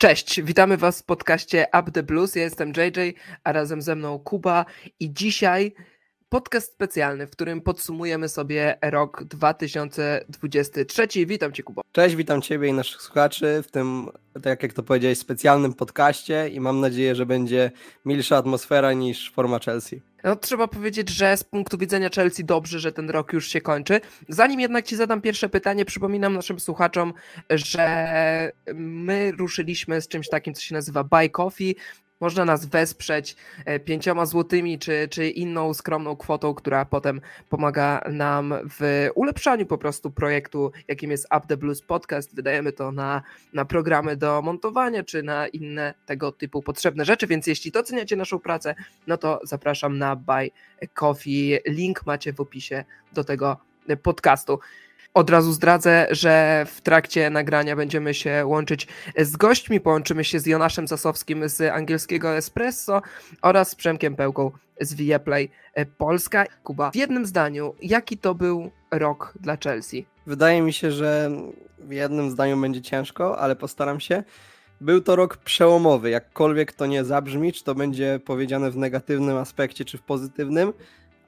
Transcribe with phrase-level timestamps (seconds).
[0.00, 2.34] Cześć, witamy Was w podcaście Up the Blues.
[2.34, 3.14] Ja jestem JJ,
[3.44, 4.64] a razem ze mną Kuba
[5.00, 5.74] i dzisiaj
[6.28, 11.26] podcast specjalny, w którym podsumujemy sobie rok 2023.
[11.26, 11.82] Witam Cię, Kuba.
[11.92, 14.08] Cześć, witam Ciebie i naszych słuchaczy w tym,
[14.42, 17.70] tak jak to powiedziałeś, specjalnym podcaście i mam nadzieję, że będzie
[18.04, 20.07] milsza atmosfera niż forma Chelsea.
[20.24, 24.00] No, trzeba powiedzieć, że z punktu widzenia Chelsea dobrze, że ten rok już się kończy.
[24.28, 27.14] Zanim jednak Ci zadam pierwsze pytanie, przypominam naszym słuchaczom,
[27.50, 31.76] że my ruszyliśmy z czymś takim, co się nazywa Buy Coffee.
[32.20, 38.54] Można nas wesprzeć e, pięcioma złotymi czy, czy inną skromną kwotą, która potem pomaga nam
[38.78, 42.34] w ulepszaniu po prostu projektu, jakim jest Up the Blues Podcast.
[42.34, 43.22] Wydajemy to na,
[43.52, 48.38] na programy do montowania czy na inne tego typu potrzebne rzeczy, więc jeśli doceniacie naszą
[48.38, 48.74] pracę,
[49.06, 50.50] no to zapraszam na Buy
[50.94, 51.58] Coffee.
[51.66, 53.56] Link macie w opisie do tego
[54.02, 54.58] podcastu.
[55.18, 59.80] Od razu zdradzę, że w trakcie nagrania będziemy się łączyć z gośćmi.
[59.80, 63.02] Połączymy się z Jonaszem Zasowskim z angielskiego Espresso
[63.42, 65.50] oraz z Przemkiem Pełką z Viaplay
[65.98, 66.44] Polska.
[66.64, 70.06] Kuba, w jednym zdaniu, jaki to był rok dla Chelsea?
[70.26, 71.30] Wydaje mi się, że
[71.78, 74.22] w jednym zdaniu będzie ciężko, ale postaram się.
[74.80, 79.84] Był to rok przełomowy, jakkolwiek to nie zabrzmi, czy to będzie powiedziane w negatywnym aspekcie,
[79.84, 80.72] czy w pozytywnym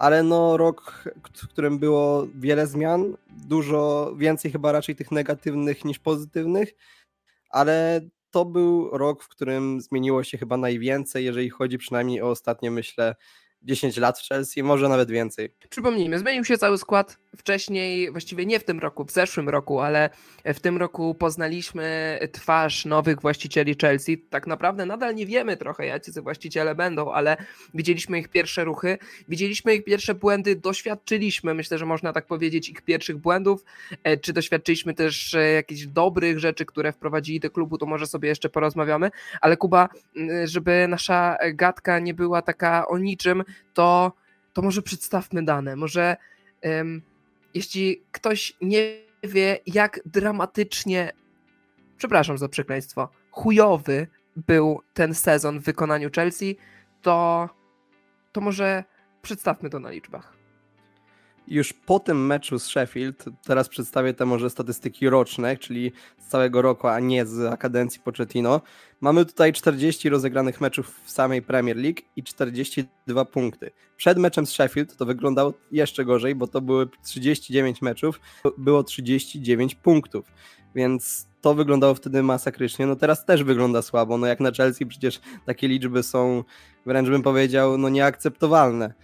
[0.00, 1.04] ale no rok,
[1.36, 6.72] w którym było wiele zmian, dużo więcej chyba raczej tych negatywnych niż pozytywnych,
[7.50, 12.70] ale to był rok, w którym zmieniło się chyba najwięcej, jeżeli chodzi przynajmniej o ostatnie,
[12.70, 13.14] myślę,
[13.62, 15.50] 10 lat w Chelsea, może nawet więcej.
[15.70, 20.10] Przypomnijmy, zmienił się cały skład wcześniej, właściwie nie w tym roku, w zeszłym roku, ale
[20.44, 24.18] w tym roku poznaliśmy twarz nowych właścicieli Chelsea.
[24.18, 27.36] Tak naprawdę nadal nie wiemy trochę, jacy właściciele będą, ale
[27.74, 32.82] widzieliśmy ich pierwsze ruchy, widzieliśmy ich pierwsze błędy, doświadczyliśmy, myślę, że można tak powiedzieć, ich
[32.82, 33.64] pierwszych błędów.
[34.04, 38.28] E, czy doświadczyliśmy też e, jakichś dobrych rzeczy, które wprowadzili do klubu, to może sobie
[38.28, 39.10] jeszcze porozmawiamy.
[39.40, 39.88] Ale Kuba,
[40.44, 44.12] żeby nasza gadka nie była taka o niczym, to,
[44.52, 45.76] to może przedstawmy dane.
[45.76, 46.16] Może
[46.62, 47.02] um,
[47.54, 51.12] jeśli ktoś nie wie, jak dramatycznie,
[51.96, 54.06] przepraszam za przekleństwo, chujowy
[54.36, 56.56] był ten sezon w wykonaniu Chelsea,
[57.02, 57.48] to,
[58.32, 58.84] to może
[59.22, 60.39] przedstawmy to na liczbach
[61.50, 66.62] już po tym meczu z Sheffield, teraz przedstawię te może statystyki roczne, czyli z całego
[66.62, 68.60] roku, a nie z kadencji Pochettino,
[69.00, 73.70] mamy tutaj 40 rozegranych meczów w samej Premier League i 42 punkty.
[73.96, 78.20] Przed meczem z Sheffield to wyglądało jeszcze gorzej, bo to były 39 meczów,
[78.58, 80.26] było 39 punktów,
[80.74, 82.86] więc to wyglądało wtedy masakrycznie.
[82.86, 84.18] No teraz też wygląda słabo.
[84.18, 86.44] No jak na Chelsea przecież takie liczby są
[86.86, 88.94] wręcz bym powiedział no nieakceptowalne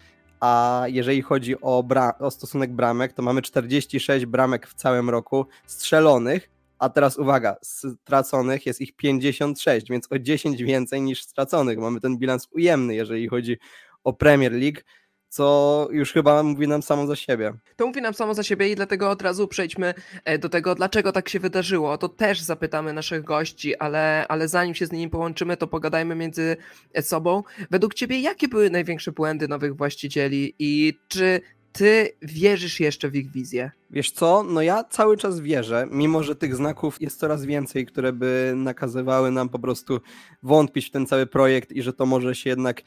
[0.41, 5.47] a jeżeli chodzi o, bra- o stosunek bramek, to mamy 46 bramek w całym roku
[5.66, 11.78] strzelonych, a teraz uwaga, straconych jest ich 56, więc o 10 więcej niż straconych.
[11.78, 13.58] Mamy ten bilans ujemny, jeżeli chodzi
[14.04, 14.80] o Premier League
[15.28, 17.53] co już chyba mówi nam samo za siebie.
[17.76, 19.94] To mówi nam samo za siebie i dlatego od razu przejdźmy
[20.25, 21.98] e, do tego, dlaczego tak się wydarzyło.
[21.98, 26.56] To też zapytamy naszych gości, ale, ale zanim się z nimi połączymy, to pogadajmy między
[27.00, 27.42] sobą.
[27.70, 31.41] Według Ciebie, jakie były największe błędy nowych właścicieli i czy
[31.76, 33.70] ty wierzysz jeszcze w ich wizję?
[33.91, 38.12] Wiesz co, no ja cały czas wierzę, mimo że tych znaków jest coraz więcej, które
[38.12, 40.00] by nakazywały nam po prostu
[40.42, 42.82] wątpić w ten cały projekt i że to może się jednak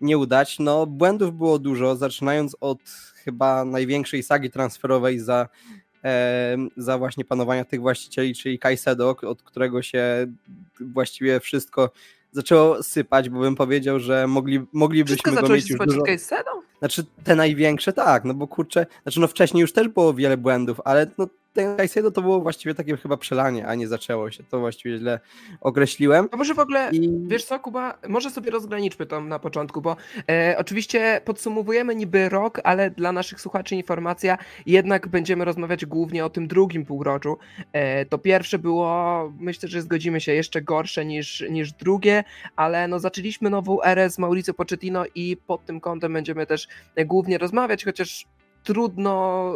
[0.00, 0.58] nie udać.
[0.58, 2.78] No, błędów było dużo, zaczynając od
[3.24, 5.48] chyba największej sagi transferowej za,
[6.04, 10.26] e, za właśnie panowania tych właścicieli, czyli Kajsedo, od którego się
[10.80, 11.90] właściwie wszystko
[12.32, 16.02] zaczęło sypać, bo bym powiedział, że mogli, moglibyśmy go mieć już dużo...
[16.02, 16.50] Kajsedo?
[16.78, 20.80] Znaczy te największe tak, no bo kurczę, znaczy no wcześniej już też było wiele błędów,
[20.84, 21.26] ale no
[21.58, 24.44] ten Caicedo to było właściwie takie chyba przelanie, a nie zaczęło się.
[24.44, 25.20] To właściwie źle
[25.60, 26.28] określiłem.
[26.32, 27.10] A może w ogóle, I...
[27.26, 29.96] wiesz co Kuba, może sobie rozgraniczmy to na początku, bo
[30.30, 36.30] e, oczywiście podsumowujemy niby rok, ale dla naszych słuchaczy informacja, jednak będziemy rozmawiać głównie o
[36.30, 37.38] tym drugim półroczu.
[37.72, 42.24] E, to pierwsze było, myślę, że zgodzimy się, jeszcze gorsze niż, niż drugie,
[42.56, 46.68] ale no zaczęliśmy nową erę z Mauricio Pochettino i pod tym kątem będziemy też
[47.06, 48.26] głównie rozmawiać, chociaż
[48.64, 49.52] trudno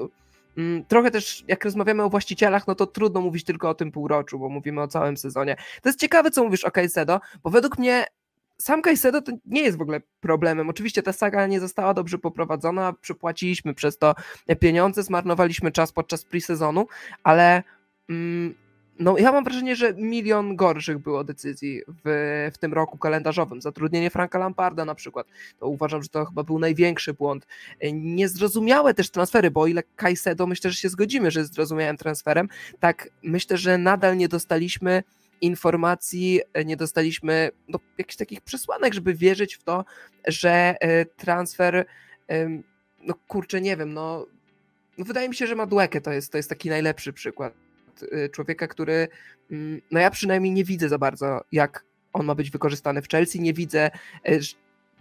[0.89, 4.49] trochę też, jak rozmawiamy o właścicielach, no to trudno mówić tylko o tym półroczu, bo
[4.49, 5.57] mówimy o całym sezonie.
[5.83, 8.07] To jest ciekawe, co mówisz o Caicedo, bo według mnie
[8.59, 10.71] sam Caicedo to nie jest w ogóle problemem.
[10.71, 14.15] Oczywiście ta saga nie została dobrze poprowadzona, przypłaciliśmy przez to
[14.61, 16.85] pieniądze, zmarnowaliśmy czas podczas pre-sezonu,
[17.23, 17.63] ale
[18.09, 18.55] mm,
[19.03, 23.63] no, ja mam wrażenie, że milion gorszych było decyzji w, w tym roku kalendarzowym.
[23.63, 25.27] Zatrudnienie Franka Lamparda na przykład,
[25.59, 27.47] to uważam, że to chyba był największy błąd.
[27.93, 32.49] Niezrozumiałe też transfery, bo o ile Kajsedo myślę, że się zgodzimy, że jest zrozumiałym transferem,
[32.81, 35.03] tak myślę, że nadal nie dostaliśmy
[35.41, 39.85] informacji, nie dostaliśmy no, jakichś takich przesłanek, żeby wierzyć w to,
[40.27, 40.75] że
[41.17, 41.87] transfer,
[43.03, 44.27] no kurczę, nie wiem, no,
[44.99, 47.55] no wydaje mi się, że Madueke to jest, to jest taki najlepszy przykład
[48.33, 49.09] człowieka, który,
[49.51, 53.41] mm, no ja przynajmniej nie widzę za bardzo, jak on ma być wykorzystany w Chelsea,
[53.41, 53.91] nie widzę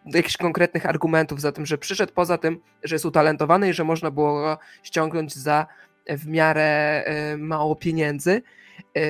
[0.05, 4.11] jakichś konkretnych argumentów za tym, że przyszedł poza tym, że jest utalentowany i że można
[4.11, 5.67] było go ściągnąć za
[6.09, 8.41] w miarę e, mało pieniędzy.
[8.97, 9.01] E,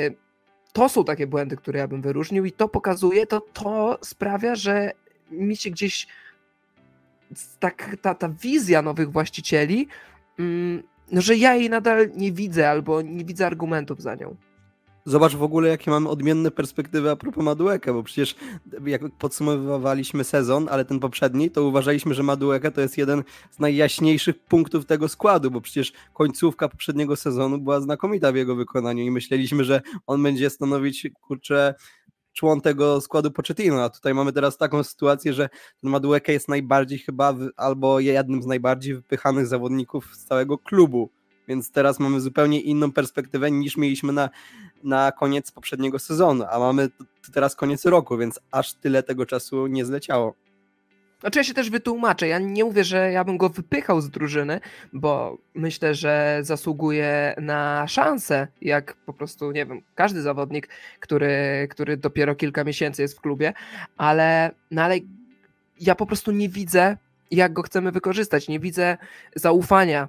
[0.74, 4.92] to są takie błędy, które ja bym wyróżnił i to pokazuje, to, to sprawia, że
[5.32, 6.08] mi się gdzieś
[7.60, 9.88] tak, ta, ta wizja nowych właścicieli,
[10.40, 14.36] mm, no, że ja jej nadal nie widzę albo nie widzę argumentów za nią.
[15.06, 18.36] Zobacz w ogóle, jakie mamy odmienne perspektywy a propos Madueke, bo przecież
[18.86, 24.40] jak podsumowywaliśmy sezon, ale ten poprzedni, to uważaliśmy, że Madueke to jest jeden z najjaśniejszych
[24.40, 29.64] punktów tego składu, bo przecież końcówka poprzedniego sezonu była znakomita w jego wykonaniu i myśleliśmy,
[29.64, 31.76] że on będzie stanowić, kurczę,
[32.34, 35.50] człon tego składu Pochettino, a tutaj mamy teraz taką sytuację, że
[35.84, 41.10] Madueke jest najbardziej chyba, albo jednym z najbardziej wypychanych zawodników z całego klubu
[41.48, 44.30] więc teraz mamy zupełnie inną perspektywę niż mieliśmy na,
[44.84, 46.90] na koniec poprzedniego sezonu, a mamy
[47.34, 50.34] teraz koniec roku, więc aż tyle tego czasu nie zleciało.
[51.22, 54.60] Znaczy ja się też wytłumaczę, ja nie mówię, że ja bym go wypychał z drużyny,
[54.94, 60.70] bo myślę, że zasługuje na szansę, jak po prostu, nie wiem, każdy zawodnik,
[61.00, 63.54] który, który dopiero kilka miesięcy jest w klubie,
[63.98, 64.96] ale, no ale
[65.80, 66.98] ja po prostu nie widzę,
[67.32, 68.98] jak go chcemy wykorzystać, nie widzę
[69.36, 70.08] zaufania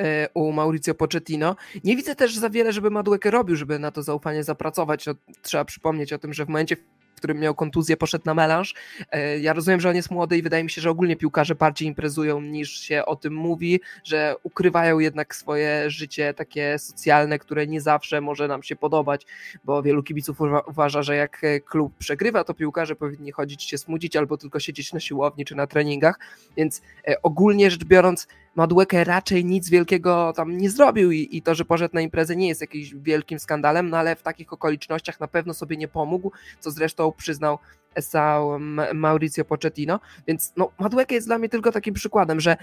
[0.00, 1.56] E, u Mauricio Pochettino.
[1.84, 5.06] Nie widzę też za wiele, żeby Madueke robił, żeby na to zaufanie zapracować.
[5.06, 6.76] No, trzeba przypomnieć o tym, że w momencie,
[7.16, 8.74] w którym miał kontuzję, poszedł na melanż.
[9.10, 11.88] E, ja rozumiem, że on jest młody i wydaje mi się, że ogólnie piłkarze bardziej
[11.88, 17.80] imprezują niż się o tym mówi, że ukrywają jednak swoje życie takie socjalne, które nie
[17.80, 19.26] zawsze może nam się podobać,
[19.64, 24.36] bo wielu kibiców uważa, że jak klub przegrywa, to piłkarze powinni chodzić się smudzić albo
[24.36, 26.18] tylko siedzieć na siłowni czy na treningach,
[26.56, 28.26] więc e, ogólnie rzecz biorąc
[28.56, 32.48] Madueke raczej nic wielkiego tam nie zrobił i, i, to, że poszedł na imprezę nie
[32.48, 36.70] jest jakimś wielkim skandalem, no ale w takich okolicznościach na pewno sobie nie pomógł, co
[36.70, 37.58] zresztą przyznał
[37.94, 38.58] Esau
[38.94, 42.56] Mauricio Pochettino, więc no, Madueke jest dla mnie tylko takim przykładem, że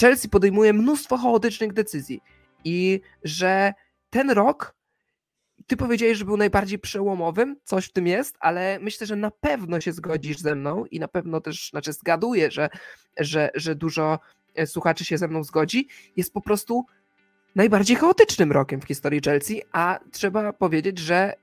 [0.00, 2.20] Chelsea podejmuje mnóstwo chaotycznych decyzji
[2.64, 3.74] i że
[4.10, 4.74] ten rok
[5.66, 9.80] ty powiedziałeś, że był najbardziej przełomowym, coś w tym jest, ale myślę, że na pewno
[9.80, 12.68] się zgodzisz ze mną i na pewno też, znaczy zgaduję, że,
[13.16, 14.18] że, że dużo
[14.54, 16.84] E, słuchaczy się ze mną zgodzi, jest po prostu
[17.54, 21.34] najbardziej chaotycznym rokiem w historii Chelsea, a trzeba powiedzieć, że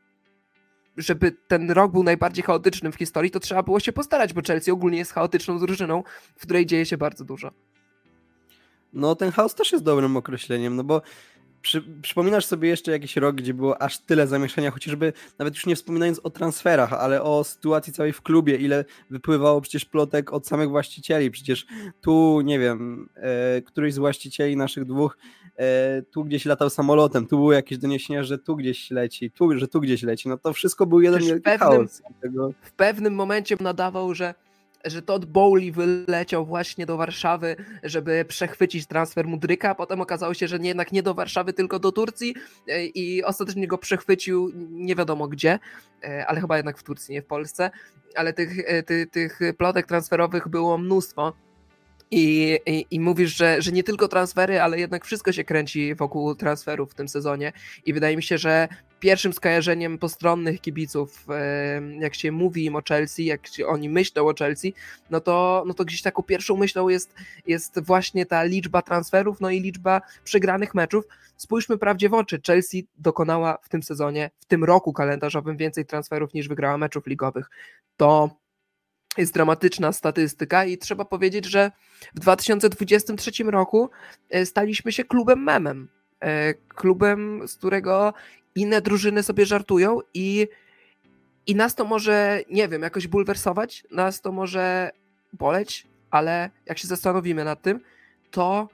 [1.01, 4.71] żeby ten rok był najbardziej chaotycznym w historii, to trzeba było się postarać, bo Chelsea
[4.71, 6.03] ogólnie jest chaotyczną drużyną,
[6.35, 7.51] w której dzieje się bardzo dużo.
[8.93, 11.01] No, ten chaos też jest dobrym określeniem, no bo
[11.61, 15.75] przy, przypominasz sobie jeszcze jakiś rok, gdzie było aż tyle zamieszania, chociażby nawet już nie
[15.75, 20.69] wspominając o transferach, ale o sytuacji całej w klubie, ile wypływało przecież plotek od samych
[20.69, 21.31] właścicieli.
[21.31, 21.65] Przecież
[22.01, 25.17] tu, nie wiem, e, któryś z właścicieli naszych dwóch
[26.11, 29.81] tu gdzieś latał samolotem, tu były jakieś doniesienia, że tu gdzieś leci, tu, że tu
[29.81, 30.29] gdzieś leci.
[30.29, 32.01] No to wszystko był jeden wielki chaos.
[32.61, 34.33] W pewnym momencie nadawał, że
[34.85, 40.47] że Todd Bowley wyleciał właśnie do Warszawy, żeby przechwycić transfer Mudryka, a potem okazało się,
[40.47, 42.35] że nie, jednak nie do Warszawy, tylko do Turcji
[42.67, 45.59] e, i ostatecznie go przechwycił nie wiadomo gdzie,
[46.03, 47.71] e, ale chyba jednak w Turcji, nie w Polsce,
[48.15, 51.33] ale tych, e, tych, tych plotek transferowych było mnóstwo.
[52.11, 56.35] I, i, I, mówisz, że, że nie tylko transfery, ale jednak wszystko się kręci wokół
[56.35, 57.53] transferów w tym sezonie.
[57.85, 58.67] I wydaje mi się, że
[58.99, 61.25] pierwszym skojarzeniem postronnych kibiców,
[61.99, 64.73] jak się mówi im o Chelsea, jak oni myślą o Chelsea,
[65.09, 67.13] no to, no to gdzieś taką pierwszą myślą jest,
[67.47, 71.05] jest właśnie ta liczba transferów, no i liczba przegranych meczów.
[71.37, 72.41] Spójrzmy prawdzie w oczy.
[72.47, 77.49] Chelsea dokonała w tym sezonie, w tym roku kalendarzowym więcej transferów niż wygrała meczów ligowych.
[77.97, 78.29] To
[79.17, 81.71] jest dramatyczna statystyka i trzeba powiedzieć, że
[82.15, 83.89] w 2023 roku
[84.29, 85.89] e, staliśmy się klubem memem.
[86.21, 88.13] E, klubem, z którego
[88.55, 90.47] inne drużyny sobie żartują i,
[91.47, 94.91] i nas to może, nie wiem, jakoś bulwersować, nas to może
[95.33, 97.79] boleć, ale jak się zastanowimy nad tym,
[98.31, 98.69] to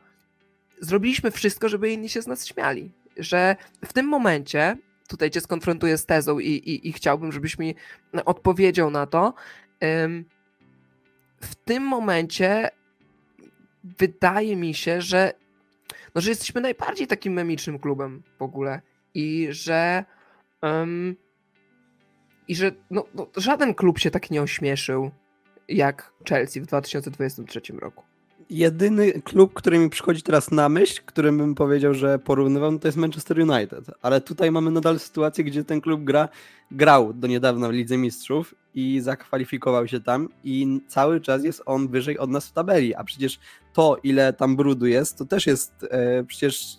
[0.82, 2.92] zrobiliśmy wszystko, żeby inni się z nas śmiali.
[3.18, 4.78] Że w tym momencie,
[5.08, 7.76] tutaj cię skonfrontuję z tezą i, i, i chciałbym, żebyś mi
[8.26, 9.34] odpowiedział na to,
[11.42, 12.70] w tym momencie
[13.84, 15.34] wydaje mi się, że,
[16.16, 18.82] no, że jesteśmy najbardziej takim memicznym klubem w ogóle
[19.14, 20.06] i że
[20.62, 21.16] um,
[22.48, 25.12] i że no, no, żaden klub się tak nie ośmieszył
[25.68, 28.04] jak Chelsea w 2023 roku.
[28.50, 32.88] Jedyny klub, który mi przychodzi teraz na myśl, którym bym powiedział, że porównywał, no to
[32.88, 33.86] jest Manchester United.
[34.02, 36.30] Ale tutaj mamy nadal sytuację, gdzie ten klub gra,
[36.72, 41.88] grał do niedawna w Lidze Mistrzów i zakwalifikował się tam i cały czas jest on
[41.88, 43.40] wyżej od nas w tabeli, a przecież
[43.74, 46.78] to, ile tam brudu jest, to też jest e, przecież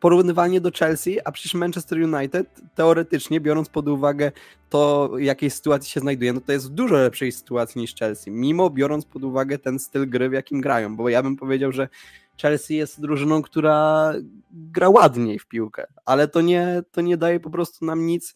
[0.00, 4.32] porównywanie do Chelsea, a przecież Manchester United teoretycznie, biorąc pod uwagę
[4.70, 8.70] to, jakiej sytuacji się znajduje, no to jest w dużo lepszej sytuacji niż Chelsea, mimo
[8.70, 11.88] biorąc pod uwagę ten styl gry, w jakim grają, bo ja bym powiedział, że
[12.42, 14.12] Chelsea jest drużyną, która
[14.52, 18.34] gra ładniej w piłkę, ale to nie, to nie daje po prostu nam nic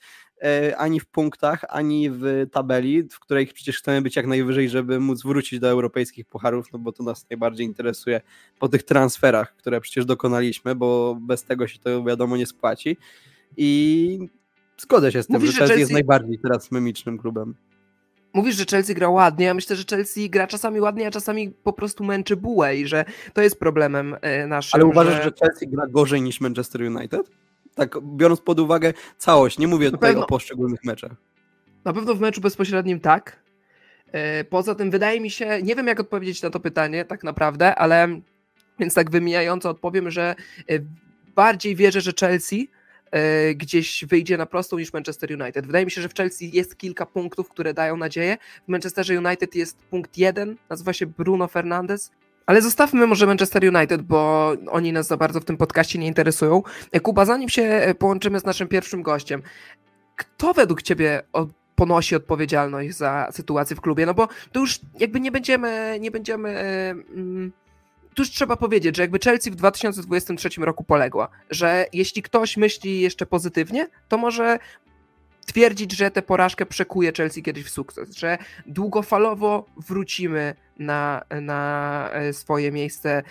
[0.76, 5.22] ani w punktach, ani w tabeli, w której przecież chcemy być jak najwyżej, żeby móc
[5.22, 8.20] wrócić do europejskich pucharów, no bo to nas najbardziej interesuje
[8.58, 12.96] po tych transferach, które przecież dokonaliśmy, bo bez tego się to wiadomo nie spłaci.
[13.56, 14.18] I
[14.78, 17.54] zgodzę się z tym, Mówisz, że Chelsea, Chelsea jest najbardziej teraz memicznym klubem.
[18.34, 21.72] Mówisz, że Chelsea gra ładnie, ja myślę, że Chelsea gra czasami ładnie, a czasami po
[21.72, 24.70] prostu męczy bułę i że to jest problemem e, naszym.
[24.74, 27.30] Ale uważasz, że, że Chelsea gra gorzej niż Manchester United?
[27.74, 31.12] Tak biorąc pod uwagę całość, nie mówię tutaj pewno, o poszczególnych meczach.
[31.84, 33.44] Na pewno w meczu bezpośrednim tak.
[34.12, 37.74] E, poza tym wydaje mi się, nie wiem jak odpowiedzieć na to pytanie tak naprawdę,
[37.74, 38.20] ale
[38.78, 40.34] więc tak wymijająco odpowiem, że
[40.70, 40.78] e,
[41.34, 42.68] bardziej wierzę, że Chelsea
[43.10, 45.66] e, gdzieś wyjdzie na prostą niż Manchester United.
[45.66, 48.36] Wydaje mi się, że w Chelsea jest kilka punktów, które dają nadzieję.
[48.64, 52.10] W Manchesterze United jest punkt jeden, nazywa się Bruno Fernandes
[52.46, 56.62] ale zostawmy może Manchester United, bo oni nas za bardzo w tym podcaście nie interesują.
[57.02, 59.42] Kuba, zanim się połączymy z naszym pierwszym gościem,
[60.16, 61.22] kto według Ciebie
[61.74, 64.06] ponosi odpowiedzialność za sytuację w klubie?
[64.06, 66.50] No bo tu już jakby nie będziemy, nie będziemy.
[67.14, 67.52] Mm,
[68.14, 73.00] tu już trzeba powiedzieć, że jakby Chelsea w 2023 roku poległa, że jeśli ktoś myśli
[73.00, 74.58] jeszcze pozytywnie, to może
[75.44, 82.32] twierdzić, że tę porażkę przekuje Chelsea kiedyś w sukces, że długofalowo wrócimy na, na e,
[82.32, 83.22] swoje miejsce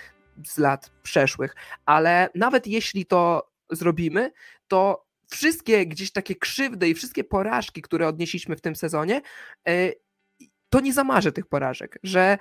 [0.46, 1.56] z lat przeszłych.
[1.86, 4.32] Ale nawet jeśli to zrobimy,
[4.68, 9.22] to wszystkie gdzieś takie krzywdy i wszystkie porażki, które odnieśliśmy w tym sezonie,
[9.68, 9.92] e,
[10.70, 12.38] to nie zamarzy tych porażek, że e,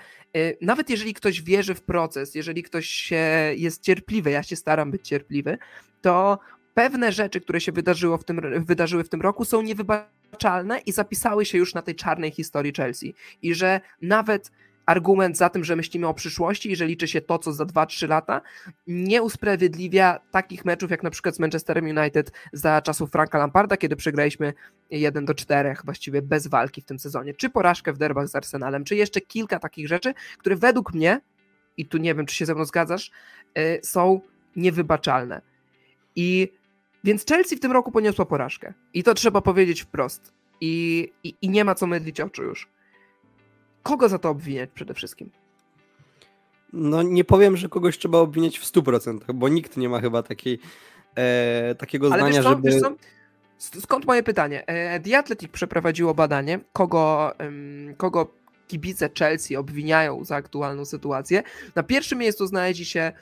[0.60, 3.12] nawet jeżeli ktoś wierzy w proces, jeżeli ktoś
[3.56, 5.58] jest cierpliwy, ja się staram być cierpliwy,
[6.02, 6.38] to
[6.74, 11.44] pewne rzeczy, które się wydarzyło w tym, wydarzyły w tym roku, są niewybaczalne i zapisały
[11.44, 13.14] się już na tej czarnej historii Chelsea.
[13.42, 14.50] I że nawet
[14.86, 18.08] argument za tym, że myślimy o przyszłości i że liczy się to, co za 2-3
[18.08, 18.40] lata,
[18.86, 23.96] nie usprawiedliwia takich meczów jak na przykład z Manchesterem United za czasów Franka Lamparda, kiedy
[23.96, 24.52] przegraliśmy
[24.90, 28.84] 1 do 4 właściwie bez walki w tym sezonie, czy porażkę w derbach z Arsenalem,
[28.84, 31.20] czy jeszcze kilka takich rzeczy, które według mnie,
[31.76, 33.10] i tu nie wiem, czy się ze mną zgadzasz,
[33.58, 34.20] y, są
[34.56, 35.42] niewybaczalne.
[36.16, 36.52] I
[37.04, 38.72] więc Chelsea w tym roku poniosła porażkę.
[38.94, 40.32] I to trzeba powiedzieć wprost.
[40.60, 42.68] I, i, i nie ma co mydlić oczu już.
[43.82, 45.30] Kogo za to obwiniać przede wszystkim?
[46.72, 50.58] No nie powiem, że kogoś trzeba obwiniać w 100%, bo nikt nie ma chyba takiej,
[51.14, 52.70] e, takiego Ale zdania, wiesz co, żeby...
[52.70, 53.80] Wiesz co?
[53.80, 54.66] Skąd moje pytanie?
[54.66, 57.32] E, The Athletic przeprowadziło badanie, kogo,
[57.96, 58.34] kogo
[58.68, 61.42] kibice Chelsea obwiniają za aktualną sytuację.
[61.74, 63.12] Na pierwszym miejscu znaleźli się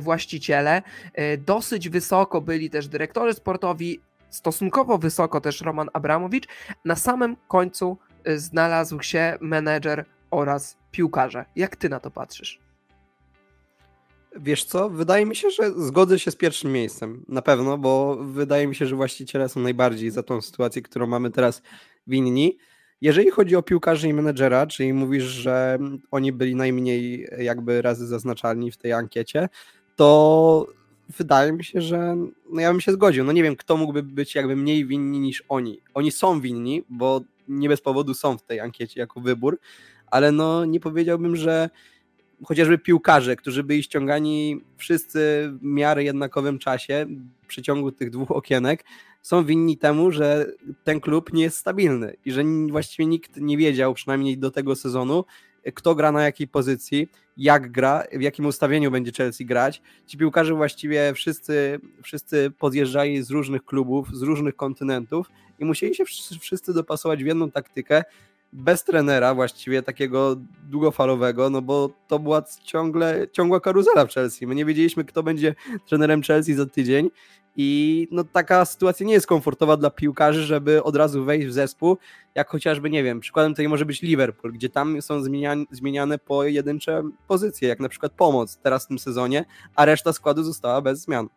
[0.00, 0.82] właściciele.
[1.14, 6.48] E, dosyć wysoko byli też dyrektorzy sportowi, stosunkowo wysoko też Roman Abramowicz.
[6.84, 11.44] Na samym końcu e, znalazł się menedżer oraz piłkarze.
[11.56, 12.60] Jak ty na to patrzysz?
[14.36, 18.66] Wiesz co, wydaje mi się, że zgodzę się z pierwszym miejscem, na pewno, bo wydaje
[18.66, 21.62] mi się, że właściciele są najbardziej za tą sytuację, którą mamy teraz
[22.06, 22.58] winni.
[23.00, 25.78] Jeżeli chodzi o piłkarzy i menedżera, czyli mówisz, że
[26.10, 29.48] oni byli najmniej jakby razy zaznaczalni w tej ankiecie,
[29.98, 30.66] to
[31.18, 32.16] wydaje mi się, że
[32.50, 33.24] no ja bym się zgodził.
[33.24, 35.80] No nie wiem, kto mógłby być jakby mniej winni niż oni.
[35.94, 39.58] Oni są winni, bo nie bez powodu są w tej ankiecie jako wybór,
[40.06, 41.70] ale no nie powiedziałbym, że
[42.44, 47.06] chociażby piłkarze, którzy byli ściągani wszyscy w miarę jednakowym czasie
[47.42, 48.84] w przeciągu tych dwóch okienek,
[49.22, 50.46] są winni temu, że
[50.84, 55.24] ten klub nie jest stabilny i że właściwie nikt nie wiedział, przynajmniej do tego sezonu,
[55.74, 59.82] kto gra na jakiej pozycji, jak gra, w jakim ustawieniu będzie Chelsea grać.
[60.06, 66.04] Ci piłkarze właściwie wszyscy, wszyscy podjeżdżali z różnych klubów, z różnych kontynentów i musieli się
[66.40, 68.04] wszyscy dopasować w jedną taktykę,
[68.52, 70.36] bez trenera właściwie takiego
[70.70, 74.46] długofalowego, no bo to była ciągle, ciągła karuzela w Chelsea.
[74.46, 75.54] My nie wiedzieliśmy, kto będzie
[75.88, 77.10] trenerem Chelsea za tydzień
[77.60, 81.98] i no, taka sytuacja nie jest komfortowa dla piłkarzy, żeby od razu wejść w zespół,
[82.34, 87.02] jak chociażby, nie wiem, przykładem tutaj może być Liverpool, gdzie tam są zmieniane, zmieniane pojedyncze
[87.28, 91.28] pozycje, jak na przykład pomoc teraz w tym sezonie, a reszta składu została bez zmian.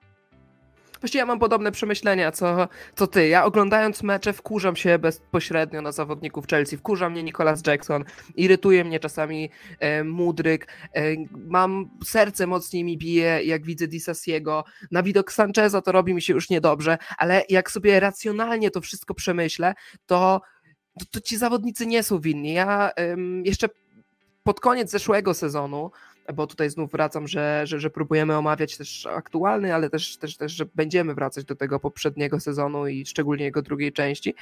[1.01, 3.27] Właściwie ja mam podobne przemyślenia, co, co ty.
[3.27, 6.77] Ja oglądając mecze wkurzam się bezpośrednio na zawodników Chelsea.
[6.77, 8.03] Wkurza mnie Nicolas Jackson,
[8.35, 10.67] irytuje mnie czasami e, Mudryk.
[10.95, 11.01] E,
[11.47, 14.63] mam serce mocniej mi bije, jak widzę Disasiego.
[14.91, 19.13] Na widok Sancheza to robi mi się już niedobrze, ale jak sobie racjonalnie to wszystko
[19.13, 19.73] przemyślę,
[20.05, 20.41] to,
[20.99, 22.53] to, to ci zawodnicy nie są winni.
[22.53, 22.91] Ja
[23.43, 23.69] jeszcze
[24.43, 25.91] pod koniec zeszłego sezonu
[26.33, 30.51] bo tutaj znów wracam, że, że, że próbujemy omawiać też aktualny, ale też, też, też,
[30.51, 34.35] że będziemy wracać do tego poprzedniego sezonu i szczególnie jego drugiej części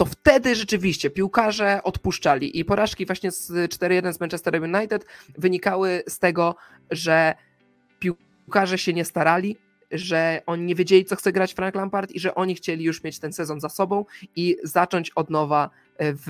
[0.00, 5.06] to wtedy rzeczywiście piłkarze odpuszczali i porażki właśnie z 4-1 z Manchester United
[5.38, 6.56] wynikały z tego,
[6.90, 7.34] że
[7.98, 9.56] piłkarze się nie starali,
[9.90, 13.18] że oni nie wiedzieli, co chce grać Frank Lampard i że oni chcieli już mieć
[13.18, 14.04] ten sezon za sobą
[14.36, 16.26] i zacząć od nowa w,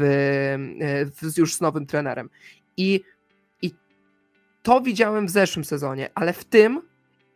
[1.23, 2.31] w, już z nowym trenerem.
[2.77, 3.01] I
[4.63, 6.83] to widziałem w zeszłym sezonie, ale w tym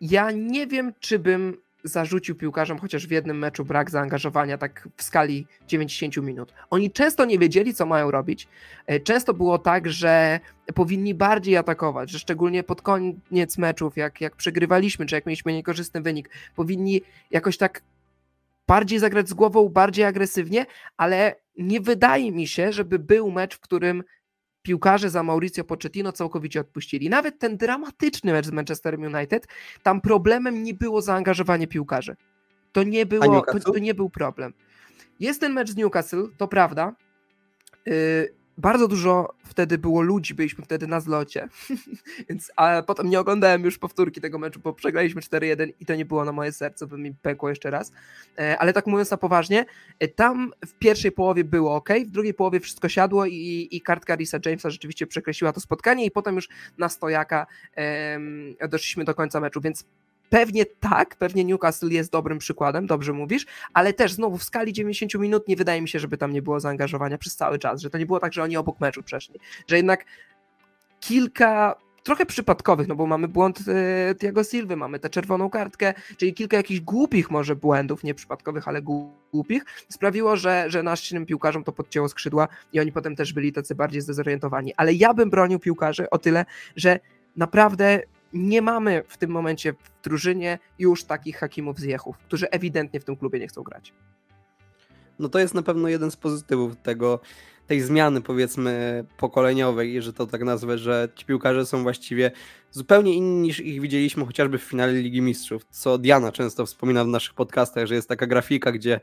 [0.00, 5.02] ja nie wiem, czy bym zarzucił piłkarzom chociaż w jednym meczu brak zaangażowania tak w
[5.02, 6.54] skali 90 minut.
[6.70, 8.48] Oni często nie wiedzieli, co mają robić.
[8.86, 10.40] E, często było tak, że
[10.74, 16.00] powinni bardziej atakować, że szczególnie pod koniec meczów, jak, jak przegrywaliśmy, czy jak mieliśmy niekorzystny
[16.00, 17.82] wynik, powinni jakoś tak
[18.66, 20.66] bardziej zagrać z głową, bardziej agresywnie,
[20.96, 24.04] ale nie wydaje mi się, żeby był mecz, w którym
[24.64, 27.08] piłkarze za Mauricio Pochettino całkowicie odpuścili.
[27.08, 29.46] Nawet ten dramatyczny mecz z Manchester United,
[29.82, 32.16] tam problemem nie było zaangażowanie piłkarzy.
[32.72, 34.52] To nie, było, to, to, nie był problem.
[35.20, 36.94] Jest ten mecz z Newcastle, to prawda.
[37.86, 41.48] Yy, bardzo dużo wtedy było ludzi, byliśmy wtedy na zlocie,
[42.28, 46.04] więc a potem nie oglądałem już powtórki tego meczu, bo przegraliśmy 4-1 i to nie
[46.04, 47.92] było na moje serce, by mi pękło jeszcze raz,
[48.38, 49.64] e, ale tak mówiąc na poważnie,
[49.98, 54.14] e, tam w pierwszej połowie było ok, w drugiej połowie wszystko siadło i, i kartka
[54.14, 59.40] Risa Jamesa rzeczywiście przekreśliła to spotkanie i potem już na stojaka em, doszliśmy do końca
[59.40, 59.84] meczu, więc
[60.34, 65.14] Pewnie tak, pewnie Newcastle jest dobrym przykładem, dobrze mówisz, ale też znowu w skali 90
[65.14, 67.98] minut nie wydaje mi się, żeby tam nie było zaangażowania przez cały czas, że to
[67.98, 70.04] nie było tak, że oni obok meczu przeszli, że jednak
[71.00, 76.34] kilka trochę przypadkowych, no bo mamy błąd y, Tiago Silva, mamy tę czerwoną kartkę, czyli
[76.34, 81.72] kilka jakichś głupich może błędów, nie przypadkowych, ale głupich, sprawiło, że, że naszym piłkarzom to
[81.72, 84.72] podcięło skrzydła i oni potem też byli tacy bardziej zdezorientowani.
[84.76, 86.44] Ale ja bym bronił piłkarzy o tyle,
[86.76, 87.00] że
[87.36, 88.02] naprawdę
[88.34, 93.16] nie mamy w tym momencie w drużynie już takich hakimów zjechów, którzy ewidentnie w tym
[93.16, 93.92] klubie nie chcą grać.
[95.18, 97.20] No to jest na pewno jeden z pozytywów tego,
[97.66, 102.30] tej zmiany powiedzmy pokoleniowej, że to tak nazwę, że ci piłkarze są właściwie
[102.70, 107.08] zupełnie inni niż ich widzieliśmy chociażby w finale Ligi Mistrzów, co Diana często wspomina w
[107.08, 109.00] naszych podcastach, że jest taka grafika, gdzie,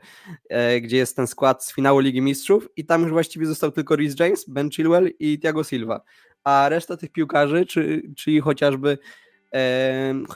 [0.48, 3.96] e, gdzie jest ten skład z finału Ligi Mistrzów i tam już właściwie został tylko
[3.96, 6.00] Rhys James, Ben Chilwell i Thiago Silva,
[6.44, 8.98] a reszta tych piłkarzy, czy, czyli chociażby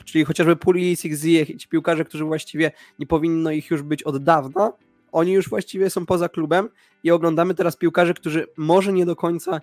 [0.04, 4.72] czyli chociażby Pulisic, Ziyech, ci piłkarze, którzy właściwie nie powinno ich już być od dawna,
[5.12, 6.68] oni już właściwie są poza klubem
[7.04, 9.60] i oglądamy teraz piłkarzy, którzy może nie do końca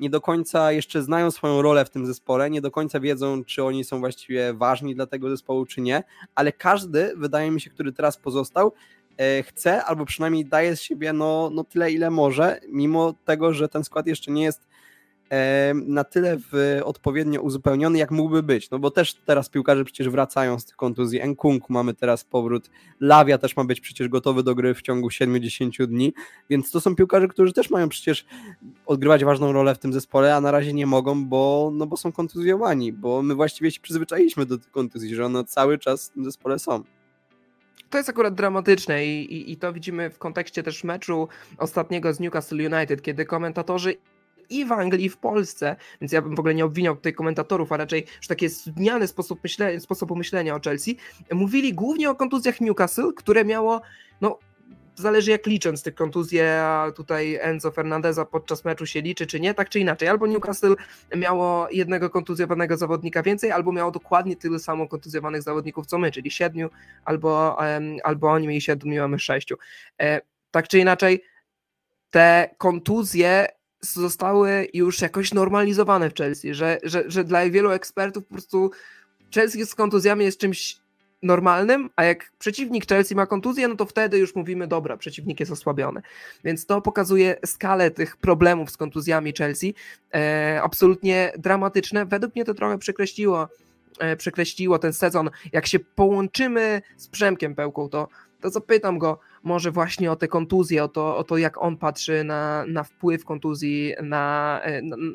[0.00, 3.64] nie do końca jeszcze znają swoją rolę w tym zespole, nie do końca wiedzą, czy
[3.64, 6.02] oni są właściwie ważni dla tego zespołu, czy nie,
[6.34, 8.72] ale każdy, wydaje mi się, który teraz pozostał,
[9.18, 13.68] e, chce albo przynajmniej daje z siebie no, no tyle, ile może, mimo tego, że
[13.68, 14.66] ten skład jeszcze nie jest
[15.74, 18.70] na tyle w, odpowiednio uzupełniony, jak mógłby być.
[18.70, 21.20] No bo też teraz piłkarze przecież wracają z tych kontuzji.
[21.20, 22.70] Enkunku mamy teraz powrót.
[23.00, 26.14] Lawia też ma być przecież gotowy do gry w ciągu 70 dni,
[26.50, 28.26] więc to są piłkarze, którzy też mają przecież
[28.86, 32.12] odgrywać ważną rolę w tym zespole, a na razie nie mogą, bo, no bo są
[32.12, 36.24] kontuzjowani, bo my właściwie się przyzwyczailiśmy do tych kontuzji, że one cały czas w tym
[36.24, 36.84] zespole są.
[37.90, 42.20] To jest akurat dramatyczne i, i, i to widzimy w kontekście też meczu ostatniego z
[42.20, 43.94] Newcastle United, kiedy komentatorzy
[44.50, 47.72] i w Anglii, i w Polsce, więc ja bym w ogóle nie obwiniał tutaj komentatorów,
[47.72, 50.96] a raczej już takie zmiany sposób myśle, sposobu myślenia o Chelsea,
[51.32, 53.80] mówili głównie o kontuzjach Newcastle, które miało,
[54.20, 54.38] no
[54.96, 59.54] zależy jak licząc tych kontuzje, a tutaj Enzo Fernandeza podczas meczu się liczy, czy nie,
[59.54, 60.08] tak czy inaczej.
[60.08, 60.74] Albo Newcastle
[61.16, 66.30] miało jednego kontuzjowanego zawodnika więcej, albo miało dokładnie tyle samo kontuzjowanych zawodników co my, czyli
[66.30, 66.70] siedmiu,
[67.04, 67.58] albo,
[68.04, 69.56] albo oni mieli siedmiu, my mamy sześciu.
[70.00, 71.22] E, tak czy inaczej,
[72.10, 73.46] te kontuzje
[73.80, 78.70] zostały już jakoś normalizowane w Chelsea, że, że, że dla wielu ekspertów po prostu
[79.34, 80.80] Chelsea z kontuzjami jest czymś
[81.22, 85.52] normalnym, a jak przeciwnik Chelsea ma kontuzję, no to wtedy już mówimy, dobra, przeciwnik jest
[85.52, 86.02] osłabiony.
[86.44, 89.74] Więc to pokazuje skalę tych problemów z kontuzjami Chelsea.
[90.14, 92.06] E, absolutnie dramatyczne.
[92.06, 93.48] Według mnie to trochę przekreśliło,
[93.98, 95.30] e, przekreśliło ten sezon.
[95.52, 98.08] Jak się połączymy z Przemkiem Pełką, to,
[98.46, 102.24] to zapytam go, może właśnie o te kontuzje, o to, o to jak on patrzy
[102.24, 104.60] na, na wpływ kontuzji na,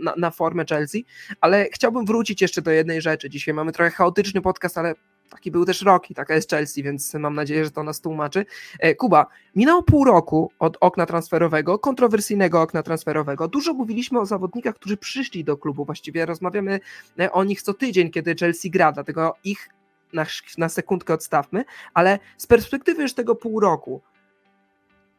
[0.04, 1.06] na, na formę Chelsea,
[1.42, 3.30] ale chciałbym wrócić jeszcze do jednej rzeczy.
[3.30, 4.96] Dzisiaj mamy trochę chaotyczny podcast, ale
[5.30, 8.46] taki był też rok i taka jest Chelsea, więc mam nadzieję, że to nas tłumaczy.
[8.80, 13.48] E, Kuba, minęło pół roku od okna transferowego, kontrowersyjnego okna transferowego.
[13.48, 15.86] Dużo mówiliśmy o zawodnikach, którzy przyszli do klubu.
[15.86, 16.80] Właściwie rozmawiamy
[17.20, 19.70] e, o nich co tydzień, kiedy Chelsea gra, dlatego ich
[20.14, 20.26] na,
[20.58, 24.02] na sekundkę odstawmy, ale z perspektywy już tego pół roku,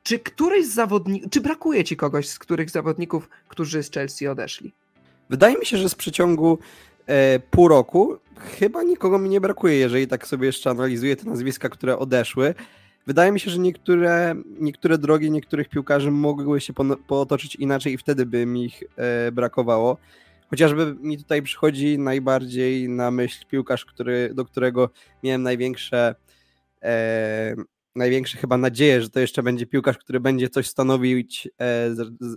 [0.02, 4.72] czy któryś z zawodników, czy brakuje ci kogoś z których zawodników, którzy z Chelsea odeszli?
[5.30, 6.58] Wydaje mi się, że z przeciągu
[7.06, 8.18] e, pół roku
[8.58, 12.54] chyba nikogo mi nie brakuje, jeżeli tak sobie jeszcze analizuję te nazwiska, które odeszły.
[13.06, 16.72] Wydaje mi się, że niektóre, niektóre drogi niektórych piłkarzy mogły się
[17.06, 19.96] potoczyć inaczej i wtedy by mi ich e, brakowało.
[20.52, 24.90] Chociażby mi tutaj przychodzi najbardziej na myśl piłkarz, który, do którego
[25.22, 26.14] miałem największe,
[26.82, 27.54] e,
[27.94, 31.94] największe chyba nadzieję, że to jeszcze będzie piłkarz, który będzie coś stanowić e,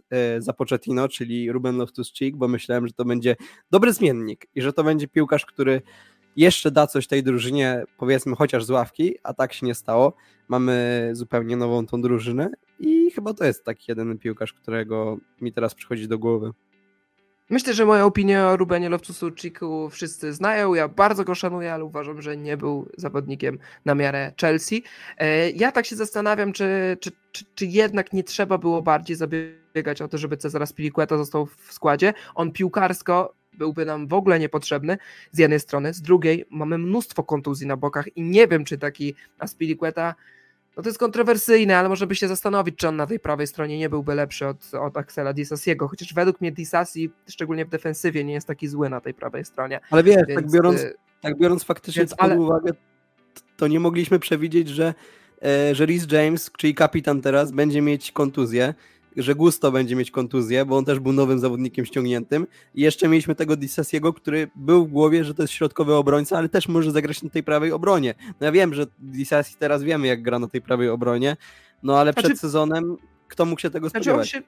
[0.10, 3.36] e, za Pochettino, czyli Ruben Loftus-Cheek, bo myślałem, że to będzie
[3.71, 5.82] dobry zmiennik i że to będzie piłkarz, który
[6.36, 10.13] jeszcze da coś tej drużynie, powiedzmy chociaż z ławki, a tak się nie stało.
[10.47, 12.49] Mamy zupełnie nową tą drużynę
[12.80, 16.51] i chyba to jest taki jeden piłkarz, którego mi teraz przychodzi do głowy.
[17.49, 20.73] Myślę, że moja opinia o Rubenie Loftusu-Cheeku wszyscy znają.
[20.73, 24.84] Ja bardzo go szanuję, ale uważam, że nie był zawodnikiem na miarę Chelsea.
[25.17, 30.01] E, ja tak się zastanawiam, czy, czy, czy, czy jednak nie trzeba było bardziej zabiegać
[30.01, 32.13] o to, żeby Cezara Spiliqueta został w składzie.
[32.36, 34.97] On piłkarsko byłby nam w ogóle niepotrzebny
[35.31, 39.15] z jednej strony, z drugiej mamy mnóstwo kontuzji na bokach i nie wiem, czy taki
[39.39, 40.15] Aspilicueta
[40.77, 43.77] no to jest kontrowersyjne, ale może by się zastanowić, czy on na tej prawej stronie
[43.77, 48.33] nie byłby lepszy od, od Axela Disasiego, chociaż według mnie Disasi, szczególnie w defensywie, nie
[48.33, 49.79] jest taki zły na tej prawej stronie.
[49.91, 52.39] Ale wiesz, tak Więc, tak, biorąc, y, tak biorąc faktycznie Więc, pod ale...
[52.39, 52.71] uwagę,
[53.57, 54.93] to nie mogliśmy przewidzieć, że,
[55.43, 58.73] e, że Rhys James, czyli kapitan teraz, będzie mieć kontuzję
[59.17, 62.47] że Gusto będzie mieć kontuzję, bo on też był nowym zawodnikiem ściągniętym.
[62.75, 66.49] I jeszcze mieliśmy tego Disasiego, który był w głowie, że to jest środkowy obrońca, ale
[66.49, 68.15] też może zagrać na tej prawej obronie.
[68.39, 71.38] No ja wiem, że Disasi teraz wiemy, jak gra na tej prawej obronie,
[71.84, 72.97] no ale przed znaczy, sezonem
[73.28, 74.30] kto mógł się tego spodziewać?
[74.32, 74.45] Znaczy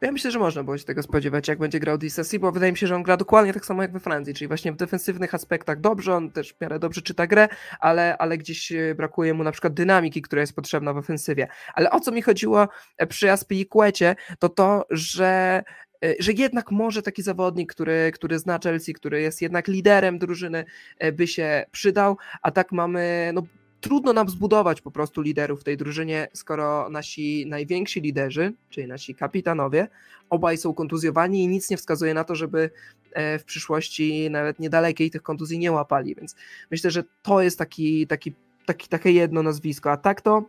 [0.00, 2.78] ja myślę, że można było się tego spodziewać, jak będzie grał DCC, bo wydaje mi
[2.78, 5.80] się, że on gra dokładnie tak samo jak we Francji, czyli właśnie w defensywnych aspektach
[5.80, 7.48] dobrze, on też w miarę dobrze czyta grę,
[7.80, 11.48] ale, ale gdzieś e, brakuje mu na przykład dynamiki, która jest potrzebna w ofensywie.
[11.74, 15.62] Ale o co mi chodziło e, przy Aspilicuecie, to to, że
[16.04, 20.64] e, że jednak może taki zawodnik, który, który zna Chelsea, który jest jednak liderem drużyny,
[21.12, 23.42] by się przydał, a tak mamy no,
[23.80, 29.14] trudno nam zbudować po prostu liderów w tej drużynie, skoro nasi najwięksi liderzy, czyli nasi
[29.14, 29.88] kapitanowie,
[30.30, 32.70] obaj są kontuzjowani i nic nie wskazuje na to, żeby
[33.12, 36.36] e, w przyszłości nawet niedalekiej tych kontuzji nie łapali, więc
[36.70, 38.34] myślę, że to jest taki, taki,
[38.66, 40.44] taki, takie jedno nazwisko, a tak to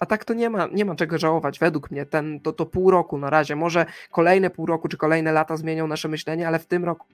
[0.00, 2.90] a tak to nie ma, nie ma czego żałować, według mnie, ten, to, to pół
[2.90, 6.66] roku na razie, może kolejne pół roku czy kolejne lata zmienią nasze myślenie, ale w
[6.66, 7.06] tym roku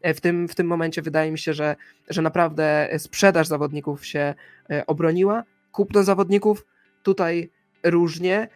[0.00, 1.76] E, w tym, w tym momencie wydaje mi się, że,
[2.08, 4.34] że naprawdę sprzedaż zawodników się
[4.70, 5.44] e, obroniła.
[5.72, 6.66] Kupno zawodników
[7.02, 7.50] tutaj
[7.82, 8.48] różnie.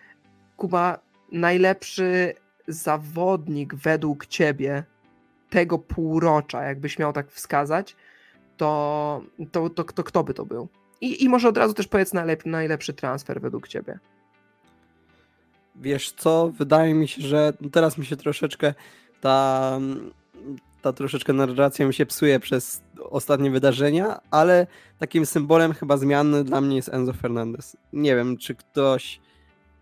[0.57, 0.99] Kuba,
[1.33, 2.35] najlepszy
[2.69, 4.85] zawodnik według ciebie
[5.51, 7.97] tego półrocza, jakbyś miał tak wskazać,
[8.57, 10.69] to, to, to, to kto by to był?
[11.01, 13.99] I, I może od razu też powiedz najlep, najlepszy transfer według ciebie.
[15.77, 18.75] Wiesz co, wydaje mi się, że teraz mi się troszeczkę
[19.21, 19.79] ta
[20.83, 24.66] ta troszeczkę narracja mi się psuje przez ostatnie wydarzenia, ale
[24.99, 27.77] takim symbolem chyba zmiany dla mnie jest Enzo Fernandez.
[27.92, 29.21] Nie wiem, czy ktoś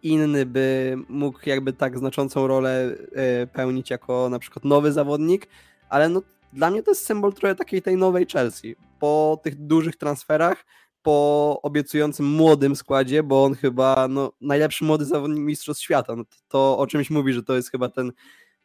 [0.03, 5.49] inny by mógł jakby tak znaczącą rolę e, pełnić jako na przykład nowy zawodnik,
[5.89, 8.77] ale no, dla mnie to jest symbol trochę takiej tej nowej Chelsea.
[8.99, 10.65] Po tych dużych transferach,
[11.03, 16.17] po obiecującym młodym składzie, bo on chyba no, najlepszy młody zawodnik Mistrzostw Świata.
[16.17, 18.13] No to, to o czymś mówi, że to jest chyba ten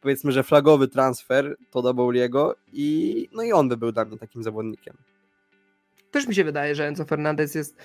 [0.06, 4.18] powiedzmy, że flagowy transfer to do Bowliego i no i on by był dla mnie
[4.18, 4.96] takim zawodnikiem.
[6.10, 7.76] Też mi się wydaje, że Enzo Fernandez jest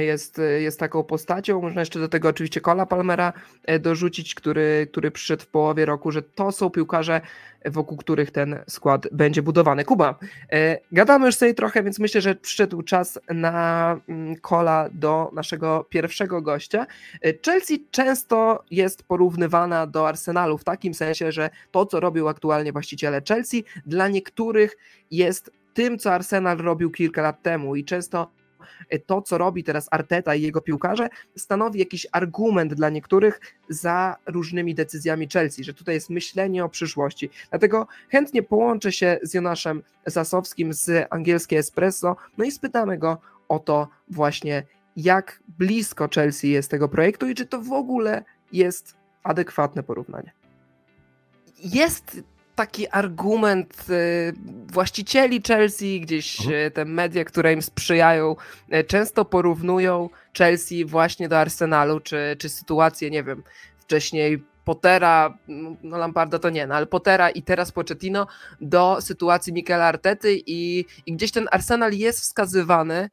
[0.00, 1.60] jest, jest taką postacią.
[1.60, 3.32] Można jeszcze do tego oczywiście Cola Palmera
[3.64, 7.20] e, dorzucić, który, który przyszedł w połowie roku, że to są piłkarze,
[7.64, 9.84] wokół których ten skład będzie budowany.
[9.84, 10.18] Kuba,
[10.52, 14.00] e, gadamy już sobie trochę, więc myślę, że przyszedł czas na
[14.40, 16.86] Cola mm, do naszego pierwszego gościa.
[17.22, 22.72] E, Chelsea często jest porównywana do Arsenalu w takim sensie, że to, co robią aktualnie
[22.72, 24.76] właściciele Chelsea, dla niektórych
[25.10, 28.41] jest tym, co Arsenal robił kilka lat temu i często E,
[29.06, 34.74] to, co robi teraz Arteta i jego piłkarze, stanowi jakiś argument dla niektórych za różnymi
[34.74, 37.30] decyzjami Chelsea, że tutaj jest myślenie o przyszłości.
[37.50, 43.58] Dlatego chętnie połączę się z Jonaszem Zasowskim z angielskie Espresso, no i spytamy go o
[43.58, 44.62] to właśnie,
[44.96, 50.32] jak blisko Chelsea jest tego projektu i czy to w ogóle jest adekwatne porównanie.
[51.58, 52.22] Jest
[52.54, 54.32] taki argument y,
[54.72, 56.66] właścicieli Chelsea, gdzieś Mhm.
[56.66, 58.36] e, te media, które im sprzyjają,
[58.70, 63.42] e, często porównują Chelsea właśnie do Arsenalu, czy, czy sytuację, nie wiem,
[63.78, 68.26] wcześniej Pottera, no no Lamparda to nie, no ale Pottera i teraz Pochettino
[68.60, 73.10] do sytuacji Mikela Artety i, i gdzieś ten Arsenal jest wskazywany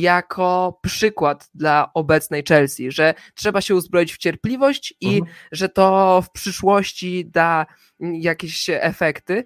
[0.00, 5.36] jako przykład dla obecnej Chelsea, że trzeba się uzbroić w cierpliwość i Mhm.
[5.52, 7.66] że to w przyszłości da
[8.00, 9.44] jakieś efekty.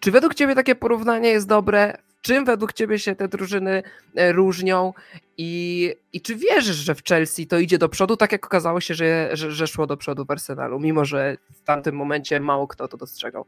[0.00, 1.98] Czy według Ciebie takie porównanie jest dobre?
[2.22, 3.82] Czym według Ciebie się te drużyny
[4.14, 4.92] e, różnią?
[5.38, 8.94] I, i czy wierzysz, że w Chelsea to idzie do przodu, tak jak okazało się,
[8.94, 12.88] że, że, że szło do przodu w Arsenalu, mimo że w tamtym momencie mało kto
[12.88, 13.46] to dostrzegał?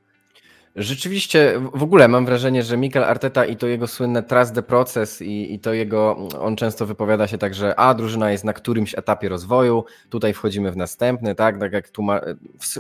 [0.77, 5.23] Rzeczywiście, w ogóle mam wrażenie, że Mikel Arteta i to jego słynne trust the process
[5.23, 8.95] i, i to jego, on często wypowiada się tak, że a drużyna jest na którymś
[8.95, 12.21] etapie rozwoju, tutaj wchodzimy w następny, tak, tak jak tłuma-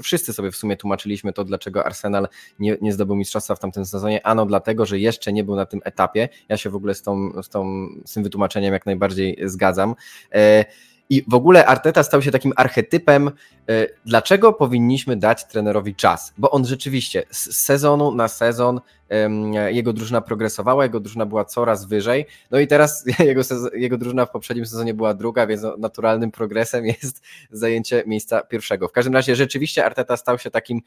[0.03, 2.29] wszyscy sobie w sumie tłumaczyliśmy to, dlaczego Arsenal
[2.59, 5.81] nie, nie zdobył mistrzostwa w tamtym sezonie, ano dlatego, że jeszcze nie był na tym
[5.85, 9.95] etapie, ja się w ogóle z, tą, z, tą, z tym wytłumaczeniem jak najbardziej zgadzam.
[10.33, 10.65] E,
[11.11, 16.51] i w ogóle Arteta stał się takim archetypem, e, dlaczego powinniśmy dać trenerowi czas, bo
[16.51, 18.81] on rzeczywiście z sezonu na sezon
[19.71, 23.43] jego drużyna progresowała, jego drużyna była coraz wyżej, no i teraz jego,
[23.75, 28.89] jego drużyna w poprzednim sezonie była druga, więc no, naturalnym progresem jest zajęcie miejsca pierwszego.
[28.89, 30.81] W każdym razie rzeczywiście Arteta stał się takim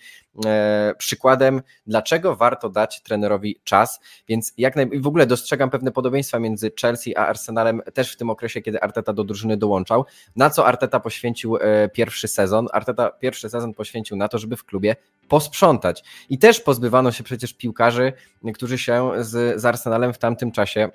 [0.46, 5.00] e, przykładem, dlaczego warto dać trenerowi czas, więc jak naj...
[5.00, 9.14] w ogóle dostrzegam pewne podobieństwa między Chelsea a Arsenalem też w tym okresie, kiedy Arteta
[9.14, 12.68] do drużyny dołączał, na co Arteta poświęcił e, pierwszy sezon.
[12.72, 14.96] Arteta pierwszy sezon poświęcił na to, żeby w klubie
[15.30, 16.04] posprzątać.
[16.30, 18.14] I też pozbywano się przecież piłkarzy,
[18.54, 20.90] którzy się z, z Arsenalem w tamtym czasie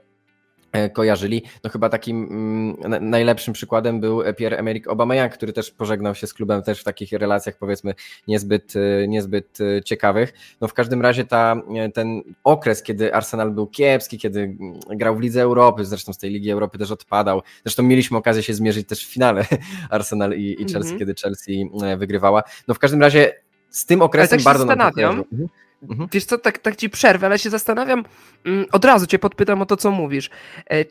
[0.73, 1.42] e, kojarzyli.
[1.64, 6.35] No chyba takim mm, na- najlepszym przykładem był Pierre-Emerick Aubameyang, który też pożegnał się z
[6.35, 7.95] klubem też w takich relacjach powiedzmy
[8.29, 10.33] niezbyt, e, niezbyt e, ciekawych.
[10.61, 11.57] No w każdym razie ta,
[11.95, 16.31] ten okres, kiedy Arsenal był kiepski, kiedy mm, grał w Lidze Europy, zresztą z tej
[16.31, 17.42] Ligi Europy też odpadał.
[17.64, 19.47] Zresztą mieliśmy okazję się zmierzyć też w finale
[19.90, 20.99] Arsenal i, i Chelsea, Mhm.
[20.99, 22.42] kiedy Chelsea wygrywała.
[22.68, 23.35] No w każdym razie
[23.73, 25.19] z tym okresem tak bardzo zastanawiam.
[25.33, 25.49] Mhm.
[25.91, 26.09] Mhm.
[26.13, 28.05] Wiesz co, tak, tak ci przerwę, ale się zastanawiam,
[28.47, 30.31] mm, od razu cię podpytam o to, co mówisz.
[30.71, 30.85] E,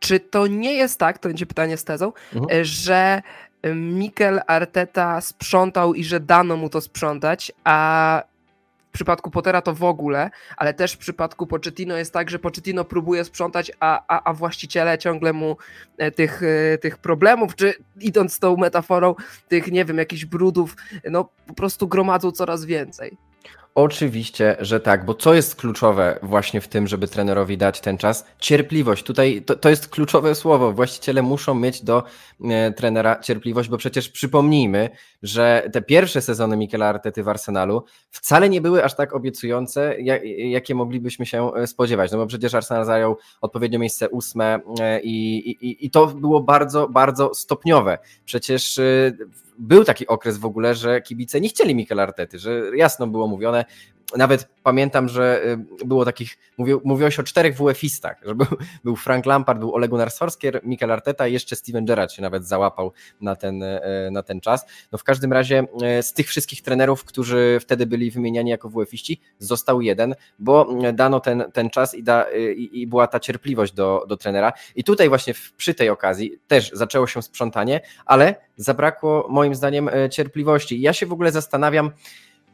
[0.00, 2.60] Czy to nie jest tak, to będzie pytanie z tezą, Mhm.
[2.60, 3.22] e, że
[3.62, 8.22] e, Mikel Arteta sprzątał i że dano mu to sprzątać, a
[8.92, 12.84] w przypadku Pottera to w ogóle, ale też w przypadku Pochettino jest tak, że Pochettino
[12.84, 15.56] próbuje sprzątać, a, a, a właściciele ciągle mu
[15.98, 19.14] e, tych, e, tych problemów, czy idąc tą metaforą,
[19.48, 20.76] tych, nie wiem, jakichś brudów,
[21.10, 23.16] no po prostu gromadzą coraz więcej.
[23.74, 28.26] Oczywiście, że tak, bo co jest kluczowe właśnie w tym, żeby trenerowi dać ten czas?
[28.38, 29.04] Cierpliwość.
[29.04, 30.72] Tutaj to, to jest kluczowe słowo.
[30.72, 32.02] Właściciele muszą mieć do
[32.44, 34.90] e, trenera cierpliwość, bo przecież przypomnijmy,
[35.22, 40.22] że te pierwsze sezony Mikela Artety w Arsenalu wcale nie były aż tak obiecujące, jak,
[40.38, 42.12] jakie moglibyśmy się e, spodziewać.
[42.12, 46.88] No bo przecież Arsenal zajął odpowiednio miejsce ósme e, i, i, i to było bardzo,
[46.88, 47.98] bardzo stopniowe.
[48.24, 49.12] Przecież e,
[49.58, 53.61] był taki okres w ogóle, że kibice nie chcieli Mikela Artety, że jasno było mówione,
[54.16, 55.44] nawet pamiętam, że
[55.80, 58.46] y, było takich, mówił, mówiło się o czterech WF-istach, że był,
[58.84, 62.46] był Frank Lampard, był Ole Gunnar Solskjaer, Mikel Arteta i jeszcze Steven Gerrard się nawet
[62.46, 64.66] załapał na ten, e, na ten czas.
[64.92, 69.20] No w każdym razie e, z tych wszystkich trenerów, którzy wtedy byli wymieniani jako WF-iści,
[69.38, 73.72] został jeden, bo dano ten, ten czas i, da, y, i, i była ta cierpliwość
[73.72, 74.52] do, do trenera.
[74.76, 80.80] I tutaj właśnie przy tej okazji też zaczęło się sprzątanie, ale zabrakło moim zdaniem cierpliwości.
[80.80, 81.90] Ja się w ogóle zastanawiam,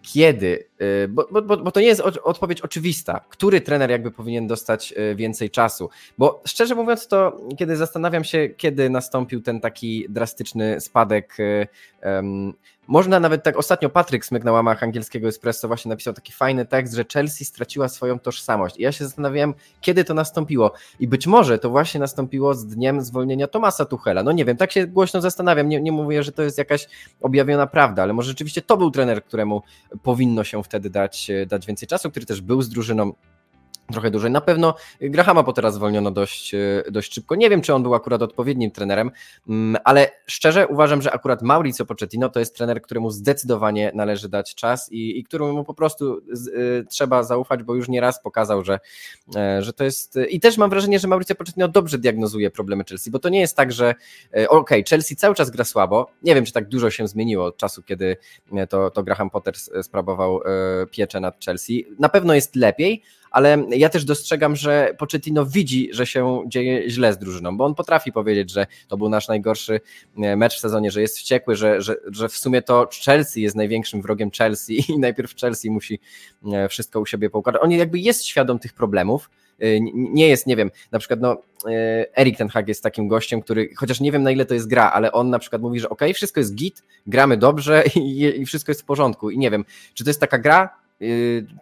[0.02, 0.67] kiedy, y,
[1.08, 5.14] bo, bo, bo bo to nie jest odpowiedź oczywista, który trener jakby powinien dostać y,
[5.14, 11.40] więcej czasu, bo szczerze mówiąc to, kiedy zastanawiam się, kiedy nastąpił ten taki drastyczny spadek,
[11.40, 11.66] y,
[12.00, 12.54] em,
[12.88, 16.94] można nawet tak, ostatnio Patryk Smyk na łamach angielskiego Espresso właśnie napisał taki fajny tekst,
[16.94, 18.76] że Chelsea straciła swoją tożsamość.
[18.76, 20.72] I ja się zastanawiałem, kiedy to nastąpiło.
[21.00, 24.72] I być może to właśnie nastąpiło z dniem zwolnienia Tomasa Tuchela, no nie wiem, tak
[24.72, 26.88] się głośno zastanawiam, nie, nie mówię, że to jest jakaś
[27.20, 29.62] objawiona prawda, ale może rzeczywiście to był trener, któremu
[30.02, 33.12] powinno się wtedy dać, dać więcej czasu, który też był z drużyną
[33.92, 34.30] trochę dłużej.
[34.30, 36.54] Na pewno Grahama Pottera zwolniono dość,
[36.90, 37.34] dość szybko.
[37.34, 39.10] Nie wiem, czy on był akurat odpowiednim trenerem,
[39.48, 44.54] mm, ale szczerze uważam, że akurat Mauricio Pochettino to jest trener, któremu zdecydowanie należy dać
[44.54, 48.80] czas i, i któremu po prostu z, y, trzeba zaufać, bo już nieraz pokazał, że,
[49.36, 50.18] e, że to jest...
[50.30, 53.56] I też mam wrażenie, że Mauricio Pochettino dobrze diagnozuje problemy Chelsea, bo to nie jest
[53.56, 53.94] tak, że
[54.36, 56.10] e, okej, Chelsea cały czas gra słabo.
[56.22, 58.16] Nie wiem, czy tak dużo się zmieniło od czasu, kiedy
[58.52, 61.86] e, to, to Graham Potter sprawował e, pieczę nad Chelsea.
[61.98, 67.12] Na pewno jest lepiej, ale ja też dostrzegam, że Pochettino widzi, że się dzieje źle
[67.12, 69.80] z drużyną, bo on potrafi powiedzieć, że to był nasz najgorszy
[70.18, 73.56] e, mecz w sezonie, że jest wściekły, że, że, że w sumie to Chelsea jest
[73.56, 76.00] największym wrogiem Chelsea i najpierw Chelsea musi
[76.52, 77.62] e, wszystko u siebie poukładać.
[77.62, 81.36] On jakby jest świadom tych problemów, e, nie jest, nie wiem, na przykład no,
[82.18, 84.90] Erik Ten Hag jest takim gościem, który, chociaż nie wiem na ile to jest gra,
[84.90, 88.70] ale on na przykład mówi, że ok, wszystko jest git, gramy dobrze i, i wszystko
[88.70, 89.64] jest w porządku i nie wiem,
[89.94, 90.70] czy to jest taka gra,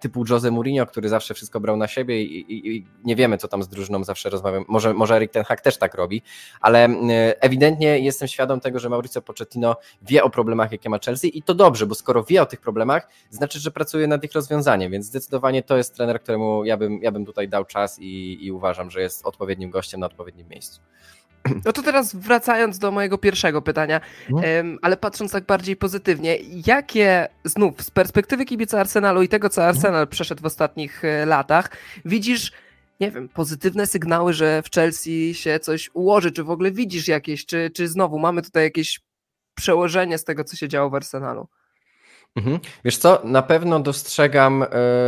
[0.01, 3.49] typu Jose Mourinho, który zawsze wszystko brał na siebie i, i, i, nie wiemy, co
[3.49, 4.65] tam z drużyną zawsze rozmawiam.
[4.69, 6.23] Może, może Erik Ten Hag też tak robi,
[6.61, 11.39] ale y, ewidentnie jestem świadom tego, że Mauricio Pochettino wie o problemach, jakie ma Chelsea
[11.39, 14.93] i to dobrze, bo skoro wie o tych problemach, znaczy, że pracuje nad ich rozwiązaniem,
[14.93, 18.53] więc zdecydowanie to jest trener, któremu ja bym, ja bym tutaj dał czas i, i
[18.53, 20.81] uważam, że jest odpowiednim gościem na odpowiednim miejscu.
[21.65, 24.79] No to teraz wracając do mojego pierwszego pytania, mhm.
[24.83, 29.77] ale patrząc tak bardziej pozytywnie, jakie znów z perspektywy kibica Arsenalu i tego, co mhm.
[29.77, 31.71] Arsenal przeszedł w ostatnich e, latach,
[32.05, 32.53] widzisz,
[33.01, 37.47] nie wiem, pozytywne sygnały, że w Chelsea się coś ułoży, czy w ogóle widzisz jakieś,
[37.47, 39.01] czy, czy znowu mamy tutaj jakieś
[39.55, 41.49] przełożenie z tego, co się działo w Arsenalu?
[42.37, 42.59] Mhm.
[42.85, 44.67] Wiesz co, na pewno dostrzegam, e,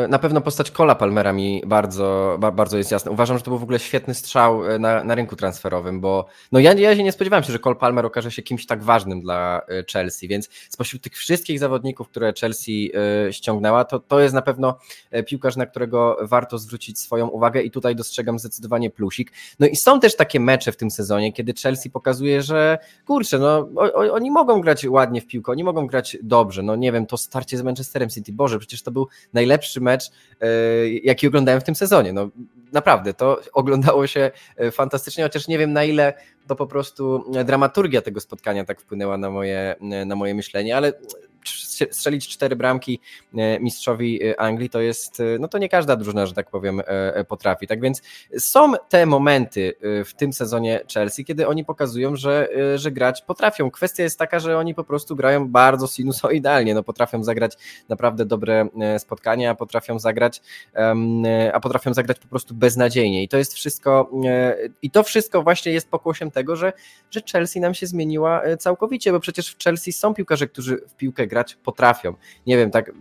[0.09, 3.11] na pewno postać Cola Palmera mi bardzo, bardzo jest jasna.
[3.11, 6.59] Uważam, że to był w ogóle świetny strzał e, na, na rynku transferowym, bo no
[6.59, 9.63] ja, ja się nie spodziewałem się, że Cole Palmer okaże się kimś tak ważnym dla
[9.69, 12.93] e, Chelsea, więc spośród tych wszystkich zawodników, które Chelsea
[13.31, 14.79] ściągnęła, to, to jest na pewno
[15.27, 19.33] piłkarz, na którego warto zwrócić swoją uwagę i tutaj dostrzegam zdecydowanie plusik.
[19.59, 23.69] No i są też takie mecze w tym sezonie, kiedy Chelsea pokazuje, że kurczę, no
[23.77, 27.18] o, oni mogą grać ładnie w piłkę, oni mogą grać dobrze, no nie wiem, to
[27.23, 28.33] starcie z Manchesterem City.
[28.33, 30.47] Boże, przecież to był najlepszy mecz, e,
[30.89, 32.13] jaki oglądałem w tym sezonie.
[32.13, 32.29] No,
[32.73, 36.15] naprawdę, to oglądało się e, fantastycznie, chociaż nie wiem na ile
[36.47, 39.77] to po prostu dramaturgia tego spotkania tak wpłynęła na moje,
[40.07, 40.93] na moje myślenie, ale
[41.91, 43.01] strzelić cztery bramki
[43.35, 46.83] e, mistrzowi e, Anglii to jest, e, no to nie każda drużyna, że tak powiem,
[47.29, 47.67] potrafi.
[47.67, 48.03] Tak więc
[48.39, 53.71] są te momenty w tym sezonie Chelsea, kiedy oni pokazują, że, że grać potrafią.
[53.71, 57.57] Kwestia jest taka, że oni po prostu grają bardzo sinusoidalnie, no potrafią zagrać
[57.89, 60.41] naprawdę dobre spotkania, potrafią zagrać,
[61.53, 64.11] a potrafią zagrać po prostu beznadziejnie i to jest wszystko
[64.83, 66.73] i to wszystko właśnie jest pokłosiem tego, że,
[67.11, 71.27] że Chelsea nam się zmieniła całkowicie, bo przecież w Chelsea są piłkarze, którzy w piłkę
[71.27, 72.15] grać potrafią.
[72.47, 72.93] Nie wiem, tak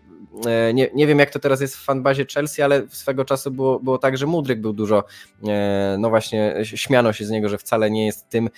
[0.74, 3.98] nie, nie wiem jak to teraz jest w fanbazie Chelsea, ale swego czasu było, było
[3.98, 5.04] tak, że Mudryk był dużo,
[5.48, 8.50] e, no właśnie śmiano się z niego, że wcale nie jest tym,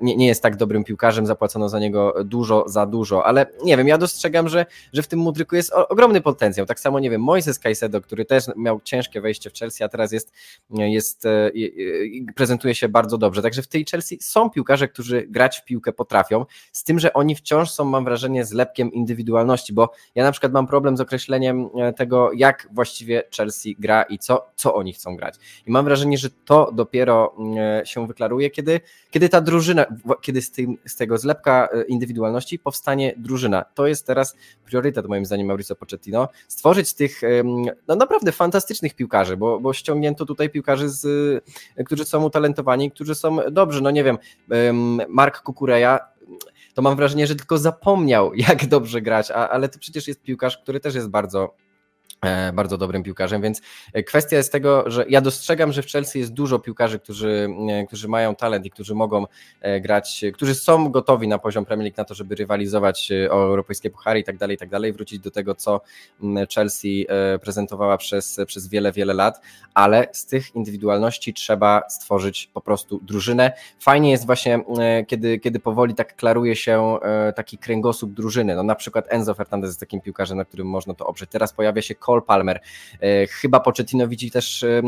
[0.00, 3.88] nie, nie jest tak dobrym piłkarzem, zapłacono za niego dużo, za dużo, ale nie wiem,
[3.88, 7.58] ja dostrzegam, że, że w tym Mudryku jest ogromny potencjał, tak samo nie wiem, Moises
[7.58, 10.32] Caicedo, który też miał ciężkie wejście w Chelsea, a teraz jest,
[10.70, 11.50] jest e,
[12.36, 16.46] prezentuje się bardzo dobrze, także w tej Chelsea są piłkarze, którzy grać w piłkę potrafią,
[16.72, 20.66] z tym, że oni wciąż są, mam wrażenie, zlepkiem indywidualności, bo ja na przykład mam
[20.66, 25.34] problem z określeniem e, tego, jak właściwie Chelsea gra i co, co oni chcą grać.
[25.66, 28.80] I mam wrażenie, że to dopiero e, się wyklaruje, kiedy,
[29.10, 29.86] kiedy ta drużyna,
[30.20, 33.64] kiedy z, tym, z tego zlepka e, indywidualności powstanie drużyna.
[33.74, 37.20] To jest teraz priorytet moim zdaniem Mauricio Pochettino, stworzyć tych
[37.88, 41.04] no naprawdę fantastycznych piłkarzy, bo, bo ściągnięto tutaj piłkarzy, z,
[41.86, 44.18] którzy są utalentowani, którzy są dobrzy, no nie wiem,
[45.08, 45.98] Mark Kukureja
[46.78, 50.58] to mam wrażenie, że tylko zapomniał, jak dobrze grać, a, ale to przecież jest piłkarz,
[50.58, 51.54] który też jest bardzo
[52.52, 53.60] bardzo dobrym piłkarzem, więc
[53.92, 57.86] e, kwestia jest tego, że ja dostrzegam, że w Chelsea jest dużo piłkarzy, którzy, e,
[57.86, 59.26] którzy mają talent i którzy mogą
[59.80, 64.20] grać, którzy są gotowi na poziom Premier League na to, żeby rywalizować o europejskie puchary
[64.20, 65.80] i tak dalej, i tak dalej, wrócić do tego, co
[66.54, 67.06] Chelsea
[67.42, 69.40] prezentowała przez, przez wiele, wiele lat,
[69.74, 73.52] ale z tych indywidualności trzeba stworzyć po prostu drużynę.
[73.80, 74.64] Fajnie jest właśnie,
[75.06, 76.98] kiedy, kiedy powoli tak klaruje się
[77.36, 81.06] taki kręgosłup drużyny, no na przykład Enzo Fernandez jest takim piłkarzem, na którym można to
[81.06, 81.30] oprzeć.
[81.30, 82.60] Teraz pojawia się Cole Palmer.
[83.00, 84.82] E, chyba Pochettino widzi też e,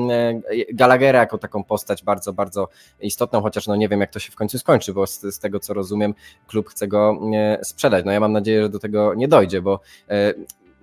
[0.72, 2.68] Gallaghera jako taką postać bardzo, bardzo
[3.00, 5.60] istotną, chociaż no nie wiem jak to się w końcu skończy, bo z, z tego
[5.60, 6.14] co rozumiem
[6.46, 8.04] klub chce go e, sprzedać.
[8.04, 9.80] No ja mam nadzieję, że do tego nie dojdzie, bo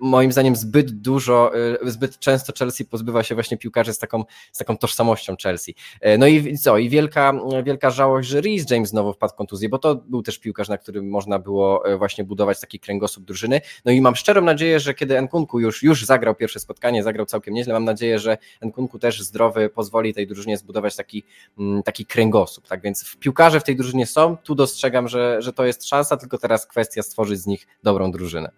[0.00, 1.52] moim zdaniem zbyt dużo,
[1.84, 5.74] y, zbyt często Chelsea pozbywa się właśnie piłkarzy z taką, z taką tożsamością Chelsea.
[6.00, 7.32] E, no i co, i wielka,
[7.64, 10.78] wielka żałość, że Reece James znowu wpadł w kontuzję, bo to był też piłkarz, na
[10.78, 13.60] którym można było e, właśnie budować taki kręgosłup drużyny.
[13.84, 17.54] No i mam szczerą nadzieję, że kiedy Nkunku już, już zagrał pierwsze spotkanie, zagrał całkiem
[17.54, 21.24] nieźle, mam nadzieję, że Nkunku też zdrowy pozwoli tej drużynie zbudować taki,
[21.58, 22.68] mm, taki kręgosłup.
[22.68, 26.38] Tak więc piłkarze w tej drużynie są, tu dostrzegam, że, że to jest szansa, tylko
[26.38, 28.50] teraz kwestia stworzyć z nich dobrą drużynę.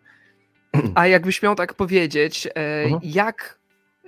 [0.94, 2.50] A jakbyś miał tak powiedzieć, e,
[2.84, 3.00] mhm.
[3.04, 3.60] jak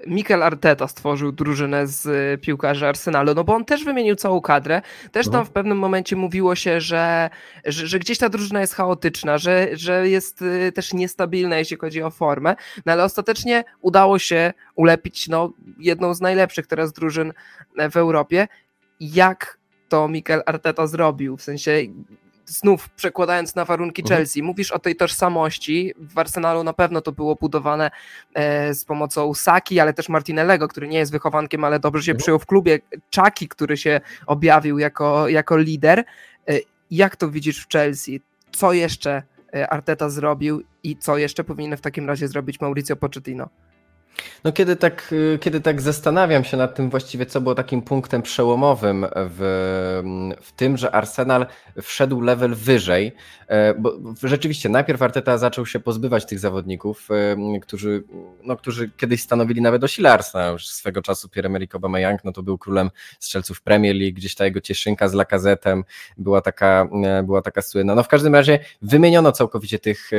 [0.07, 4.83] Mikel Arteta stworzył drużynę z y, piłkarzy Arsenalu, no bo on też wymienił całą kadrę.
[5.13, 5.47] Też tam Mhm.
[5.47, 7.31] w pewnym momencie mówiło się, że,
[7.65, 12.03] że, że gdzieś ta drużyna jest chaotyczna, że, że jest y, też niestabilna, jeśli chodzi
[12.03, 12.57] o formę,
[12.87, 17.33] no ale ostatecznie udało się ulepić no, jedną z najlepszych teraz drużyn
[17.79, 18.49] e, w Europie.
[19.01, 19.59] Jak
[19.89, 21.37] to Mikel Arteta zrobił?
[21.37, 21.81] W sensie
[22.47, 24.19] znów przekładając na warunki Mhm.
[24.19, 25.95] Chelsea, mówisz o tej tożsamości.
[25.99, 27.91] W Arsenalu na pewno to było budowane
[28.35, 32.19] e, z pomocą Saki, ale też Martinellego, który nie jest wychowankiem, ale dobrze się Mhm.
[32.23, 32.79] przyjął w klubie.
[33.11, 35.99] Czaki, który się objawił jako, jako lider.
[35.99, 36.05] E,
[36.91, 38.21] jak to widzisz w Chelsea?
[38.53, 39.23] Co jeszcze
[39.55, 43.49] e, Arteta zrobił i co jeszcze powinien w takim razie zrobić Mauricio Pochettino?
[44.45, 48.23] No kiedy tak, y, kiedy tak zastanawiam się nad tym właściwie, co było takim punktem
[48.23, 49.41] przełomowym w,
[50.43, 51.47] w tym, że Arsenal
[51.83, 53.13] wszedł level wyżej,
[53.49, 58.05] e, bo rzeczywiście najpierw Arteta zaczął się pozbywać tych zawodników, e, którzy,
[58.45, 62.43] no, którzy kiedyś stanowili nawet o sile Arsenal, już swego czasu Pierre-Emerick Aubameyang, no to
[62.43, 65.83] był królem strzelców Premier League, gdzieś ta jego cieszynka z Lacazette'em
[66.17, 67.95] była taka, e, była taka słynna.
[67.95, 70.11] No w każdym razie wymieniono całkowicie tych,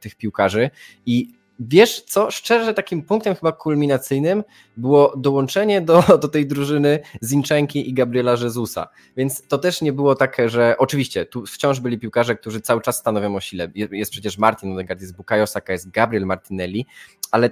[0.00, 0.70] tych piłkarzy
[1.06, 4.44] i Wiesz co, szczerze takim punktem chyba kulminacyjnym
[4.76, 8.88] było dołączenie do, do tej drużyny Zinczenki i Gabriela Jezusa.
[9.16, 12.96] Więc to też nie było takie, że oczywiście tu wciąż byli piłkarze, którzy cały czas
[12.98, 13.68] stanowią o sile.
[13.74, 16.86] Je- Jest przecież Martin Odegaard, jest Bukayo Saka, jest Gabriel Martinelli,
[17.30, 17.50] ale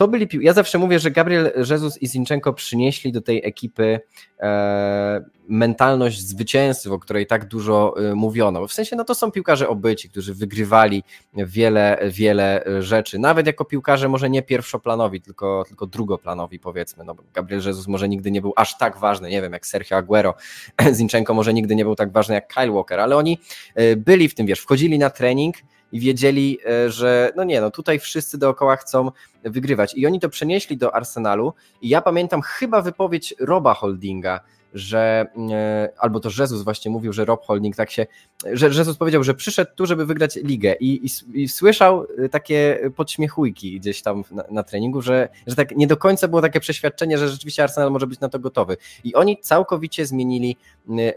[0.00, 0.40] to byli pił...
[0.40, 4.00] Ja zawsze mówię, że Gabriel Jesus i Zinchenko przynieśli do tej ekipy
[4.40, 8.68] e, mentalność zwycięzców, o której tak dużo e, mówiono.
[8.68, 11.02] W sensie, no to są piłkarze obyci, którzy wygrywali
[11.34, 13.18] wiele, wiele rzeczy.
[13.18, 17.04] Nawet jako piłkarze może nie pierwszoplanowi, tylko, tylko drugoplanowi powiedzmy.
[17.04, 20.34] No, Gabriel Jesus może nigdy nie był aż tak ważny, nie wiem, jak Sergio Aguero.
[20.92, 23.38] Zinchenko może nigdy nie był tak ważny jak Kyle Walker, ale oni
[23.74, 25.56] e, byli w tym, wiesz, wchodzili na trening
[25.92, 29.10] i wiedzieli, e, że no nie, no tutaj wszyscy dookoła chcą
[29.44, 29.94] wygrywać.
[29.94, 34.40] I oni to przenieśli do Arsenalu i ja pamiętam chyba wypowiedź Roba Holdinga,
[34.74, 38.06] że e, albo to Jezus właśnie mówił, że Rob Holding tak się,
[38.52, 42.90] że Jezus powiedział, że przyszedł tu, żeby wygrać ligę i, i, i słyszał e, takie
[42.96, 47.18] podśmiechujki gdzieś tam na, na treningu, że, że tak nie do końca było takie przeświadczenie,
[47.18, 48.76] że rzeczywiście Arsenal może być na to gotowy.
[49.04, 50.56] I oni całkowicie zmienili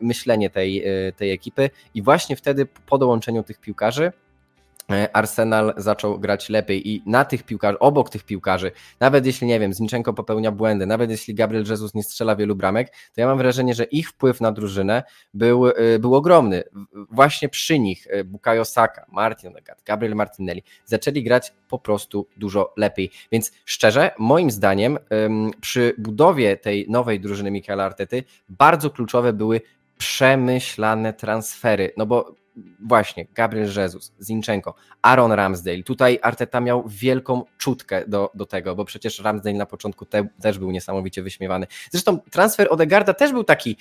[0.02, 0.84] myślenie tej,
[1.18, 4.12] tej ekipy i właśnie wtedy po dołączeniu tych piłkarzy
[5.14, 9.74] Arsenal zaczął grać lepiej i na tych piłkarzy, obok tych piłkarzy, nawet jeśli nie wiem,
[9.74, 13.74] Zinchenko popełnia błędy, nawet jeśli Gabriel Jesus nie strzela wielu bramek, to ja mam wrażenie,
[13.74, 15.04] że ich wpływ na drużynę
[15.34, 16.64] był, y, był ogromny.
[17.12, 22.74] Właśnie przy nich y, Bukayo Saka, Martin Odegaard, Gabriel Martinelli zaczęli grać po prostu dużo
[22.78, 23.12] lepiej.
[23.32, 25.00] Więc szczerze, moim zdaniem
[25.62, 29.62] przy budowie tej nowej drużyny Michaela Artety bardzo kluczowe były
[29.98, 32.36] przemyślane transfery, no bo
[32.80, 35.84] właśnie Gabriel Jesus, Zinchenko, Aaron Ramsdale.
[35.84, 40.60] Tutaj Arteta miał wielką czutkę do, do tego, bo przecież Ramsdale na początku te, też
[40.60, 41.68] był niesamowicie wyśmiewany.
[41.92, 43.78] Zresztą transfer Odegarda też był taki.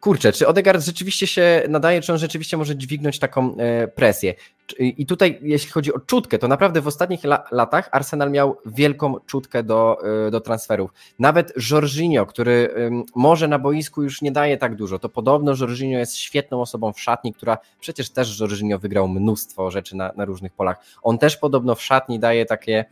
[0.00, 4.34] Kurczę, czy Odegaard rzeczywiście się nadaje, czy on rzeczywiście może dźwignąć taką e, presję?
[4.78, 9.14] I tutaj, jeśli chodzi o czutkę, to naprawdę w ostatnich la latach Arsenal miał wielką
[9.26, 10.90] czutkę do, e, do transferów.
[11.18, 12.74] Nawet Jorginho, który
[13.14, 17.00] może na boisku już nie daje tak dużo, to podobno Jorginho jest świetną osobą w
[17.00, 20.76] szatni, która przecież też Jorginho wygrał mnóstwo rzeczy na, na różnych polach.
[21.02, 22.84] On też podobno w szatni daje takie,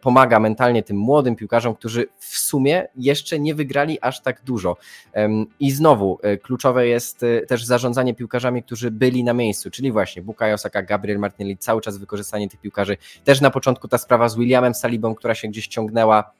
[0.00, 4.76] pomaga mentalnie tym młodym piłkarzom, którzy w sumie jeszcze nie wygrali aż tak dużo.
[5.60, 10.22] I znowu e, kluczowe jest e, też zarządzanie piłkarzami, którzy byli na miejscu, czyli właśnie
[10.22, 12.96] Bukayo Saka, Gabriel Martinelli, cały czas wykorzystanie tych piłkarzy.
[13.24, 16.32] Też na początku ta sprawa z Williamem Salibą, która się gdzieś ciągnęła,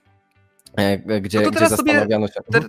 [0.76, 2.40] e, gdzie, No gdzie zastanawiano się.
[2.52, 2.60] te-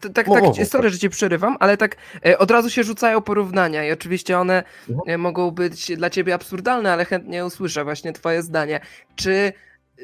[0.00, 1.96] Tak, tak, mów, mów, sorry, że cię przerywam, ale tak
[2.26, 5.00] e, od razu się rzucają porównania i oczywiście one Mhm.
[5.08, 8.80] e, mogą być dla ciebie absurdalne, ale chętnie usłyszę właśnie twoje zdanie.
[9.16, 9.52] Czy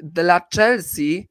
[0.02, 1.28] dla Chelsea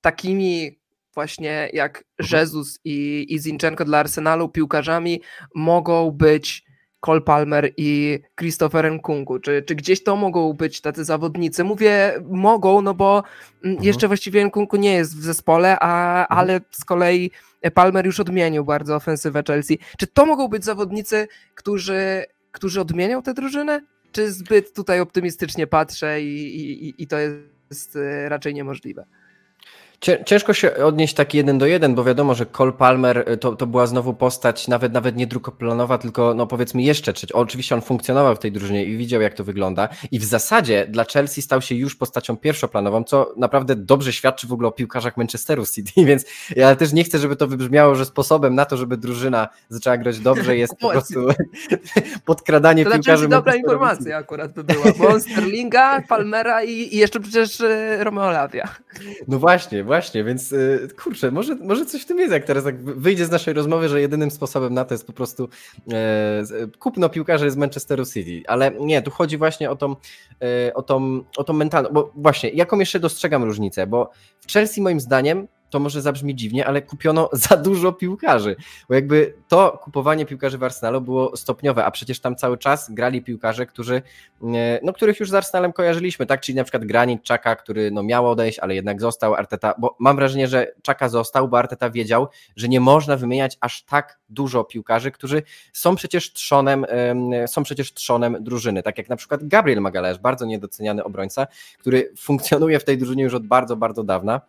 [0.00, 0.78] takimi
[1.14, 2.40] właśnie jak Mhm.
[2.40, 5.20] Jesus i, i Zinchenko dla Arsenalu piłkarzami
[5.54, 6.64] mogą być
[7.02, 9.38] Cole Palmer i Christopher Nkunku?
[9.38, 11.64] Czy, czy gdzieś to mogą być tacy zawodnicy?
[11.64, 13.84] Mówię mogą, no bo mm, Mhm.
[13.86, 17.30] jeszcze właściwie Nkunku nie jest w zespole, a, ale z kolei
[17.74, 19.78] Palmer już odmienił bardzo ofensywę Chelsea.
[19.98, 23.80] Czy to mogą być zawodnicy, którzy, którzy odmienią tę drużynę?
[24.12, 27.16] Czy zbyt tutaj optymistycznie patrzę i, i, i- to
[27.70, 29.04] jest e, raczej niemożliwe?
[30.26, 33.66] Ciężko się odnieść tak jeden do jeden, bo wiadomo, że Cole Palmer y, to, to
[33.66, 37.32] była znowu postać nawet nawet nie drugoplanowa, tylko no powiedzmy jeszcze trzeć.
[37.32, 41.04] Oczywiście on funkcjonował w tej drużynie i widział jak to wygląda i w zasadzie dla
[41.04, 45.66] Chelsea stał się już postacią pierwszoplanową, co naprawdę dobrze świadczy w ogóle o piłkarzach Manchesteru
[45.66, 46.24] City, więc
[46.56, 50.18] ja też nie chcę, żeby to wybrzmiało, że sposobem na to, żeby drużyna zaczęła grać
[50.18, 51.26] dobrze jest po prostu
[52.26, 53.24] podkradanie to piłkarzy.
[53.24, 58.30] To dobra informacja akurat by była, bo Sterlinga, Palmera i, i jeszcze przecież y, Romeo
[58.30, 58.68] Lavia.
[59.28, 62.82] No właśnie, właśnie, więc y, kurczę, może, może coś w tym jest, jak teraz jak
[62.82, 65.48] wyjdzie z naszej rozmowy, że jedynym sposobem na to jest po prostu
[65.92, 66.42] e,
[66.78, 69.96] kupno piłkarzy z Manchesteru City, ale nie, tu chodzi właśnie o tą,
[70.42, 74.82] e, o tą, o tą mentalną, bo właśnie, jaką jeszcze dostrzegam różnicę, bo w Chelsea
[74.82, 78.56] moim zdaniem to może zabrzmi dziwnie, ale kupiono za dużo piłkarzy,
[78.88, 83.22] bo jakby to kupowanie piłkarzy w Arsenalu było stopniowe, a przecież tam cały czas grali
[83.22, 84.02] piłkarze, którzy,
[84.54, 88.02] e, no, których już z Arsenalem kojarzyliśmy, tak, czyli na przykład Granit Czaka, który no,
[88.02, 92.28] miał odejść, ale jednak został, Arteta, bo mam wrażenie, że Czaka został, bo Arteta wiedział,
[92.56, 95.42] że nie można wymieniać aż tak dużo piłkarzy, którzy
[95.72, 96.86] są przecież trzonem,
[97.46, 101.46] są przecież trzonem drużyny, tak jak na przykład Gabriel Magalhaes, bardzo niedoceniany obrońca,
[101.78, 104.40] który funkcjonuje w tej drużynie już od bardzo, bardzo dawna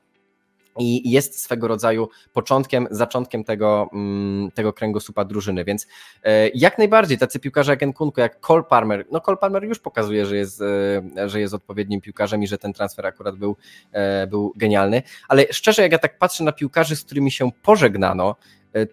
[0.80, 5.88] i jest swego rodzaju początkiem, zaczątkiem tego, mm, tego kręgosłupa drużyny, więc
[6.24, 10.26] e, jak najbardziej tacy piłkarze jak Nkunku, jak Cole Palmer, no Cole Palmer już pokazuje,
[10.26, 13.56] że jest, e, że jest odpowiednim piłkarzem i że ten transfer akurat był,
[13.92, 18.36] e, był genialny, ale szczerze jak ja tak patrzę na piłkarzy, z którymi się pożegnano,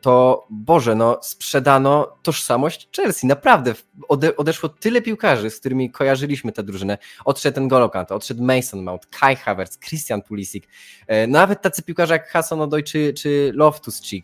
[0.01, 3.27] to Boże, no sprzedano tożsamość Chelsea.
[3.27, 3.75] Naprawdę
[4.09, 6.99] ode, odeszło tyle piłkarzy, z którymi kojarzyliśmy tę drużynę.
[7.25, 10.65] Odszedł ten Golokant, odszedł Mason Mount, Kai Havertz, Christian Pulisic,
[11.07, 14.23] e, nawet tacy piłkarze jak Hassan Odoi czy, czy Loftus-Cheek,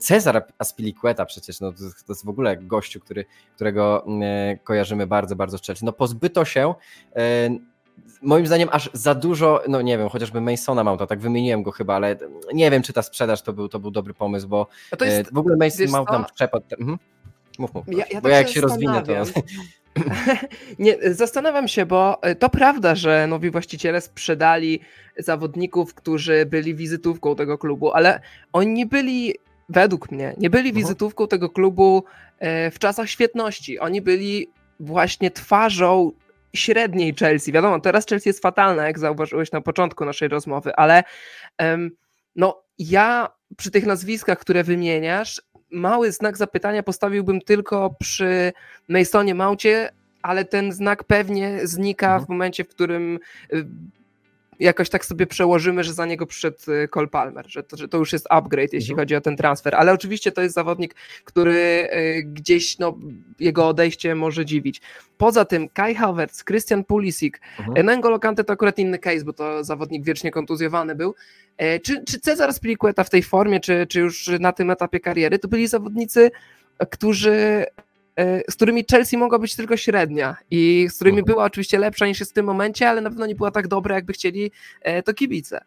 [0.00, 5.36] Cezar Aspilicueta przecież, no to, to jest w ogóle gościu, który, którego e, kojarzymy bardzo,
[5.36, 5.84] bardzo z Chelsea.
[5.84, 6.74] No pozbyto się
[8.22, 11.94] moim zdaniem aż za dużo, no nie wiem, chociażby Masona to, tak wymieniłem go chyba,
[11.94, 12.16] ale
[12.54, 14.66] nie wiem, czy ta sprzedaż to był, to był dobry pomysł, bo
[15.00, 16.72] no jest, w ogóle Mason Mount nam przepad.
[16.72, 16.98] Mhm.
[17.58, 19.12] Mów, mów, ja, ja bo tak jak się rozwinę, to...
[20.78, 24.80] nie, zastanawiam się, bo e, to prawda, że nowi właściciele sprzedali
[25.18, 28.20] zawodników, którzy byli wizytówką tego klubu, ale
[28.52, 29.34] oni nie byli,
[29.68, 30.84] według mnie, nie byli mhm.
[30.84, 32.04] wizytówką tego klubu
[32.38, 33.78] e, w czasach świetności.
[33.78, 36.12] Oni byli właśnie twarzą
[36.54, 37.52] średniej Chelsea.
[37.52, 41.04] Wiadomo, teraz Chelsea jest fatalna, jak zauważyłeś na początku naszej rozmowy, ale
[42.36, 48.52] no ja przy tych nazwiskach, które wymieniasz, mały znak zapytania postawiłbym tylko przy
[48.88, 49.90] Masonie Maucie,
[50.22, 52.26] ale ten znak pewnie znika mhm.
[52.26, 53.18] w momencie, w którym
[53.52, 53.66] y,
[54.60, 57.98] jakoś tak sobie przełożymy, że za niego przyszedł y, Cole Palmer, że to, że to
[57.98, 58.98] już jest upgrade, jeśli mhm.
[58.98, 60.94] chodzi o ten transfer, ale oczywiście to jest zawodnik,
[61.24, 62.98] który y, gdzieś no,
[63.40, 64.80] jego odejście może dziwić.
[65.18, 67.86] Poza tym Kai Havertz, Christian Pulisic, mhm.
[67.86, 71.14] N'Golo Kante to akurat inny case, bo to zawodnik wiecznie kontuzjowany był.
[71.56, 75.38] E, czy, czy Cezar Spilicueta w tej formie, czy, czy już na tym etapie kariery,
[75.38, 76.30] to byli zawodnicy,
[76.90, 77.64] którzy
[78.50, 82.32] z którymi Chelsea mogła być tylko średnia i z którymi była oczywiście lepsza niż jest
[82.32, 84.50] w tym momencie, ale na pewno nie była tak dobra, jakby chcieli
[84.80, 85.60] e, to kibice.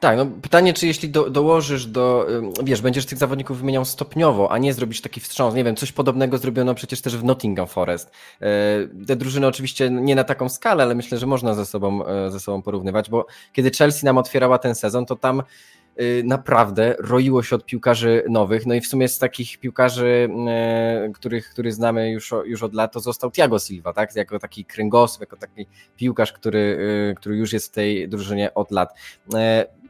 [0.00, 2.26] Tak, no pytanie, czy jeśli do, dołożysz do,
[2.64, 6.38] wiesz, będziesz tych zawodników wymieniał stopniowo, a nie zrobisz taki wstrząs, nie wiem, coś podobnego
[6.38, 8.10] zrobiono przecież też w Nottingham Forest.
[9.06, 12.62] Te drużyny oczywiście nie na taką skalę, ale myślę, że można ze sobą, ze sobą
[12.62, 15.73] porównywać, bo kiedy Chelsea nam otwierała ten sezon, to tam Y,
[16.24, 18.66] naprawdę roiło się od piłkarzy nowych.
[18.66, 20.28] No i w sumie z takich piłkarzy,
[21.08, 24.16] y, których, których znamy już, już od lat, to został Thiago Silva, tak?
[24.16, 25.66] Jako taki kręgosłup, jako taki
[25.96, 26.78] piłkarz, który,
[27.10, 28.94] y, który już jest w tej drużynie od lat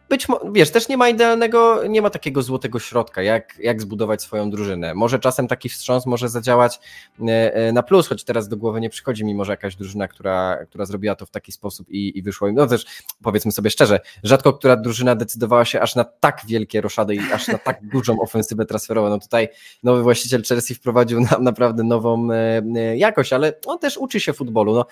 [0.09, 4.51] być wiesz, też nie ma idealnego, nie ma takiego złotego środka, jak, jak zbudować swoją
[4.51, 4.95] drużynę.
[4.95, 6.81] Może czasem taki wstrząs może zadziałać
[7.29, 10.59] e, e, na plus, choć teraz do głowy nie przychodzi mi może jakaś drużyna, która,
[10.67, 12.55] która zrobiła to w taki sposób i, i wyszło im.
[12.55, 12.87] No też
[13.23, 17.49] powiedzmy sobie szczerze, rzadko która drużyna decydowała się aż na tak wielkie roszady i aż
[17.49, 19.09] na tak dużą ofensywę transferową.
[19.09, 19.49] No tutaj
[19.83, 24.75] nowy właściciel Chelsea wprowadził nam naprawdę nową e, jakość, ale on też uczy się futbolu.
[24.75, 24.87] No,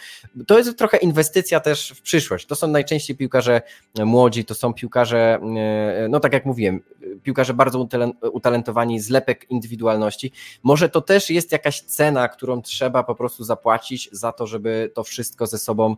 [0.47, 2.47] to jest trochę inwestycja też w przyszłość.
[2.47, 3.63] To są najczęściej piłkarze
[4.05, 5.41] młodzi, to są piłkarze piłkarze,
[6.05, 6.81] e, no tak jak mówiłem,
[7.23, 7.87] piłkarze bardzo
[8.33, 10.33] utalentowani, zlepek indywidualności.
[10.63, 15.05] Może to też jest jakaś cena, którą trzeba po prostu zapłacić za to, żeby to
[15.05, 15.97] wszystko ze sobą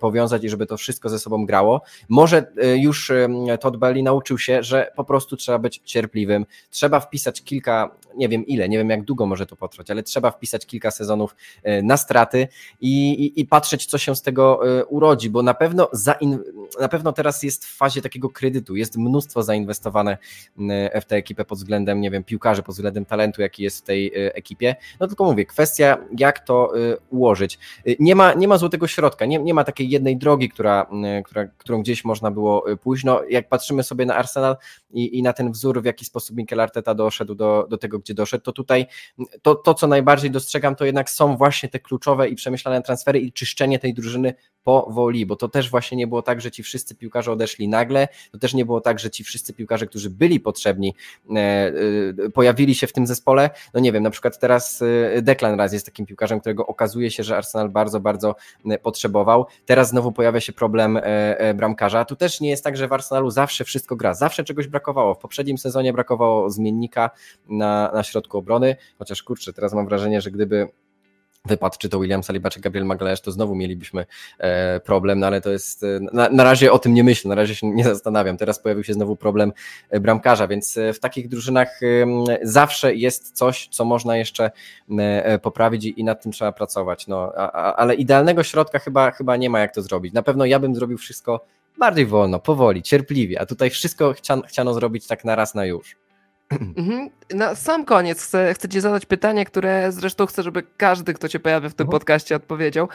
[0.00, 1.82] powiązać i żeby to wszystko ze sobą grało.
[2.08, 3.28] Może e, już e,
[3.60, 8.46] Todd Belli nauczył się, że po prostu trzeba być cierpliwym, trzeba wpisać kilka, nie wiem
[8.46, 11.36] ile, nie wiem jak długo może to potrwać, ale trzeba wpisać kilka sezonów
[11.82, 12.48] na straty
[12.80, 16.38] i, i, i patrzeć, co się z tego urodzi, bo na pewno, za in,
[16.80, 20.18] na pewno teraz jest w fazie takiego kredytu, jest mnóstwo zainwestowane
[21.00, 24.12] w tę ekipę pod względem, nie wiem, piłkarzy, pod względem talentu, jaki jest w tej
[24.14, 24.76] ekipie.
[25.00, 26.72] No tylko mówię, kwestia jak to
[27.10, 27.58] ułożyć.
[27.98, 30.86] Nie ma, nie ma złotego środka, nie, nie ma takiej jednej drogi, która,
[31.24, 33.04] która, którą gdzieś można było pójść.
[33.04, 34.56] No, jak patrzymy sobie na Arsenal
[34.94, 38.14] i, i na ten wzór, w jaki sposób Mikel Arteta doszedł do, do tego, gdzie
[38.14, 38.86] doszedł, to tutaj
[39.42, 43.32] to, to, co najbardziej dostrzegam, to jednak są właśnie te kluczowe i przemyślane transfery i
[43.32, 44.34] czyszczenie tej drużyny
[44.64, 48.38] powoli, bo to też właśnie nie było tak, że ci wszyscy piłkarze odeszli nagle, to
[48.38, 50.94] też nie było tak, że ci wszyscy piłkarze, którzy byli potrzebni,
[51.30, 53.50] e, e, pojawili się w tym zespole.
[53.74, 54.82] No nie wiem, na przykład teraz
[55.16, 58.34] e, Declan Raz jest takim piłkarzem, którego okazuje się, że Arsenal bardzo, bardzo
[58.82, 59.46] potrzebował.
[59.66, 61.00] Teraz znowu pojawia się problem
[61.54, 62.04] bramkarza.
[62.04, 65.14] Tu też nie jest tak, że w Arsenalu zawsze wszystko gra, zawsze czegoś brakowało.
[65.14, 67.10] W poprzednim sezonie brakowało zmiennika
[67.48, 70.68] na, na środku obrony, chociaż kurczę, teraz mam wrażenie, że gdyby
[71.44, 74.06] wypadł, czy to William Saliba, czy Gabriel Magalhaes, to znowu mielibyśmy
[74.38, 77.34] e, problem, no ale to jest, e, na, na razie o tym nie myślę, na
[77.34, 78.36] razie się nie zastanawiam.
[78.36, 79.52] Teraz pojawił się znowu problem
[79.90, 81.80] e, bramkarza, więc w takich drużynach
[82.42, 84.50] zawsze jest coś, co można jeszcze
[85.42, 87.06] poprawić i, i nad tym trzeba pracować.
[87.06, 90.14] No, a, a, ale idealnego środka chyba, chyba nie ma jak to zrobić.
[90.14, 91.40] Na pewno ja bym zrobił wszystko
[91.78, 95.96] bardziej wolno, powoli, cierpliwie, a tutaj wszystko chciano, chciano zrobić tak na raz na już.
[96.76, 97.10] Mhm.
[97.34, 101.40] Na sam koniec chcę, chcę Ci zadać pytanie, które zresztą chcę, żeby każdy, kto się
[101.40, 101.98] pojawia w tym mhm.
[101.98, 102.88] podcaście, odpowiedział.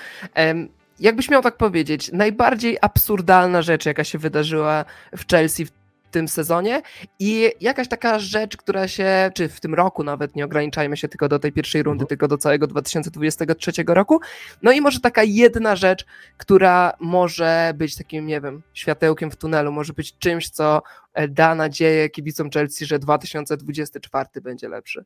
[0.99, 4.86] Jakbyś miał tak powiedzieć, najbardziej absurdalna rzecz, jaka się wydarzyła
[5.17, 5.71] w Chelsea w
[6.12, 6.82] tym sezonie
[7.20, 11.30] i jakaś taka rzecz, która się, czy w tym roku nawet, nie ograniczajmy się tylko
[11.30, 12.07] do tej pierwszej rundy, mhm.
[12.07, 14.20] tylko do całego 2023 roku,
[14.62, 16.05] no i może taka jedna rzecz,
[16.38, 20.82] która może być takim, nie wiem, światełkiem w tunelu, może być czymś, co
[21.14, 25.05] e, da nadzieję kibicom Chelsea, że 2024 będzie lepszy.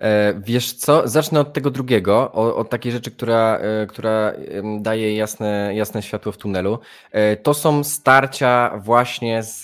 [0.00, 4.32] E, wiesz co, zacznę od tego drugiego, od, takiej rzeczy, która, e, która
[4.80, 6.78] daje jasne, jasne światło w tunelu.
[7.12, 9.60] E, to są starcia właśnie z,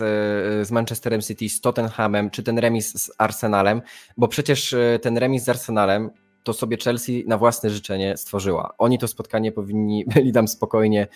[0.69, 3.83] z Manchesterem City, z Tottenhamem, czy ten remis z Arsenalem,
[4.17, 6.11] bo przecież ten remis z Arsenalem
[6.43, 8.75] to sobie Chelsea na własne życzenie stworzyła.
[8.79, 11.07] Oni to spotkanie powinni byli tam spokojnie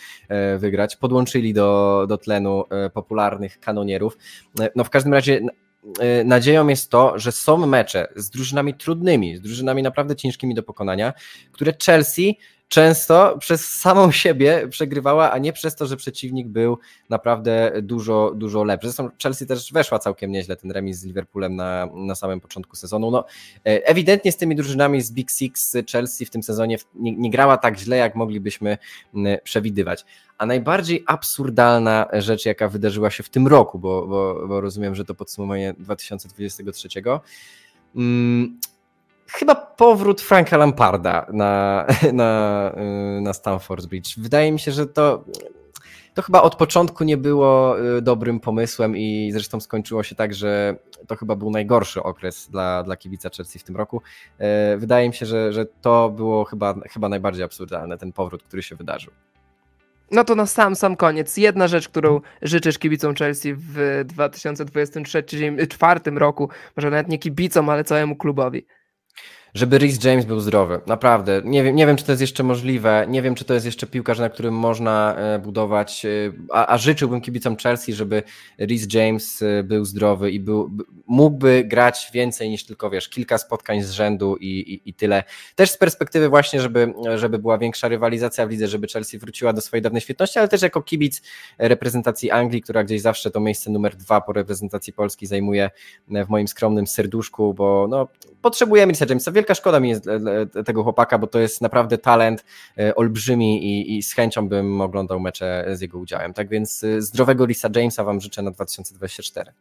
[0.59, 0.97] wygrać.
[0.97, 2.65] Podłączyli do, do tlenu
[2.95, 4.19] popularnych kanonierów.
[4.77, 5.41] No w każdym razie
[6.25, 11.13] nadzieją jest to, że są mecze z drużynami trudnymi, z drużynami naprawdę ciężkimi do pokonania,
[11.53, 12.39] które Chelsea
[12.71, 18.65] często przez samą siebie przegrywała, a nie przez to, że przeciwnik był naprawdę dużo, dużo
[18.65, 18.89] lepszy.
[18.89, 23.11] Zresztą Chelsea też weszła całkiem nieźle ten remis z Liverpoolem na, na samym początku sezonu.
[23.11, 23.25] No,
[23.67, 27.57] e, ewidentnie z tymi drużynami z Big Six Chelsea w tym sezonie nie, nie grała
[27.57, 28.79] tak źle, jak moglibyśmy
[29.45, 30.05] przewidywać.
[30.39, 35.05] A najbardziej absurdalna rzecz, jaka wydarzyła się w tym roku, bo, bo, bo rozumiem, że
[35.05, 36.89] to podsumowanie 2023,
[39.33, 42.73] chyba powrót Franka Lamparda na, na,
[43.19, 44.19] y, na Stamford Bridge.
[44.19, 45.25] Wydaje mi się, że to,
[46.15, 50.77] to chyba od początku nie było y, dobrym pomysłem i zresztą skończyło się tak, że
[51.07, 54.03] to chyba był najgorszy okres dla, dla kibica Chelsea w tym roku.
[54.75, 58.63] Y, wydaje mi się, że, że to było chyba, chyba najbardziej absurdalne, ten powrót, który
[58.63, 59.13] się wydarzył.
[60.11, 61.37] No to na sam, sam koniec.
[61.37, 68.17] Jedna rzecz, którą życzysz kibicom Chelsea w 2023-2024 roku, może nawet nie kibicom, ale całemu
[68.17, 68.67] klubowi
[69.55, 70.81] żeby Rhys James był zdrowy.
[70.87, 71.43] Naprawdę.
[71.45, 73.07] Nie wiem, nie wiem, czy to jest jeszcze możliwe.
[73.09, 76.05] Nie wiem, czy to jest jeszcze piłkarz, na którym można e, budować.
[76.05, 76.09] E,
[76.53, 78.23] a, a życzyłbym kibicom Chelsea, żeby
[78.61, 80.71] Rhys James e, był zdrowy i był,
[81.07, 85.25] mógłby grać więcej niż tylko, wiesz, kilka spotkań z rzędu i, i, i tyle.
[85.55, 89.61] Też z perspektywy właśnie, żeby, żeby była większa rywalizacja w lidze, żeby Chelsea wróciła do
[89.61, 91.23] swojej dawnej świetności, ale też jako kibic
[91.59, 95.71] reprezentacji Anglii, która gdzieś zawsze to miejsce numer dwa po reprezentacji Polski zajmuje
[96.09, 98.09] w moim skromnym serduszku, bo no,
[98.43, 100.05] potrzebujemy Risa Jamesa wielka szkoda mi jest
[100.67, 102.45] tego chłopaka, bo to jest naprawdę talent
[102.79, 106.35] e, olbrzymi i, i z chęcią bym oglądał mecze z jego udziałem.
[106.35, 109.53] Tak więc e, zdrowego Lisa Jamesa Wam życzę na 2024.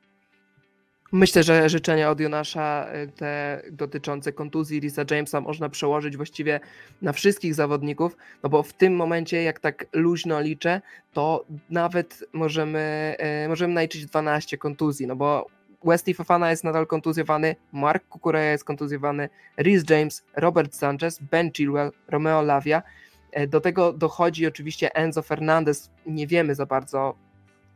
[1.12, 6.60] Myślę, że życzenia od Jonasza e, te dotyczące kontuzji Lisa Jamesa można przełożyć właściwie
[7.02, 10.82] na wszystkich zawodników, no bo w tym momencie, jak tak luźno liczę,
[11.14, 13.16] to nawet możemy,
[13.48, 19.30] możemy naliczyć 12 kontuzji, no bo Wesley Fofana jest nadal kontuzjowany, Mark Kukureya jest kontuzjowany,
[19.58, 22.84] Rhys James, Robert Sanchez, Ben Chilwell, Romeo Lavia.
[23.32, 25.92] E, do tego dochodzi oczywiście Enzo Fernandez.
[26.06, 27.16] Nie wiemy za bardzo,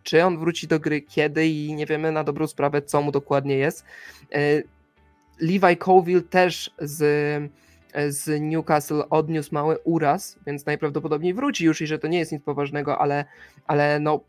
[0.03, 3.55] czy on wróci do gry, kiedy i nie wiemy na dobrą sprawę, co mu dokładnie
[3.55, 3.85] jest.
[4.31, 4.39] E,
[5.39, 7.51] Levi Colville też z,
[8.09, 12.43] z Newcastle odniósł mały uraz, więc najprawdopodobniej wróci już i że to nie jest nic
[12.43, 13.25] poważnego, ale,
[13.67, 14.19] ale no,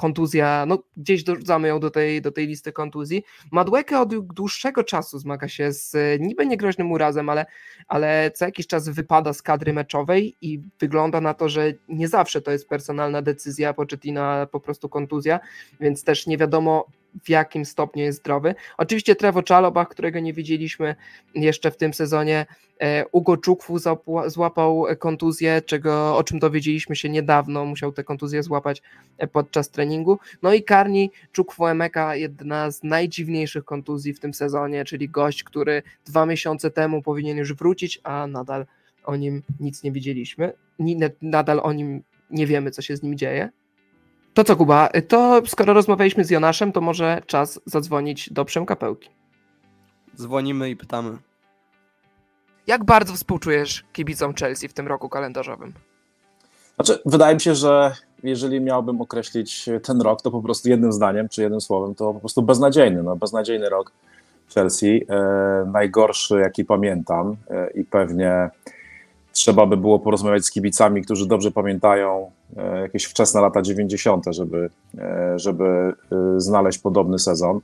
[0.00, 3.24] kontuzja, no gdzieś dorzucamy ją do tej, do tej listy kontuzji.
[3.52, 7.46] Madłeke od dłuższego czasu zmaga się z niby niegroźnym urazem, ale,
[7.88, 12.40] ale co jakiś czas wypada z kadry meczowej i wygląda na to, że nie zawsze
[12.40, 15.40] to jest personalna decyzja Poczetina, po prostu kontuzja,
[15.80, 16.86] więc też nie wiadomo
[17.24, 18.54] w jakim stopniu jest zdrowy.
[18.78, 20.94] Oczywiście Trevo Czalobach, którego nie widzieliśmy
[21.34, 22.46] jeszcze w tym sezonie,
[22.80, 23.76] e, Ugo Czukwu
[24.26, 28.82] złapał kontuzję, czego, o czym dowiedzieliśmy się niedawno, musiał tę kontuzję złapać
[29.18, 30.18] e, podczas treningu.
[30.42, 35.82] No i Karni Czukwu Emeka, jedna z najdziwniejszych kontuzji w tym sezonie, czyli gość, który
[36.06, 38.66] dwa miesiące temu powinien już wrócić, a nadal
[39.04, 40.52] o nim nic nie widzieliśmy,
[41.22, 43.50] nadal o nim nie wiemy, co się z nim dzieje.
[44.34, 49.10] To co, Kuba, to skoro rozmawialiśmy z Jonaszem, to może czas zadzwonić do Przemkapełki.
[50.16, 51.18] Dzwonimy i pytamy.
[52.66, 55.72] Jak bardzo współczujesz kibicom Chelsea w tym roku kalendarzowym?
[56.74, 61.28] Znaczy, wydaje mi się, że jeżeli miałbym określić ten rok, to po prostu jednym zdaniem
[61.28, 63.02] czy jednym słowem, to po prostu beznadziejny.
[63.02, 63.92] No, beznadziejny rok
[64.54, 65.06] Chelsea.
[65.08, 68.50] E, najgorszy, jaki pamiętam e, i pewnie
[69.32, 74.70] trzeba by było porozmawiać z kibicami, którzy dobrze pamiętają e, jakieś wczesne lata 90., żeby,
[74.98, 75.94] e, żeby e,
[76.36, 77.60] znaleźć podobny sezon.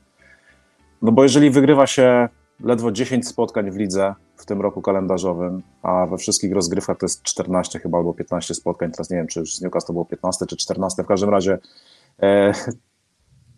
[1.02, 2.28] No bo jeżeli wygrywa się
[2.60, 7.22] ledwo 10 spotkań w lidze w tym roku kalendarzowym, a we wszystkich rozgrywkach to jest
[7.22, 10.56] 14 chyba albo 15 spotkań, teraz nie wiem, czy z Newcastle to było 15 czy
[10.56, 11.58] 14, w każdym razie
[12.22, 12.52] e,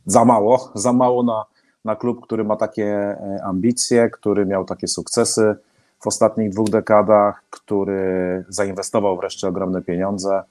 [0.06, 1.44] za mało, za mało na,
[1.84, 5.56] na klub, który ma takie ambicje, który miał takie sukcesy,
[6.00, 10.42] w ostatnich dwóch dekadach, który zainwestował wreszcie ogromne pieniądze.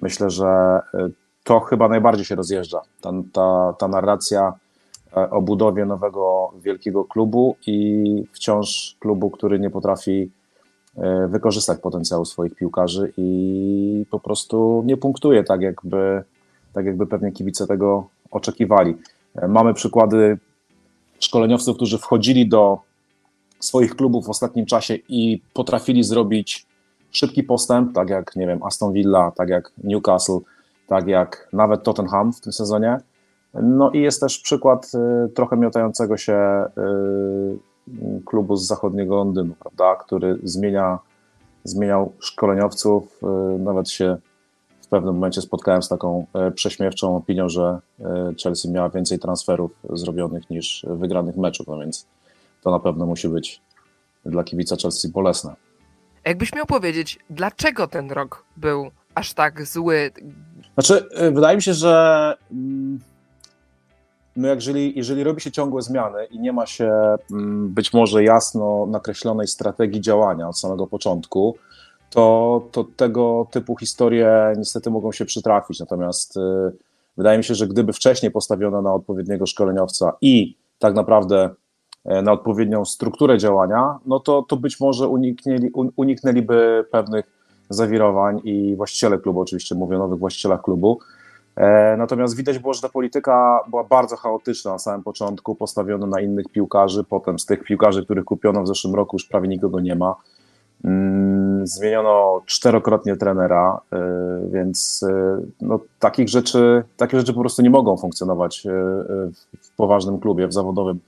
[0.00, 1.12] Myślę, że y,
[1.48, 2.80] to chyba najbardziej się rozjeżdża.
[3.00, 4.52] Ta, ta, ta narracja
[5.16, 10.30] e, o budowie nowego wielkiego klubu i wciąż klubu, który nie potrafi
[10.96, 16.22] e, wykorzystać potencjału swoich piłkarzy i po prostu nie punktuje tak, jakby,
[16.72, 18.96] tak jakby pewnie kibice tego oczekiwali.
[19.34, 20.38] E, mamy przykłady
[21.20, 22.78] szkoleniowców, którzy wchodzili do
[23.60, 26.66] swoich klubów w ostatnim czasie i potrafili zrobić
[27.10, 30.38] szybki postęp, tak jak, nie wiem, Aston Villa, tak jak Newcastle,
[30.86, 32.98] tak jak nawet Tottenham w tym sezonie.
[33.54, 34.92] No i jest też przykład
[35.26, 40.98] y, trochę miotającego się y, klubu z zachodniego Londynu, prawda, który zmienia,
[41.64, 43.20] zmieniał szkoleniowców.
[43.22, 44.16] Y, nawet się
[44.82, 47.78] w pewnym momencie spotkałem z taką prześmiewczą opinią, że
[48.42, 52.06] Chelsea miała więcej transferów zrobionych niż wygranych meczów, no więc
[52.62, 53.60] to na pewno musi być
[54.26, 55.54] dla kibica Chelsea bolesne.
[56.24, 60.10] Jakbyś miał powiedzieć, dlaczego ten rok był aż tak zły?
[60.74, 63.00] Znaczy, y, wydaje mi się, że mm,
[64.36, 66.92] no jeżeli, jeżeli robi się ciągłe zmiany i nie ma się
[67.32, 71.56] mm, być może jasno nakreślonej strategii działania od samego początku,
[72.10, 75.80] to, to tego typu historie niestety mogą się przytrafić.
[75.80, 76.40] Natomiast y,
[77.16, 81.50] wydaje mi się, że gdyby wcześniej postawiono na odpowiedniego szkoleniowca i tak naprawdę
[82.04, 87.38] na odpowiednią strukturę działania, no to, to być może uniknęli, uniknęliby pewnych
[87.70, 90.98] zawirowań i właściciele klubu, oczywiście mówię o nowych właścicielach klubu.
[91.56, 96.20] E, natomiast widać było, że ta polityka była bardzo chaotyczna na samym początku, postawiona na
[96.20, 99.94] innych piłkarzy, potem z tych piłkarzy, których kupiono w zeszłym roku, już prawie nikogo nie
[99.94, 100.14] ma.
[100.84, 103.98] Mm, zmieniono czterokrotnie trenera, e,
[104.52, 105.04] więc
[105.60, 108.66] no, takich rzeczy, takie rzeczy po prostu nie mogą funkcjonować
[109.62, 111.00] w poważnym klubie, w zawodowym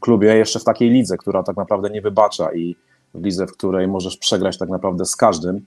[0.00, 2.76] klubie, jeszcze w takiej lidze, która tak naprawdę nie wybacza i
[3.14, 5.66] w lidze, w której możesz przegrać tak naprawdę z każdym,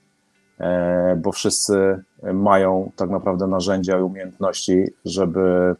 [0.59, 2.03] e, bo wszyscy
[2.33, 5.75] mają tak naprawdę narzędzia i umiejętności, żeby,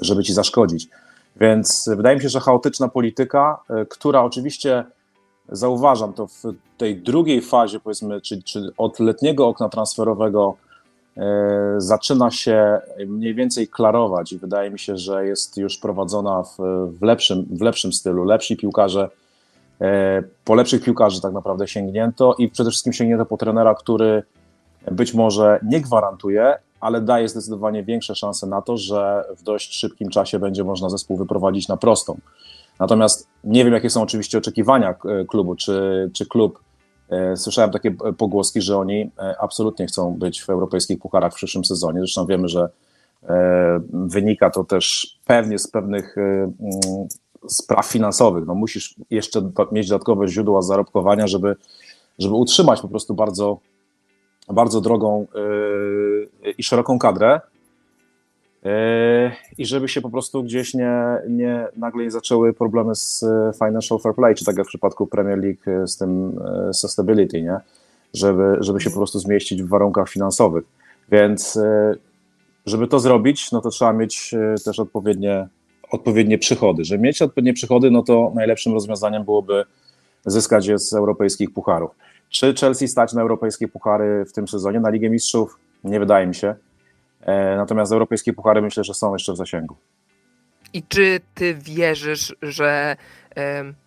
[0.00, 0.88] żeby ci zaszkodzić.
[1.36, 4.84] Więc wydaje mi się, że chaotyczna polityka, e, która oczywiście
[5.48, 6.42] zauważam to w
[6.78, 10.56] tej drugiej fazie, powiedzmy, czy, czy od letniego okna transferowego
[11.78, 16.56] zaczyna się mniej więcej klarować i wydaje mi się, że jest już prowadzona w,
[16.98, 18.24] w, lepszym, w lepszym stylu.
[18.24, 19.08] Lepsi piłkarze,
[19.80, 24.22] e, po lepszych piłkarzy tak naprawdę sięgnięto i przede wszystkim sięgnięto po trenera, który
[24.90, 30.08] być może nie gwarantuje, ale daje zdecydowanie większe szanse na to, że w dość szybkim
[30.08, 32.18] czasie będzie można zespół wyprowadzić na prostą.
[32.80, 36.73] Natomiast nie wiem, jakie są oczywiście oczekiwania e, klubu, czy, czy klub E,
[37.36, 41.98] słyszałem takie pogłoski, że oni e, absolutnie chcą być w europejskich pucharach w przyszłym sezonie.
[41.98, 42.68] Zresztą wiemy, że
[43.22, 46.52] e, wynika to też pewnie z pewnych mm,
[47.48, 48.46] spraw finansowych.
[48.46, 51.56] No musisz jeszcze mieć dodatkowe źródła zarobkowania, żeby,
[52.18, 53.58] żeby utrzymać po prostu bardzo,
[54.48, 55.26] bardzo drogą
[56.58, 57.40] i szeroką kadrę.
[58.64, 58.70] Yy,
[59.58, 63.98] i żeby się po prostu gdzieś nie, nie nagle nie zaczęły problemy z e, financial
[63.98, 67.56] fair play, czy tak jak w przypadku Premier League e, z tym e, sustainability, nie?
[68.14, 70.64] Żeby, żeby się po prostu zmieścić w warunkach finansowych.
[71.12, 71.58] Więc
[72.66, 74.34] żeby to zrobić, no to trzeba mieć
[74.64, 75.48] też odpowiednie,
[75.90, 76.84] odpowiednie przychody.
[76.84, 79.64] Żeby mieć odpowiednie przychody, no to najlepszym rozwiązaniem byłoby
[80.26, 81.90] zyskać je z europejskich pucharów.
[82.30, 84.80] Czy Chelsea stać na europejskie puchary w tym sezonie?
[84.80, 85.58] Na Ligę Mistrzów?
[85.84, 86.54] Nie wydaje mi się.
[87.26, 89.76] E, natomiast europejskie puchary myślę, że są jeszcze w zasięgu.
[90.72, 92.96] I czy ty wierzysz, że,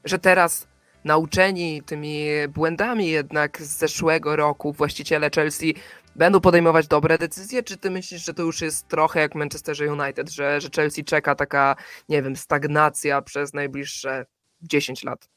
[0.06, 0.68] że teraz
[1.04, 5.76] nauczeni tymi błędami jednak z zeszłego roku właściciele Chelsea
[6.16, 10.30] będą podejmować dobre decyzje, czy ty myślisz, że to już jest trochę jak Manchesterze United,
[10.30, 11.76] że, że Chelsea czeka taka,
[12.10, 14.26] nie wiem, stagnacja przez najbliższe
[14.62, 15.30] 10 lat?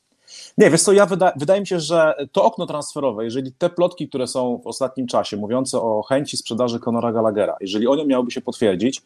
[0.59, 4.09] Nie, wiesz co, ja wyda wydaje mi się, że to okno transferowe, jeżeli te plotki,
[4.09, 8.41] które są w ostatnim czasie mówiące o chęci sprzedaży Conora Gallaghera, jeżeli one miałyby się
[8.41, 9.03] potwierdzić,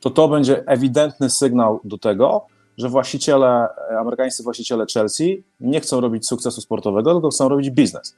[0.00, 2.46] to to będzie ewidentny sygnał do tego,
[2.78, 3.68] że właściciele,
[4.00, 8.16] amerykańscy właściciele Chelsea nie chcą robić sukcesu sportowego, tylko chcą robić biznes.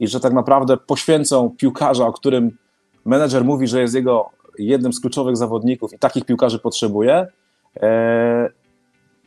[0.00, 2.58] I że tak naprawdę poświęcą piłkarza, o którym
[3.04, 7.26] menedżer mówi, że jest jego jednym z kluczowych zawodników i takich piłkarzy potrzebuje,
[7.76, 8.50] e,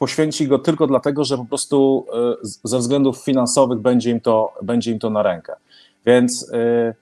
[0.01, 4.91] poświęci go tylko dlatego, że po prostu e, ze względów finansowych będzie im to, będzie
[4.91, 5.53] im to na rękę.
[6.05, 6.93] Więc e,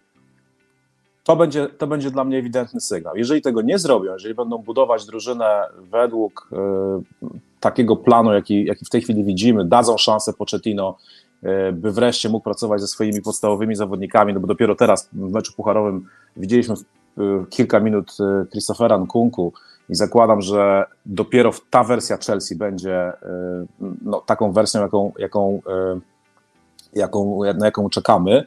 [1.23, 3.15] to będzie, to będzie dla mnie ewidentny sygnał.
[3.15, 6.57] Jeżeli tego nie zrobią, jeżeli będą budować drużynę według e,
[7.59, 10.97] takiego planu, jaki, jaki w tej chwili widzimy, dadzą szansę Pochettino,
[11.73, 16.05] by wreszcie mógł pracować ze swoimi podstawowymi zawodnikami, no bo dopiero teraz w meczu pucharowym
[16.37, 16.75] widzieliśmy
[17.49, 18.17] kilka minut
[18.51, 19.53] Christophera Nkunku,
[19.89, 23.15] i zakładam, że dopiero ta wersja Chelsea będzie y,
[24.01, 25.61] no, taką wersją, jaką, jaką,
[25.95, 26.01] y,
[26.99, 28.45] jaką, na jaką czekamy.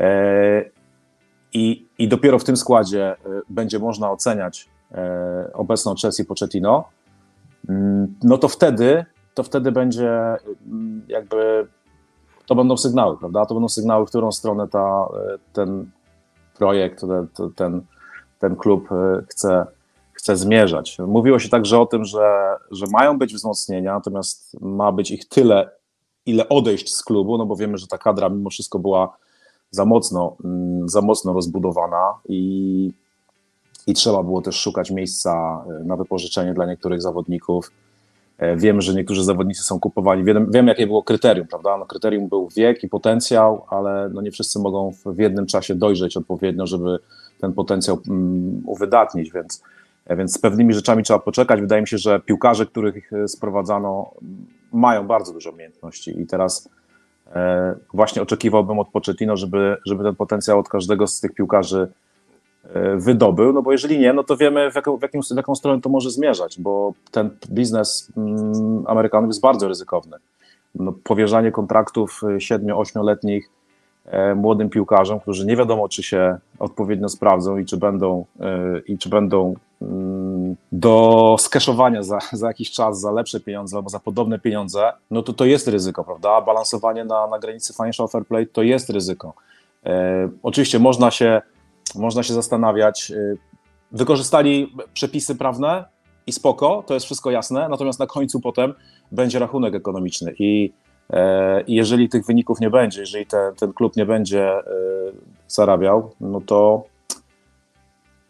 [0.00, 0.70] Y,
[1.52, 3.16] I, I dopiero w tym składzie
[3.48, 4.68] będzie można oceniać
[5.52, 6.84] obecną Chelsea Pochettino.
[7.68, 9.04] Mm, no to wtedy,
[9.34, 10.10] to wtedy będzie
[11.08, 11.66] jakby
[12.46, 13.46] to będą sygnały, prawda?
[13.46, 15.08] To będą sygnały, w którą stronę ta,
[15.52, 15.90] ten
[16.58, 17.82] projekt, ten, ten,
[18.38, 18.88] ten klub
[19.28, 19.66] chce,
[20.20, 20.98] chce zmierzać.
[20.98, 25.70] Mówiło się także o tym, że, że mają być wzmocnienia, natomiast ma być ich tyle,
[26.26, 29.16] ile odejść z klubu, no bo wiemy, że ta kadra mimo wszystko była
[29.70, 32.92] za mocno, mm, za mocno rozbudowana i,
[33.86, 37.70] i trzeba było też szukać miejsca e, na wypożyczenie dla niektórych zawodników.
[38.38, 40.24] E, wiemy, że niektórzy zawodnicy są kupowani.
[40.24, 41.76] Wiem, wiem jakie było kryterium, prawda?
[41.78, 46.16] No, kryterium był wiek i potencjał, ale no nie wszyscy mogą w jednym czasie dojrzeć
[46.16, 46.98] odpowiednio, żeby
[47.40, 49.62] ten potencjał um, uwydatnić, więc
[50.16, 51.60] więc z pewnymi rzeczami trzeba poczekać.
[51.60, 54.10] Wydaje mi się, że piłkarze, których e, sprowadzano,
[54.72, 56.68] mają bardzo dużo umiejętności i teraz
[57.34, 61.88] e, właśnie oczekiwałbym od Pochettino, żeby, żeby ten potencjał od każdego z tych piłkarzy
[62.96, 65.80] wydobył, no bo jeżeli nie, no to wiemy w jaką, w jaką, w jaką stronę
[65.80, 70.16] to może zmierzać, bo ten biznes mm, Amerykanów jest bardzo ryzykowny.
[70.74, 73.50] No, powierzanie kontraktów 7-8-letnich
[74.10, 78.98] E, młodym piłkarzom, którzy nie wiadomo, czy się odpowiednio sprawdzą i czy będą, e, i
[78.98, 79.54] czy będą
[80.72, 85.32] do skeszowania za, za jakiś czas, za lepsze pieniądze albo za podobne pieniądze, no to
[85.32, 86.40] to jest ryzyko, prawda?
[86.40, 89.34] Balansowanie na, na granicy financial fair play to jest ryzyko.
[89.86, 91.42] E, oczywiście można się,
[91.94, 93.36] można się zastanawiać, e,
[93.92, 95.84] wykorzystali przepisy prawne
[96.26, 98.74] i spoko, to jest wszystko jasne, natomiast na końcu potem
[99.12, 100.72] będzie rachunek ekonomiczny i
[101.12, 104.62] E, jeżeli tych wyników nie będzie, jeżeli te, ten klub nie będzie e,
[105.48, 106.84] zarabiał, no to,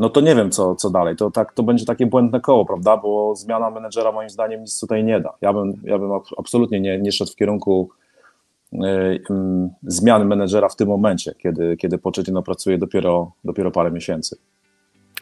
[0.01, 1.17] no to nie wiem, co, co dalej.
[1.17, 2.97] To, tak, to będzie takie błędne koło, prawda?
[2.97, 5.33] Bo zmiana menedżera moim zdaniem nic tutaj nie da.
[5.41, 7.91] Ja bym, ja bym absolutnie nie, nie szedł w kierunku
[8.73, 9.21] y, y,
[9.83, 14.37] zmiany menedżera w tym momencie, kiedy, kiedy Pochettino pracuje dopiero, dopiero parę miesięcy.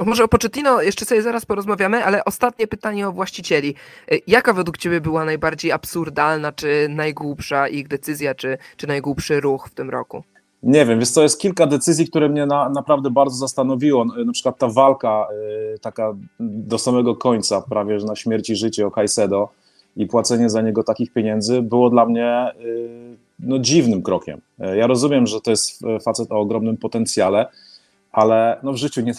[0.06, 3.74] Może o Pochettino jeszcze sobie zaraz porozmawiamy, ale ostatnie pytanie o właścicieli.
[4.12, 9.68] Y, jaka według Ciebie była najbardziej absurdalna, czy najgłupsza ich decyzja, czy, czy najgłupszy ruch
[9.68, 10.22] w tym roku?
[10.62, 14.04] Nie wiem, więc to jest kilka decyzji, które mnie na, naprawdę bardzo zastanowiło.
[14.04, 15.26] Na przykład ta walka
[15.74, 19.48] y, taka do samego końca, prawie że na śmierć i życie o Caicedo
[19.96, 24.40] i płacenie za niego takich pieniędzy było dla mnie y, no, dziwnym krokiem.
[24.76, 27.46] Ja rozumiem, że to jest facet o ogromnym potencjale,
[28.12, 29.12] ale no, w życiu nie,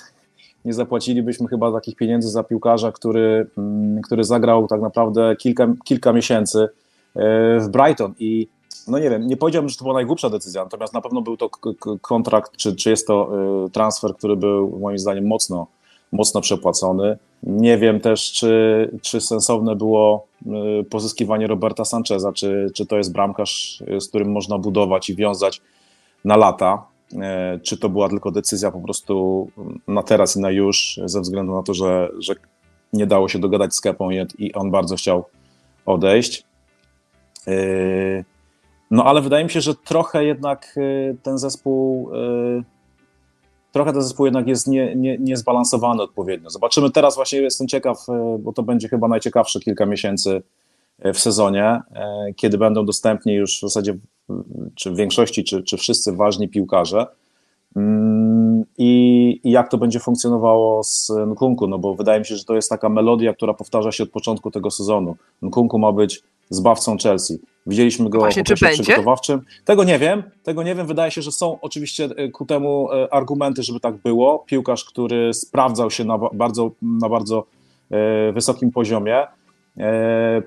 [0.66, 6.14] nie zapłacilibyśmy chyba takich pieniędzy za piłkarza, który, mm, który zagrał tak naprawdę kilka, kilka
[6.14, 6.70] miesięcy e,
[7.60, 8.48] w Brighton i
[8.90, 11.50] no nie wiem, nie powiedziałbym, że to była najgłupsza decyzja, natomiast na pewno był to
[12.02, 13.30] kontrakt, czy, czy jest to
[13.66, 15.68] e, transfer, który był moim zdaniem mocno,
[16.12, 17.18] mocno przepłacony.
[17.44, 23.12] Nie wiem też, czy, czy sensowne było e, pozyskiwanie Roberta Sancheza, czy, czy to jest
[23.12, 25.62] bramkarz, z którym można budować i wiązać
[26.26, 26.86] na lata.
[27.64, 29.48] Czy to była tylko decyzja po prostu
[29.88, 32.36] na teraz i na już, ze względu na to, że, że
[32.94, 35.26] nie dało się dogadać z Kepą i on bardzo chciał
[35.86, 36.44] odejść.
[38.92, 42.10] No ale wydaje mi się, że trochę jednak e, ten zespół
[43.72, 46.50] trochę ten zespół jednak jest nie, nie, niezbalansowany odpowiednio.
[46.50, 48.06] Zobaczymy teraz właśnie, jestem ciekaw,
[48.40, 50.42] bo to będzie chyba najciekawsze kilka miesięcy
[51.14, 51.82] w sezonie,
[52.36, 53.98] kiedy będą dostępni już w zasadzie
[54.76, 57.08] czy w większości, czy, czy wszyscy ważni piłkarze,
[57.76, 62.44] Mm, I, I jak to będzie funkcjonowało z Nkunku, no bo wydaje mi się, że
[62.44, 65.16] to jest taka melodia, która powtarza się od początku tego sezonu.
[65.42, 67.40] Nkunku ma być zbawcą Chelsea.
[67.68, 69.42] Widzieliśmy go Właśnie, w okresie przygotowawczym.
[69.66, 70.88] Tego nie wiem, tego nie wiem.
[70.88, 74.44] Wydaje się, że są oczywiście e, ku temu e, argumenty, żeby tak było.
[74.48, 77.46] Piłkarz, który sprawdzał się na ba- bardzo, na bardzo
[77.92, 79.28] e, wysokim poziomie.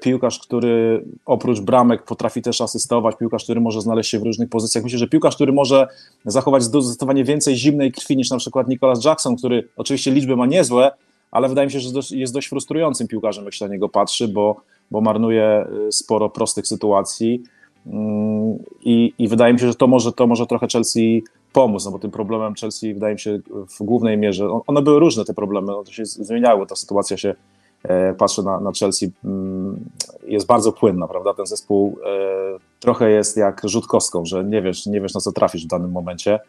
[0.00, 4.84] Piłkarz, który oprócz bramek potrafi też asystować, piłkarz, który może znaleźć się w różnych pozycjach.
[4.84, 5.86] Myślę, że piłkarz, który może
[6.24, 10.90] zachować zdecydowanie więcej zimnej krwi niż na przykład Nicolas Jackson, który oczywiście liczby ma niezłe,
[11.30, 13.88] ale wydaje mi się, że jest dość, jest dość frustrującym piłkarzem, jak się na niego
[13.88, 14.56] patrzy, bo,
[14.92, 17.42] bo marnuje y, sporo prostych sytuacji.
[17.86, 21.22] Mm, I, I wydaje mi się, że to może, to może trochę Chelsea
[21.52, 23.38] pomóc, no bo tym problemem Chelsea wydaje mi się
[23.78, 27.34] w głównej mierze, on- one były różne te problemy, to się zmieniały, ta sytuacja się,
[27.82, 29.84] e, patrzę na, na Chelsea, mm,
[30.26, 34.86] jest bardzo płynna, prawda, ten zespół e, trochę jest jak rzut kostką, że nie wiesz,
[34.86, 36.40] nie wiesz na co trafisz w danym momencie,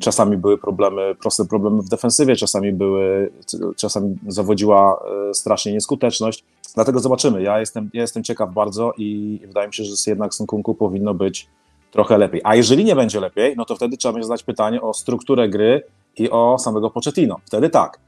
[0.00, 3.32] Czasami były problemy, proste problemy w defensywie, czasami były,
[3.76, 6.44] czasami zawodziła e, strasznie nieskuteczność.
[6.74, 7.42] Dlatego zobaczymy.
[7.42, 10.44] Ja jestem, ja jestem ciekaw bardzo i wydaje mi się, że jednak z
[10.78, 11.48] powinno być
[11.90, 12.40] trochę lepiej.
[12.44, 15.82] A jeżeli nie będzie lepiej, no to wtedy trzeba będzie zadać pytanie o strukturę gry
[16.18, 17.36] i o samego Pochettino.
[17.44, 17.98] Wtedy tak.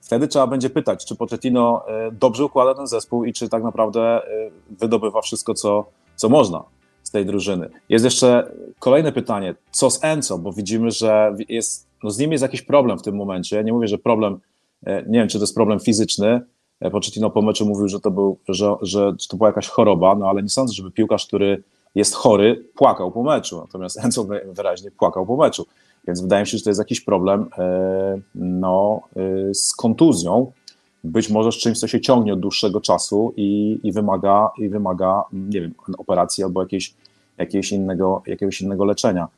[0.00, 4.00] Wtedy trzeba będzie pytać, czy Pochettino e, dobrze układa ten zespół i czy tak naprawdę
[4.00, 5.84] e, wydobywa wszystko, co,
[6.16, 6.64] co można
[7.12, 7.68] tej drużyny.
[7.88, 12.42] Jest jeszcze kolejne pytanie, co z Enzo, bo widzimy, że jest, no z nim jest
[12.42, 13.64] jakiś problem w tym momencie.
[13.64, 14.40] Nie mówię, że problem,
[14.86, 16.40] e, nie wiem, czy to jest problem fizyczny.
[16.80, 20.14] E, Pochettino po meczu mówił, że to, był, że, że, że to była jakaś choroba,
[20.14, 21.62] no ale nie sądzę, żeby piłkarz, który
[21.94, 23.60] jest chory, płakał po meczu.
[23.60, 25.66] Natomiast Enzo wyraźnie płakał po meczu.
[26.06, 29.00] Więc wydaje mi się, że to jest jakiś problem e, no,
[29.52, 30.52] z kontuzją,
[31.04, 35.24] być może z czymś, co się ciągnie od dłuższego czasu i, i, wymaga, i wymaga,
[35.32, 36.94] nie wiem, operacji albo jakiegoś,
[37.38, 39.28] jakiegoś, innego, jakiegoś innego leczenia.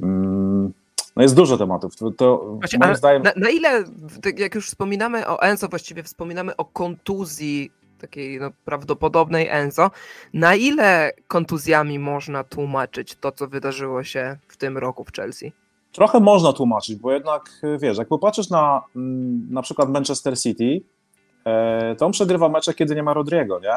[0.00, 0.72] Mm,
[1.16, 1.96] No jest dużo tematów.
[1.96, 3.84] To, to Właśnie, zdaniem, na, na ile,
[4.22, 9.90] tak jak już wspominamy o Enzo, właściwie wspominamy o kontuzji takiej no, prawdopodobnej Enzo,
[10.34, 15.52] na ile kontuzjami można tłumaczyć to, co wydarzyło się w tym roku w Chelsea?
[15.92, 17.50] Trochę można tłumaczyć, bo jednak
[17.80, 20.80] wiesz, jak popatrzysz na mm, na przykład Manchester City,
[21.98, 23.74] to on przegrywa mecze, kiedy nie ma Rodriego, nie?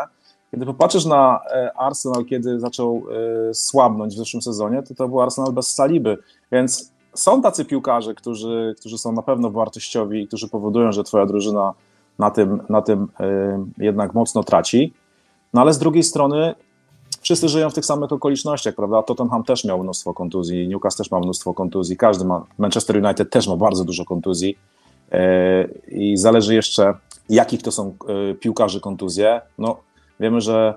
[0.51, 3.03] Kiedy popatrzysz na e, Arsenal, kiedy zaczął
[3.49, 6.17] e, słabnąć w zeszłym sezonie, to to był Arsenal bez Saliby,
[6.51, 11.25] więc są tacy piłkarze, którzy, którzy są na pewno wartościowi i którzy powodują, że twoja
[11.25, 11.73] drużyna
[12.19, 14.93] na tym, na tym e, jednak mocno traci,
[15.53, 16.55] no ale z drugiej strony
[17.21, 19.03] wszyscy żyją w tych samych okolicznościach, prawda?
[19.03, 23.47] Tottenham też miał mnóstwo kontuzji, Newcastle też ma mnóstwo kontuzji, każdy ma, Manchester United też
[23.47, 24.57] ma bardzo dużo kontuzji
[25.11, 26.93] e, i zależy jeszcze,
[27.29, 27.95] jakich to są
[28.31, 29.41] e, piłkarzy kontuzje.
[29.57, 29.79] No,
[30.19, 30.73] wiemy, że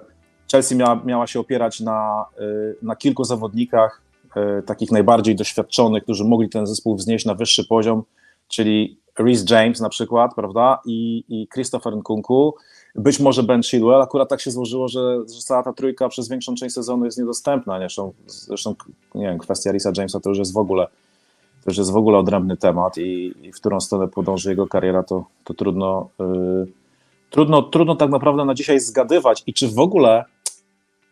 [0.53, 2.45] Chelsea miała, miała się opierać na, e,
[2.83, 4.03] na kilku zawodnikach,
[4.37, 8.03] e, takich najbardziej doświadczonych, którzy mogli ten zespół wznieść na wyższy poziom,
[8.49, 12.55] czyli Reece James na przykład, prawda, i, i Christopher Nkunku,
[12.95, 16.55] być może Ben Chilwell, akurat tak się złożyło, że, że cała ta trójka przez większą
[16.55, 17.85] część sezonu jest niedostępna, nie?
[17.85, 18.75] Zresztą, zresztą
[19.15, 20.87] nie wiem, kwestia Risa Jamesa to już jest w ogóle
[21.65, 25.25] to jest w ogóle odrębny temat i, i w którą stronę podąży jego kariera, to,
[25.45, 26.67] to trudno, yy,
[27.31, 30.25] trudno, trudno tak naprawdę na dzisiaj zgadywać i czy w ogóle,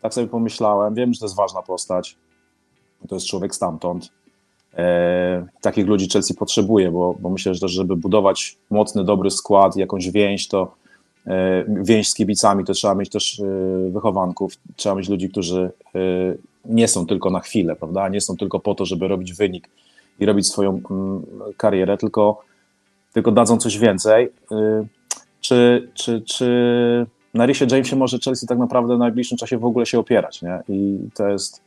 [0.01, 2.17] tak sobie pomyślałem, wiem, że to jest ważna postać,
[3.09, 4.11] to jest człowiek stamtąd,
[4.77, 10.09] E, takich ludzi Chelsea potrzebuje, bo, bo myślę, że żeby budować mocny, dobry skład, jakąś
[10.09, 10.73] więź, to
[11.27, 13.43] e, więź z kibicami, to trzeba mieć też e,
[13.89, 15.71] wychowanków, trzeba mieć ludzi, którzy
[16.65, 18.09] nie są tylko na chwilę, prawda?
[18.09, 19.69] Nie są tylko po to, żeby robić wynik
[20.21, 21.23] i robić swoją mm,
[21.57, 22.41] karierę, tylko,
[23.13, 24.31] tylko dadzą coś więcej.
[24.51, 24.85] E,
[25.41, 26.47] Czy, czy, czy
[27.33, 30.63] na Risie Jamesie może Chelsea tak naprawdę w najbliższym czasie w ogóle się opierać, nie?
[30.69, 31.61] I to jest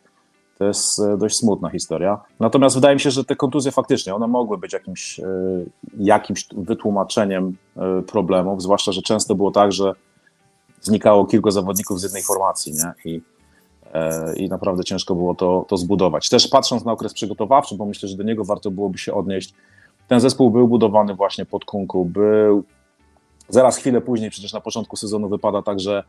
[0.58, 2.20] to jest e, dość smutna historia.
[2.40, 5.24] Natomiast wydaje mi się, że te kontuzje faktycznie, one mogły być jakimś, e,
[5.98, 9.92] jakimś wytłumaczeniem e, problemów, zwłaszcza, że często było tak, że
[10.80, 13.12] znikało kilku zawodników z jednej formacji nie?
[13.12, 13.20] I,
[14.36, 16.28] i naprawdę ciężko było to, to zbudować.
[16.28, 19.54] Też patrząc na okres przygotowawczy, bo myślę, że do niego warto byłoby się odnieść,
[20.08, 22.64] ten zespół był budowany właśnie pod Kunku, był
[23.48, 26.02] zaraz chwilę później, przecież na początku sezonu wypada także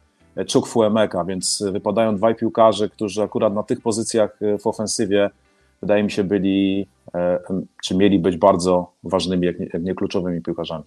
[0.47, 5.29] Czuk Fuemeka, więc wypadają dwaj piłkarze, którzy akurat na tych pozycjach w ofensywie
[5.81, 7.39] wydaje mi się byli, e,
[7.83, 10.83] czy mieli być bardzo ważnymi, jak nie, jak nie kluczowymi piłkarzami.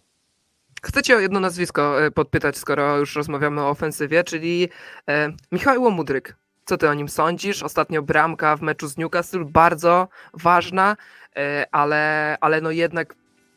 [0.82, 4.68] Chcę cię o jedno nazwisko e, podpytać, skoro już rozmawiamy o ofensywie, czyli
[5.08, 6.36] e, Michał Łomudryk.
[6.68, 7.62] Co ty o nim sądzisz?
[7.62, 10.96] Ostatnio bramka w meczu z Newcastle, bardzo ważna,
[11.36, 13.14] e, ale, ale no jednak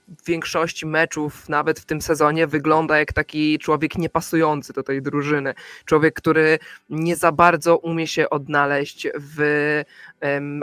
[0.07, 5.53] w większości meczów, nawet w tym sezonie, wygląda jak taki człowiek niepasujący do tej drużyny.
[5.85, 6.59] Człowiek, który
[6.89, 9.83] nie za bardzo umie się odnaleźć w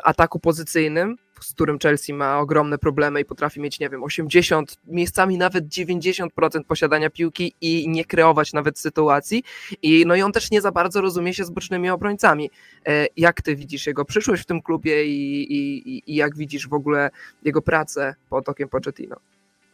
[0.05, 5.39] ataku pozycyjnym, z którym Chelsea ma ogromne problemy i potrafi mieć, nie wiem, 80, miejscami
[5.39, 6.29] nawet 90%
[6.69, 9.43] posiadania piłki i nie kreować nawet sytuacji.
[9.83, 12.51] I, no i on też nie za bardzo rozumie się z bocznymi obrońcami.
[12.87, 16.75] E, jak ty widzisz jego przyszłość w tym klubie i, i, i jak widzisz w
[16.75, 17.11] ogóle
[17.45, 19.17] jego pracę pod okiem Pochettino?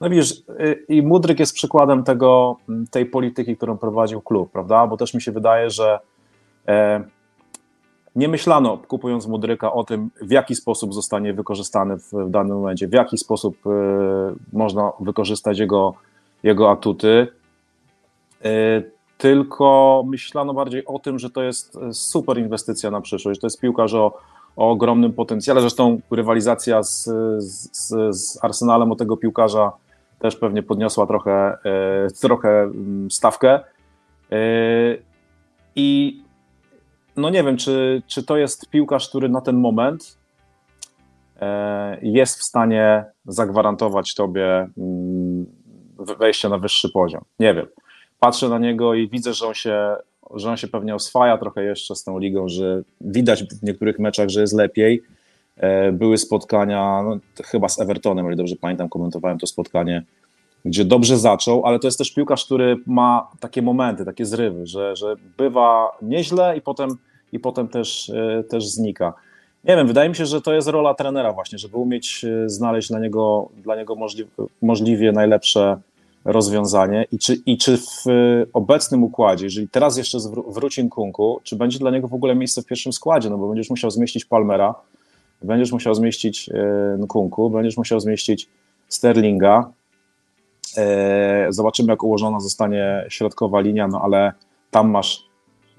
[0.01, 2.57] No widzisz, y, i Mudryk jest przykładem tego,
[2.91, 4.87] tej polityki, którą prowadził klub, prawda?
[4.87, 5.99] Bo też mi się wydaje, że
[6.69, 7.05] e,
[8.17, 12.89] nie myślano, kupując Mudryka, o tym, w jaki sposób zostanie wykorzystany w, w danym momencie,
[12.89, 13.71] w jaki sposób e,
[14.53, 15.95] można wykorzystać jego,
[16.43, 17.29] jego atuty.
[18.45, 18.83] E,
[19.19, 23.41] tylko myślano bardziej o tym, że to jest super inwestycja na przyszłość.
[23.41, 24.19] To jest piłkarz o,
[24.57, 25.61] o ogromnym potencjale.
[25.61, 27.05] Zresztą rywalizacja z,
[27.39, 29.73] z, z Arsenalem o tego piłkarza
[30.19, 33.61] też pewnie podniosła trochę, e, trochę mm, stawkę.
[34.33, 34.39] E,
[35.77, 36.24] I
[37.17, 40.19] no nie wiem, czy, czy to jest piłkarz, który na ten moment
[41.41, 45.47] e, jest w stanie zagwarantować tobie mm,
[46.19, 47.25] wejście na wyższy poziom.
[47.39, 47.67] Nie wiem.
[48.21, 49.97] Patrzę na niego i widzę, że on się,
[50.35, 54.29] że on się pewnie oswaja trochę jeszcze z tą ligą, że widać w niektórych meczach,
[54.29, 55.03] że jest lepiej.
[55.93, 60.03] Były spotkania, no, chyba z Evertonem, ale dobrze pamiętam, komentowałem to spotkanie,
[60.65, 64.97] gdzie dobrze zaczął, ale to jest też piłkarz, który ma takie momenty, takie zrywy, że,
[64.97, 66.91] że bywa nieźle i potem,
[67.33, 69.15] i potem też, e, też znika.
[69.65, 72.89] Nie wiem, wydaje mi się, że to jest rola trenera właśnie, żeby umieć e, znaleźć
[72.89, 74.31] dla niego, dla niego możliwie,
[74.63, 75.81] możliwie najlepsze
[76.25, 77.07] rozwiązanie.
[77.13, 78.13] I czy, i czy w e,
[78.53, 82.67] obecnym układzie, jeżeli teraz jeszcze wróci Nkunku, czy będzie dla niego w ogóle miejsce w
[82.67, 84.75] pierwszym składzie, no bo będziesz musiał zmieścić Palmera,
[85.43, 86.51] będziesz musiał zmieścić
[86.99, 88.49] Nkunku, będziesz musiał zmieścić
[88.89, 89.71] Sterlinga,
[91.49, 94.33] zobaczymy, jak ułożona zostanie środkowa linia, no ale
[94.71, 95.27] tam masz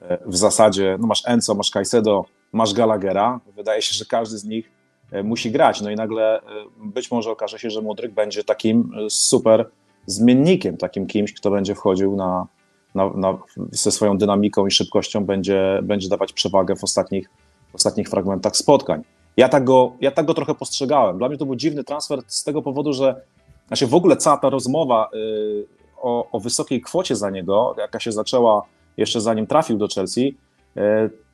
[0.02, 3.40] e, w zasadzie, no masz Enzo, masz Caicedo, masz Gallaghera.
[3.56, 4.72] Wydaje się, że każdy z nich
[5.12, 5.82] e, musi grać.
[5.82, 6.42] No i nagle
[6.78, 9.70] być może okaże się, że Mudryk będzie takim super
[10.06, 12.48] zmiennikiem, takim kimś, kto będzie wchodził na,
[12.96, 13.38] na, na,
[13.72, 17.30] ze swoją dynamiką i szybkością, będzie, będzie dawać przewagę w ostatnich,
[17.72, 19.04] w ostatnich fragmentach spotkań.
[19.38, 21.18] Ja tak, go, ja tak go trochę postrzegałem.
[21.18, 23.22] Dla mnie to był dziwny transfer z tego powodu, że
[23.68, 25.66] znaczy w ogóle cała ta rozmowa y,
[25.98, 28.66] o, o wysokiej kwocie za niego, jaka się zaczęła
[28.98, 30.36] jeszcze zanim trafił do Chelsea,
[30.78, 30.82] y,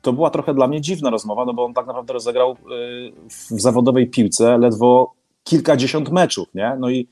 [0.02, 3.60] to była trochę dla mnie dziwna rozmowa, no bo on tak naprawdę rozegrał y, w
[3.60, 5.12] zawodowej piłce ledwo
[5.44, 6.76] kilkadziesiąt meczów, nie?
[6.78, 7.08] No i,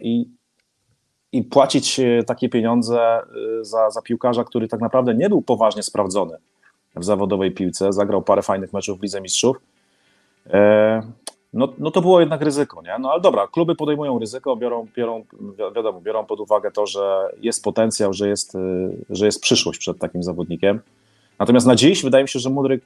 [0.00, 0.28] i,
[1.32, 3.20] i płacić takie pieniądze
[3.62, 6.36] za, za piłkarza, który tak naprawdę nie był poważnie sprawdzony
[6.96, 9.56] w zawodowej piłce, zagrał parę fajnych meczów w Lidze Mistrzów,
[11.54, 12.96] no, no to było jednak ryzyko, nie?
[13.00, 15.24] No ale dobra, kluby podejmują ryzyko, biorą, biorą,
[15.76, 18.58] wiadomo, biorą pod uwagę to, że jest potencjał, że jest, y,
[19.10, 20.80] że jest przyszłość przed takim zawodnikiem.
[21.38, 22.84] Natomiast na dziś wydaje mi się, że Mudryk,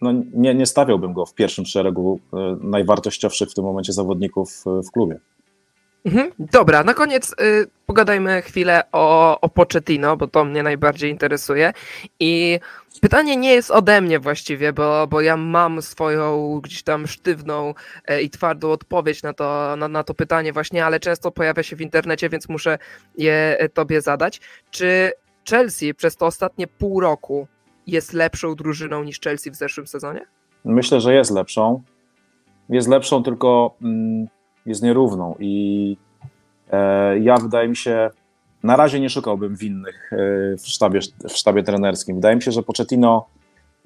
[0.00, 2.36] no nie, nie stawiałbym go w pierwszym szeregu y,
[2.66, 5.18] najwartościowszych w tym momencie zawodników w klubie.
[6.04, 6.30] Mhm.
[6.38, 11.72] Dobra, na koniec y, pogadajmy chwilę o, o Pochettino, bo to mnie najbardziej interesuje.
[12.20, 12.58] I
[13.00, 17.74] pytanie nie jest ode mnie właściwie, bo, bo ja mam swoją gdzieś tam sztywną
[18.06, 21.76] e, i twardą odpowiedź na to, na, na to pytanie właśnie, ale często pojawia się
[21.76, 22.78] w internecie, więc muszę
[23.18, 24.40] je e, tobie zadać.
[24.70, 25.12] Czy
[25.50, 27.46] Chelsea przez to ostatnie pół roku
[27.86, 30.26] jest lepszą drużyną niż Chelsea w zeszłym sezonie?
[30.64, 31.82] Myślę, że jest lepszą.
[32.68, 34.26] Jest lepszą, tylko mm,
[34.66, 35.96] jest nierówną i
[36.72, 38.10] e, ja wydaje mi się,
[38.62, 40.16] na razie nie szukałbym winnych e,
[40.56, 42.16] w sztabie, w sztabie trenerskim.
[42.16, 43.26] Wydaje mi się, że Pochettino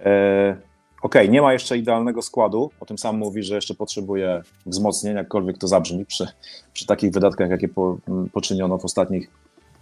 [0.01, 0.57] e,
[1.03, 5.59] ok, nie ma jeszcze idealnego składu, o tym sam mówi, że jeszcze potrzebuje wzmocnień, jakkolwiek
[5.59, 6.27] to zabrzmi przy,
[6.73, 7.99] przy takich wydatkach, jakie po,
[8.33, 9.31] poczyniono w ostatnich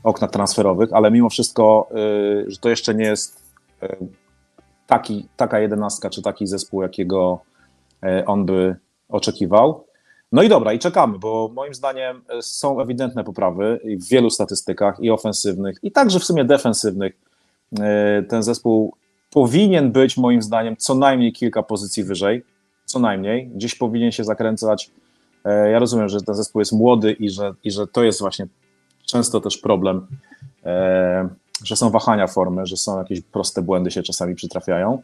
[0.03, 3.97] oknach transferowych, ale mimo wszystko, e, że to jeszcze nie jest e,
[4.87, 7.41] taki, taka jedenastka, czy taki zespół, jakiego
[8.03, 8.77] e, on by
[9.09, 9.86] oczekiwał.
[10.33, 15.01] No i dobra, i czekamy, bo moim zdaniem e, są ewidentne poprawy w wielu statystykach
[15.01, 17.13] i ofensywnych, i także w sumie defensywnych.
[17.81, 18.95] E, ten zespół
[19.31, 22.43] powinien być moim zdaniem co najmniej kilka pozycji wyżej,
[22.85, 23.49] co najmniej.
[23.49, 24.91] Gdzieś powinien się zakręcać.
[25.45, 28.47] E, ja rozumiem, że ten zespół jest młody i że, i że to jest właśnie
[29.07, 30.07] często też problem,
[31.65, 35.03] że są wahania formy, że są jakieś proste błędy się czasami przytrafiają,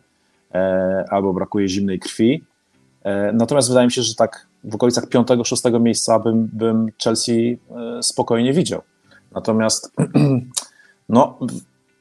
[1.11, 2.45] albo brakuje zimnej krwi.
[3.33, 8.53] Natomiast wydaje mi się, że tak w okolicach 5-6 miejsca bym, bym Chelsea e, spokojnie
[8.53, 8.83] widział.
[9.35, 9.93] Natomiast
[11.09, 11.39] no,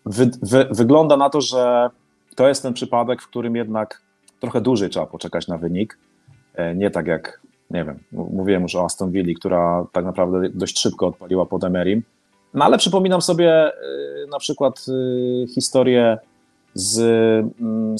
[0.06, 1.90] wy, wy, wygląda na to, że
[2.36, 4.02] to jest ten przypadek, w którym jednak
[4.40, 5.98] trochę dłużej trzeba poczekać na wynik.
[6.56, 10.80] E, nie tak jak, nie wiem, mówiłem już o Aston Villa, która tak naprawdę dość
[10.80, 12.04] szybko odpaliła pod Emerim.
[12.54, 13.72] No ale przypominam sobie e,
[14.30, 14.86] na przykład
[15.56, 16.18] historię
[16.74, 16.96] z,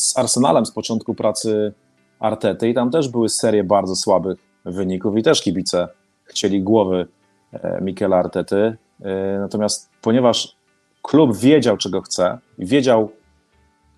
[0.02, 1.74] z Arsenalem z początku pracy
[2.20, 5.88] Artety i tam też były serie bardzo słabych wyników i też kibice
[6.24, 7.08] chcieli głowy
[7.54, 8.78] e, Mikela Artety.
[9.02, 10.56] E, natomiast ponieważ
[11.02, 13.12] klub wiedział, czego chce wiedział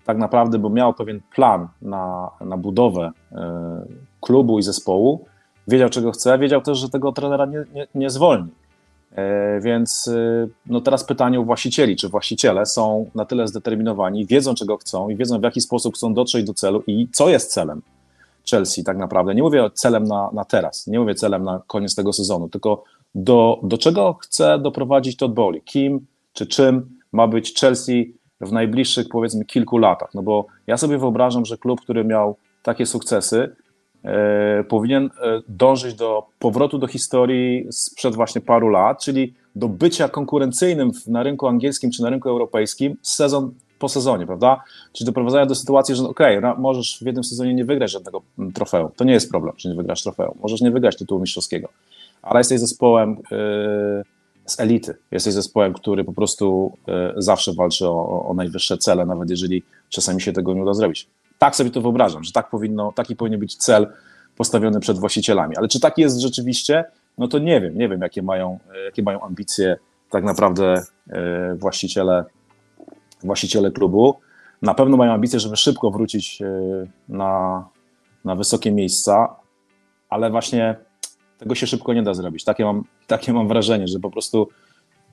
[0.04, 3.84] tak naprawdę, bo miał pewien plan na, na budowę e,
[4.20, 5.24] klubu i zespołu,
[5.68, 8.50] wiedział, czego chce, wiedział też, że tego trenera nie, nie, nie zwolni.
[9.60, 10.10] Więc
[10.66, 15.16] no teraz pytanie u właścicieli, czy właściciele są na tyle zdeterminowani, wiedzą czego chcą i
[15.16, 17.82] wiedzą w jaki sposób chcą dotrzeć do celu i co jest celem
[18.50, 19.34] Chelsea tak naprawdę.
[19.34, 22.84] Nie mówię celem na, na teraz, nie mówię celem na koniec tego sezonu, tylko
[23.14, 29.08] do, do czego chce doprowadzić Todd Bowley, kim czy czym ma być Chelsea w najbliższych
[29.08, 30.14] powiedzmy kilku latach.
[30.14, 33.56] No bo ja sobie wyobrażam, że klub, który miał takie sukcesy,
[34.04, 40.08] e, powinien e, dążyć do powrotu do historii sprzed właśnie paru lat, czyli do bycia
[40.08, 44.64] konkurencyjnym na rynku angielskim czy na rynku europejskim sezon po sezonie, prawda?
[44.92, 48.22] Czyli doprowadzania do sytuacji, że no, okej, okay, możesz w jednym sezonie nie wygrać żadnego
[48.38, 48.90] mm, trofeum.
[48.96, 50.38] To nie jest problem, że nie wygrasz trofeum.
[50.42, 51.68] Możesz nie wygrać tytułu mistrzowskiego,
[52.22, 54.04] ale jesteś zespołem yy,
[54.46, 54.94] z elity.
[55.10, 60.20] Jesteś zespołem, który po prostu e, zawsze walczy o, o najwyższe cele, nawet jeżeli czasami
[60.20, 61.08] się tego nie uda zrobić.
[61.38, 63.86] Tak sobie to wyobrażam, że tak powinno, taki powinien być cel
[64.36, 65.56] postawiony przed właścicielami.
[65.56, 66.84] Ale czy tak jest rzeczywiście?
[67.18, 69.76] No to nie wiem, nie wiem, jakie mają, e, jakie mają ambicje
[70.10, 72.24] tak naprawdę e, właściciele,
[73.22, 74.14] właściciele klubu.
[74.62, 76.42] Na pewno mają ambicje, żeby szybko wrócić
[77.08, 77.64] na,
[78.24, 79.36] na wysokie miejsca,
[80.08, 80.76] ale właśnie
[81.38, 82.44] tego się szybko nie da zrobić.
[82.44, 84.48] Takie mam, takie mam wrażenie, że po prostu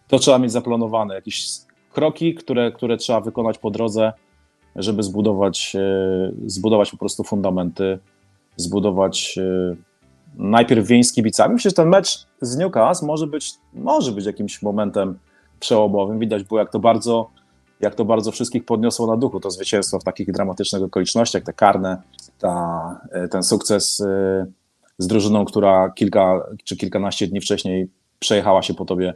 [0.08, 1.48] to trzeba mieć zaplanowane, jakieś
[1.94, 4.14] kroki, które, które trzeba wykonać po drodze,
[4.76, 8.00] żeby zbudować, e, zbudować po prostu fundamenty,
[8.56, 9.76] zbudować e,
[10.38, 11.54] najpierw więź z kibicami.
[11.54, 15.20] Myślę, że ten mecz z Newcastle może być, może być jakimś momentem
[15.60, 16.20] przełomowym.
[16.20, 17.30] Widać było, jak to bardzo
[17.82, 22.02] jak to bardzo wszystkich podniosło na duchu, to zwycięstwo w takich dramatycznych okolicznościach, te karne,
[22.40, 24.04] ta, e, ten sukces
[24.98, 27.90] z drużyną, która kilka czy kilkanaście dni wcześniej
[28.20, 29.14] przejechała się po tobie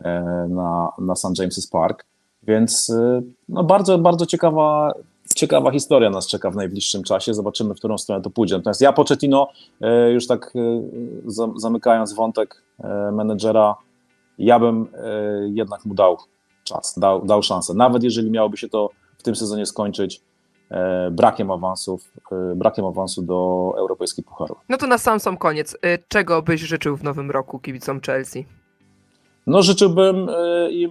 [0.00, 0.20] e,
[0.50, 1.38] na, na St.
[1.38, 2.04] James's Park.
[2.42, 4.92] Więc e, no bardzo, bardzo ciekawa,
[5.36, 7.34] ciekawa historia nas czeka w najbliższym czasie.
[7.34, 8.56] Zobaczymy, w którą stronę to pójdzie.
[8.56, 9.48] Natomiast ja Pochettino,
[9.80, 10.52] e, już tak
[11.56, 12.62] zamykając wątek
[13.12, 13.76] menedżera,
[14.38, 14.86] ja bym
[15.52, 16.18] jednak mu dał
[16.74, 17.74] czas, dał, dał szansę.
[17.74, 20.22] Nawet jeżeli miałoby się to w tym sezonie skończyć
[20.70, 24.58] E, brakiem awansów, e, brakiem awansu do europejskich pucharów.
[24.68, 25.76] No to na sam sam koniec.
[25.82, 28.46] E, czego byś życzył w nowym roku kibicom Chelsea?
[29.46, 30.28] No życzyłbym
[30.70, 30.90] im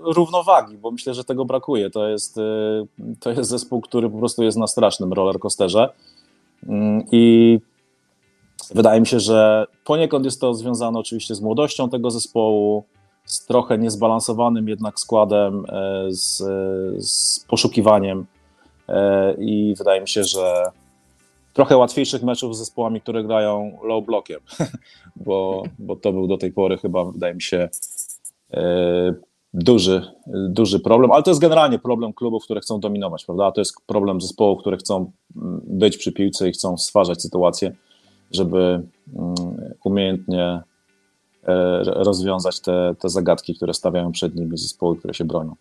[0.00, 1.90] równowagi, bo myślę, że tego brakuje.
[1.90, 2.36] To jest,
[3.20, 5.88] to jest zespół, który po prostu jest na strasznym rollercoasterze
[6.68, 7.58] mm, i
[8.74, 12.84] wydaje mi się, że poniekąd jest to związane oczywiście z młodością tego zespołu,
[13.28, 15.64] z trochę niezbalansowanym jednak składem,
[16.10, 16.36] z,
[17.06, 18.26] z poszukiwaniem
[18.88, 20.64] E, i wydaje mi się, że
[21.52, 24.40] trochę łatwiejszych meczów z zespołami, które grają low blockiem,
[25.26, 27.68] bo, bo to był do tej pory chyba, wydaje mi się,
[28.52, 29.14] e,
[29.54, 33.52] duży, duży problem, ale to jest generalnie problem klubów, które chcą dominować, prawda?
[33.52, 37.72] To jest problem zespołów, które chcą mm, być przy piłce i chcą stwarzać sytuację,
[38.30, 38.58] żeby
[39.16, 39.34] mm,
[39.84, 40.62] umiejętnie e,
[41.84, 45.56] rozwiązać te, te zagadki, które stawiają przed nimi zespoły, które się bronią.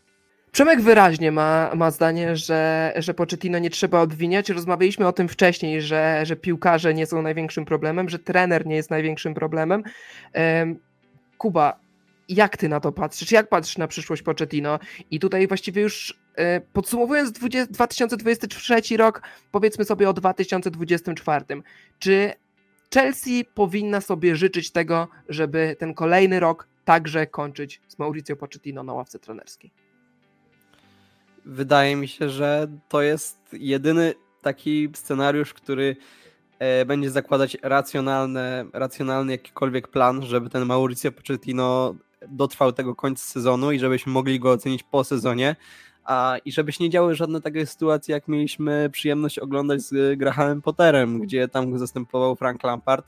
[0.52, 3.14] Przemek wyraźnie ma, ma zdanie, że, że
[3.62, 4.50] nie trzeba obwiniać.
[4.50, 8.90] Rozmawialiśmy o tym wcześniej, że, że piłkarze nie są największym problemem, że trener nie jest
[8.90, 9.84] największym problemem.
[11.38, 11.80] Kuba,
[12.30, 13.32] jak ty na to patrzysz?
[13.32, 14.80] Jak patrzysz na przyszłość Pochettino?
[15.12, 21.46] I tutaj właściwie już e, podsumowując 20, 2023 rok, powiedzmy sobie o 2024.
[22.00, 22.34] Czy
[22.94, 28.94] Chelsea powinna sobie życzyć tego, żeby ten kolejny rok także kończyć z Mauricio Pochettino na
[28.94, 29.72] ławce trenerskiej?
[31.48, 35.96] wydaje mi się, że to jest jedyny taki scenariusz, który
[36.60, 41.96] e, będzie zakładać racjonalne, racjonalny jakikolwiek plan, żeby ten Mauricio Pochettino
[42.28, 45.56] dotrwał tego końca sezonu i żebyśmy mogli go ocenić po sezonie.
[46.08, 50.62] A, I żeby się nie działy żadne takie sytuacje, jak mieliśmy przyjemność oglądać z Grahamem
[50.62, 53.08] Potterem, gdzie tam go zastępował Frank Lampard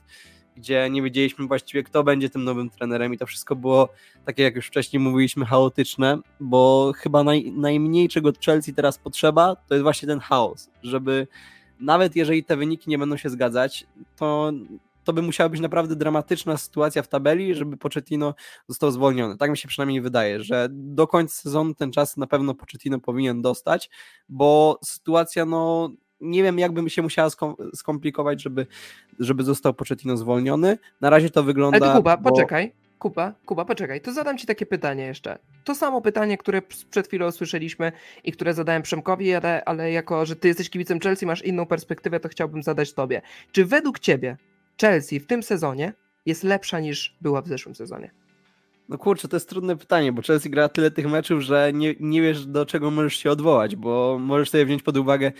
[0.59, 3.89] gdzie nie wiedzieliśmy właściwie, kto będzie tym nowym trenerem, i to wszystko było,
[4.25, 9.73] takie jak już wcześniej mówiliśmy, chaotyczne, bo chyba naj, najmniej czego Chelsea teraz potrzeba, to
[9.75, 11.27] jest właśnie ten chaos, żeby
[11.79, 14.51] nawet jeżeli te wyniki nie będą się zgadzać, to
[15.09, 18.35] to by musiała być naprawdę dramatyczna sytuacja w tabeli, żeby Pochettino
[18.67, 19.37] został zwolniony.
[19.37, 23.41] Tak mi się przynajmniej wydaje, że do końca sezonu ten czas na pewno Pochettino powinien
[23.41, 23.89] dostać,
[24.29, 25.89] bo sytuacja no
[26.21, 27.29] nie wiem, jakby się musiała
[27.75, 28.67] skomplikować, żeby,
[29.19, 30.77] żeby został Pochettino zwolniony.
[31.01, 31.85] Na razie to wygląda...
[31.85, 32.29] Ale Kuba, bo...
[32.29, 32.73] poczekaj.
[32.99, 35.39] Kuba, Kuba, poczekaj, to zadam Ci takie pytanie jeszcze.
[35.63, 37.91] To samo pytanie, które przed chwilą usłyszeliśmy
[38.23, 42.19] i które zadałem Przemkowi, ale, ale jako, że Ty jesteś kibicem Chelsea, masz inną perspektywę,
[42.19, 43.21] to chciałbym zadać Tobie.
[43.51, 44.37] Czy według Ciebie
[44.81, 45.93] Chelsea w tym sezonie
[46.25, 48.11] jest lepsza niż była w zeszłym sezonie?
[48.89, 52.21] No kurczę, to jest trudne pytanie, bo Chelsea gra tyle tych meczów, że nie, nie
[52.21, 55.31] wiesz do czego możesz się odwołać, bo możesz sobie wziąć pod uwagę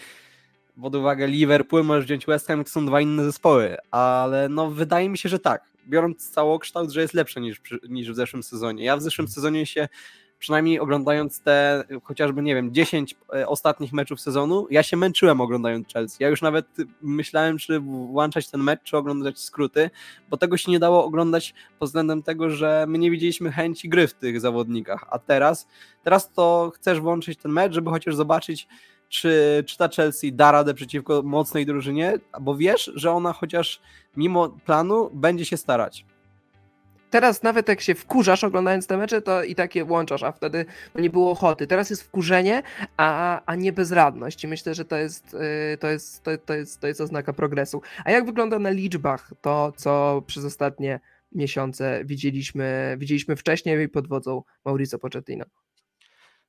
[0.81, 5.09] pod uwagę Liverpool, możesz wziąć West Ham, to są dwa inne zespoły, ale no wydaje
[5.09, 8.83] mi się, że tak, biorąc całokształt, że jest lepsze niż, niż w zeszłym sezonie.
[8.83, 9.87] Ja w zeszłym sezonie się
[10.39, 15.93] przynajmniej oglądając te chociażby, nie wiem, 10 e, ostatnich meczów sezonu, ja się męczyłem oglądając
[15.93, 16.23] Chelsea.
[16.23, 16.65] Ja już nawet
[17.01, 19.89] myślałem, czy włączać ten mecz, czy oglądać skróty,
[20.29, 24.07] bo tego się nie dało oglądać pod względem tego, że my nie widzieliśmy chęci gry
[24.07, 25.05] w tych zawodnikach.
[25.09, 25.67] A teraz,
[26.03, 28.67] teraz to chcesz włączyć ten mecz, żeby chociaż zobaczyć,
[29.09, 33.81] czy, czy ta Chelsea da radę przeciwko mocnej drużynie, bo wiesz, że ona chociaż
[34.17, 36.05] mimo planu będzie się starać
[37.09, 40.65] teraz nawet jak się wkurzasz oglądając te mecze, to i takie włączasz, a wtedy
[40.95, 41.67] nie było ochoty.
[41.67, 42.63] Teraz jest wkurzenie,
[42.97, 45.33] a, a nie bezradność i myślę, że to jest,
[45.73, 47.81] y, to, jest, to, to, jest, to jest oznaka progresu.
[48.05, 50.99] A jak wygląda na liczbach to, co przez ostatnie
[51.31, 55.45] miesiące widzieliśmy, widzieliśmy wcześniej pod wodzą Mauricio Pochettino?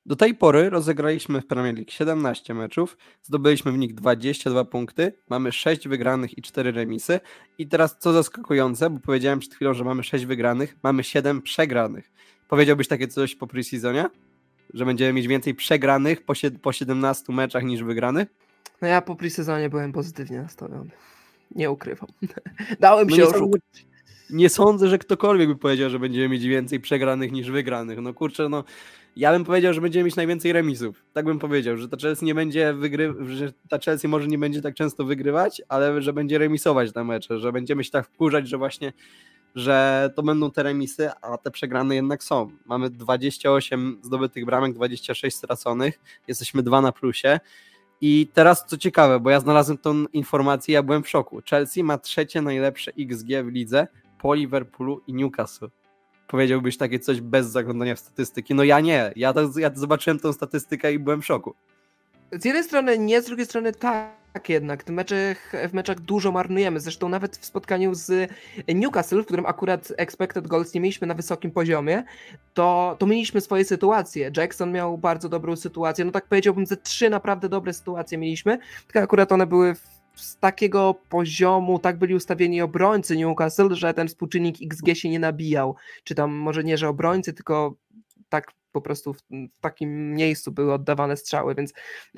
[0.06, 5.52] Do tej pory rozegraliśmy w Premier League 17 meczów, zdobyliśmy w nich 22 punkty, mamy
[5.52, 7.20] 6 wygranych i 4 remisy.
[7.58, 12.12] I teraz co zaskakujące, bo powiedziałem przed chwilą, że mamy 6 wygranych, mamy 7 przegranych.
[12.48, 14.06] Powiedziałbyś takie coś po preseasonie?
[14.74, 16.32] Że będziemy mieć więcej przegranych po,
[16.62, 18.28] po 17 meczach niż wygranych?
[18.82, 20.90] No ja po preseasonie byłem pozytywnie nastawiony.
[21.50, 22.08] Nie ukrywam.
[22.80, 23.62] Dałem no się oszukać.
[24.30, 27.98] Nie sądzę, że ktokolwiek by powiedział, że będziemy mieć więcej przegranych niż wygranych.
[27.98, 28.64] No kurczę, no
[29.16, 31.04] ja bym powiedział, że będziemy mieć najwięcej remisów.
[31.12, 33.14] Tak bym powiedział, że ta Chelsea nie będzie wygry...
[33.26, 37.38] że ta Chelsea może nie będzie tak często wygrywać, ale że będzie remisować te mecze,
[37.38, 38.92] że będziemy się tak wkurzać, że właśnie
[39.54, 42.50] że to będą te remisy, a te przegrane jednak są.
[42.66, 47.40] Mamy 28 zdobytych bramek, 26 straconych, jesteśmy dwa na plusie.
[48.00, 51.40] I teraz co ciekawe, bo ja znalazłem tą informację, ja byłem w szoku.
[51.50, 53.86] Chelsea ma trzecie najlepsze XG w lidze
[54.18, 55.68] po Liverpoolu i Newcastle
[56.30, 58.54] powiedziałbyś takie coś bez zaglądania w statystyki.
[58.54, 61.54] No ja nie, ja, to, ja zobaczyłem tą statystykę i byłem w szoku.
[62.32, 64.84] Z jednej strony nie, z drugiej strony tak jednak.
[64.84, 66.80] W meczach, w meczach dużo marnujemy.
[66.80, 68.30] Zresztą nawet w spotkaniu z
[68.68, 72.04] Newcastle, w którym akurat expected goals nie mieliśmy na wysokim poziomie,
[72.54, 74.30] to, to mieliśmy swoje sytuacje.
[74.36, 76.04] Jackson miał bardzo dobrą sytuację.
[76.04, 80.36] No tak powiedziałbym, ze trzy naprawdę dobre sytuacje mieliśmy, tylko akurat one były w z
[80.36, 85.76] takiego poziomu tak byli ustawieni obrońcy Newcastle, że ten współczynnik XG się nie nabijał.
[86.04, 87.74] Czy tam może nie, że obrońcy, tylko
[88.28, 91.72] tak po prostu w, w, takim miejscu były oddawane strzały, więc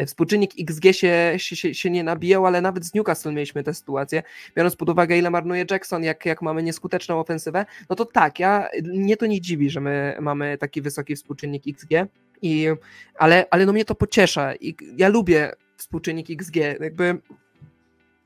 [0.06, 4.22] współczynnik XG się, się, się nie nabijał, ale nawet z Newcastle mieliśmy tę sytuację.
[4.56, 8.68] Biorąc pod uwagę, ile marnuje Jackson, jak, jak mamy nieskuteczną ofensywę, no to tak, ja,
[8.82, 11.88] mnie to nie dziwi, że my mamy taki wysoki współczynnik XG,
[12.42, 12.68] i,
[13.14, 17.18] ale, ale no mnie to pociesza i ja lubię współczynnik XG, jakby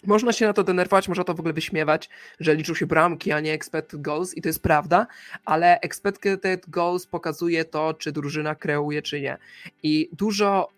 [0.06, 2.10] można się na to denerwować, można to w ogóle wyśmiewać,
[2.40, 5.06] że liczą się bramki, a nie expected goals i to jest prawda,
[5.44, 9.38] ale expected goals pokazuje to, czy drużyna kreuje, czy nie.
[9.82, 10.68] I dużo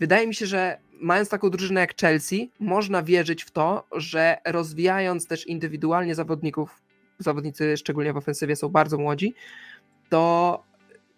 [0.00, 5.26] wydaje mi się, że mając taką drużynę jak Chelsea, można wierzyć w to, że rozwijając
[5.26, 6.82] też indywidualnie zawodników,
[7.18, 9.34] zawodnicy szczególnie w ofensywie są bardzo młodzi,
[10.08, 10.62] to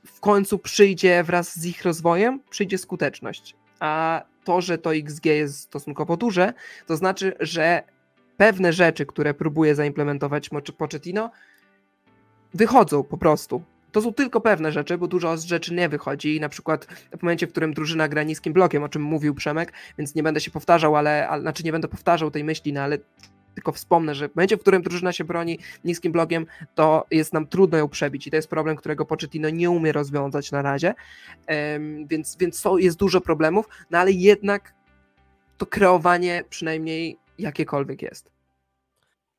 [0.06, 3.56] w końcu przyjdzie wraz z ich rozwojem, przyjdzie skuteczność.
[3.80, 6.52] A to, że to XG jest stosunkowo duże,
[6.86, 7.82] to znaczy, że
[8.36, 11.30] pewne rzeczy, które próbuje zaimplementować Pochettino,
[12.54, 13.62] wychodzą po prostu.
[13.92, 16.40] To są tylko pewne rzeczy, bo dużo z rzeczy nie wychodzi.
[16.40, 16.86] Na przykład
[17.18, 20.40] w momencie, w którym drużyna gra niskim blokiem, o czym mówił Przemek, więc nie będę
[20.40, 22.98] się powtarzał, ale, ale znaczy nie będę powtarzał tej myśli, no ale
[23.55, 27.47] tylko wspomnę, że w momencie, w którym drużyna się broni niskim blogiem, to jest nam
[27.47, 30.94] trudno ją przebić i to jest problem, którego Pochettino nie umie rozwiązać na razie,
[32.06, 34.74] więc, więc to jest dużo problemów, no ale jednak
[35.59, 38.34] to kreowanie przynajmniej jakiekolwiek jest.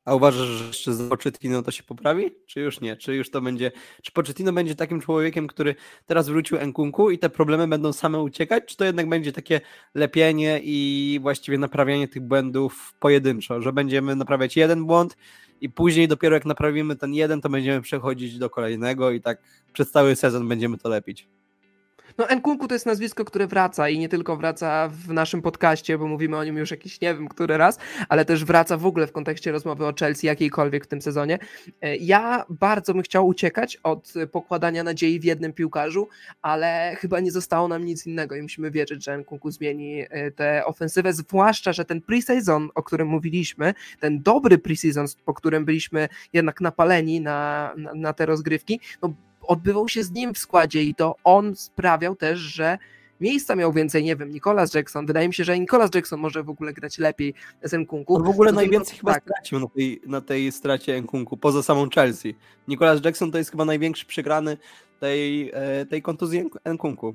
[0.06, 2.30] A uważasz, że jeszcze z Pochettino to się poprawi?
[2.46, 2.96] Czy już nie?
[2.96, 3.72] Czy już to będzie.
[4.02, 5.74] Czy Pochettino będzie takim człowiekiem, który
[6.06, 8.64] teraz wrócił Enkunku i te problemy będą same uciekać?
[8.66, 9.60] Czy to jednak będzie takie
[9.94, 15.16] lepienie i właściwie naprawianie tych błędów pojedynczo, że będziemy naprawiać jeden błąd
[15.60, 19.42] i później dopiero jak naprawimy ten jeden, to będziemy przechodzić do kolejnego i tak
[19.72, 21.28] przez cały sezon będziemy to lepić?
[22.18, 26.06] No Nkunku to jest nazwisko, które wraca i nie tylko wraca w naszym podcaście, bo
[26.06, 27.78] mówimy o nim już jakiś nie wiem który raz,
[28.08, 31.38] ale też wraca w ogóle w kontekście rozmowy o Chelsea jakiejkolwiek w tym sezonie.
[31.80, 36.08] E, ja bardzo bym chciał uciekać od pokładania nadziei w jednym piłkarzu,
[36.42, 40.64] ale chyba nie zostało nam nic innego i musimy wierzyć, że Nkunku zmieni e, tę
[40.64, 46.60] ofensywę, zwłaszcza, że ten preseason, o którym mówiliśmy, ten dobry preseason, po którym byliśmy jednak
[46.60, 49.14] napaleni na, na, na te rozgrywki, no
[49.46, 52.78] odbywał się z nim w składzie i to on sprawiał też, że
[53.20, 55.06] miejsca miał więcej, nie wiem, Nicolas Jackson.
[55.06, 58.14] Wydaje mi się, że Nicolas Jackson może w ogóle grać lepiej z Nkunku.
[58.16, 59.22] On w ogóle To najwięcej tylko- chyba tak.
[59.22, 62.34] stracił na tej, na tej stracie Nkunku, poza samą Chelsea.
[62.68, 64.56] Nicolas Jackson to jest chyba największy przegrany
[65.00, 67.14] tej, e, tej kontuzji Nk- Nkunku.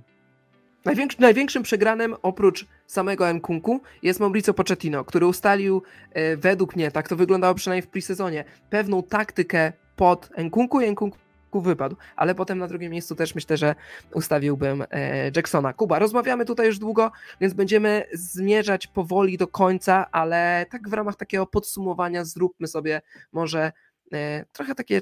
[0.86, 5.82] Największy, największym przegranym oprócz samego Nkunku jest Mauricio Pochettino, który ustalił
[6.12, 11.18] e, według mnie, tak to wyglądało przynajmniej w presezonie, pewną taktykę pod Nkunku i Nkunku
[11.60, 13.76] wypadł, ale potem na drugim miejscu też myślę, że
[14.14, 15.74] ustawiłbym e, Jacksona.
[15.74, 17.12] Kuba, rozmawiamy tutaj już długo,
[17.42, 23.02] więc będziemy zmierzać powoli do końca, ale tak w ramach takiego podsumowania zróbmy sobie
[23.32, 23.72] może
[24.14, 25.02] e, trochę takie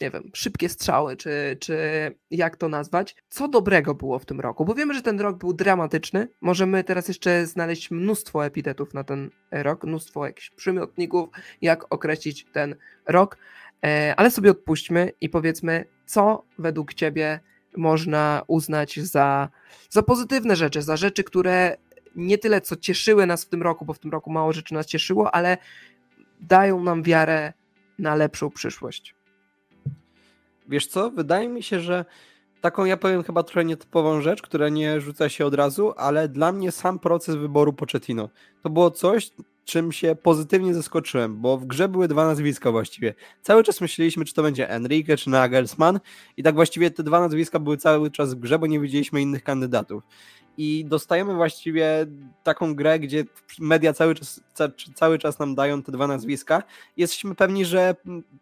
[0.00, 1.76] nie wiem, szybkie strzały, czy, czy
[2.30, 3.16] jak to nazwać.
[3.28, 4.64] Co dobrego było w tym roku?
[4.64, 6.28] Bo wiemy, że ten rok był dramatyczny.
[6.40, 11.28] Możemy teraz jeszcze znaleźć mnóstwo epitetów na ten rok, mnóstwo jakichś przymiotników,
[11.62, 12.76] jak określić ten
[13.06, 13.36] rok,
[14.16, 17.40] ale sobie odpuśćmy i powiedzmy, co według Ciebie
[17.76, 19.48] można uznać za,
[19.90, 21.76] za pozytywne rzeczy, za rzeczy, które
[22.16, 24.86] nie tyle co cieszyły nas w tym roku, bo w tym roku mało rzeczy nas
[24.86, 25.58] cieszyło, ale
[26.40, 27.52] dają nam wiarę
[27.98, 29.14] na lepszą przyszłość.
[30.68, 32.04] Wiesz co, wydaje mi się, że
[32.60, 36.52] taką ja powiem chyba trochę nietypową rzecz, która nie rzuca się od razu, ale dla
[36.52, 38.28] mnie sam proces wyboru Pochettino
[38.62, 39.30] to było coś,
[39.70, 43.14] czym się pozytywnie zaskoczyłem, bo w grze były dwa nazwiska właściwie.
[43.42, 46.00] Cały czas myśleliśmy, czy to będzie Enrique, czy Nagelsmann
[46.36, 49.44] i tak właściwie te dwa nazwiska były cały czas w grze, bo nie widzieliśmy innych
[49.44, 50.02] kandydatów.
[50.56, 52.06] I dostajemy właściwie
[52.42, 53.24] taką grę, gdzie
[53.58, 56.62] media cały czas, ca, cały czas nam dają te dwa nazwiska.
[56.96, 57.94] Jesteśmy pewni, że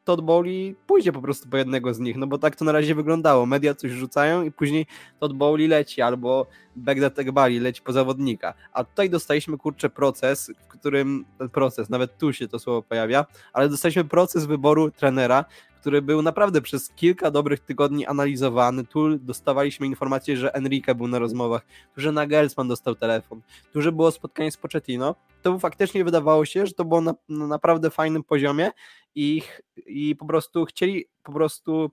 [0.05, 2.94] Todd Bowley pójdzie po prostu po jednego z nich, no bo tak to na razie
[2.94, 3.47] wyglądało.
[3.47, 4.86] Media coś rzucają i później
[5.20, 8.55] Todd Bowley leci, albo Begdat Egbali leci po zawodnika.
[8.72, 13.26] A tutaj dostaliśmy, kurczę, proces, w którym ten proces, nawet tu się to słowo pojawia,
[13.52, 15.44] ale dostaliśmy proces wyboru trenera,
[15.89, 18.85] który był naprawdę przez kilka dobrych tygodni analizowany.
[18.85, 23.40] Tu dostawaliśmy informację, że Enrique był na rozmowach, tu, że Nagelsmann dostał telefon,
[23.73, 25.15] tu, że było spotkanie z Pochettino.
[25.43, 28.70] To faktycznie wydawało się, że to było na, na naprawdę fajnym poziomie
[29.15, 29.43] i,
[29.86, 31.90] i po prostu chcieli po prostu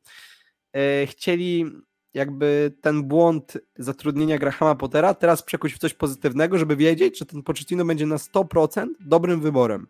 [0.73, 1.65] e, chcieli
[2.13, 7.43] jakby ten błąd zatrudnienia Grahama Pottera teraz przekuć w coś pozytywnego, żeby wiedzieć, że ten
[7.43, 9.87] Pochettino będzie na 100% dobrym wyborem.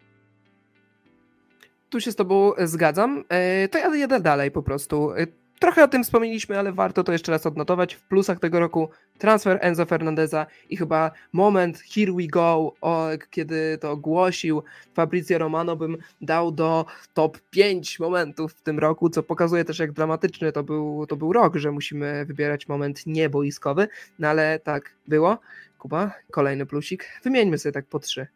[1.95, 3.23] Tu się z Tobą zgadzam.
[3.29, 5.11] E, To ja jadę dalej po prostu.
[5.11, 5.27] E,
[5.59, 7.93] Trochę o tym wspomnieliśmy, ale warto to jeszcze raz odnotować.
[7.93, 13.77] W plusach tego roku transfer Enzo Fernandeza i chyba moment here we go, o, kiedy
[13.77, 14.63] to ogłosił
[14.93, 19.91] Fabrizio Romano, bym dał do top 5 momentów w tym roku, co pokazuje też jak
[19.91, 23.87] dramatyczny to był, to był rok, że musimy wybierać moment nieboiskowy,
[24.19, 25.37] no ale tak było.
[25.77, 27.05] Kuba, kolejny plusik.
[27.23, 28.27] Wymieńmy sobie tak po trzy.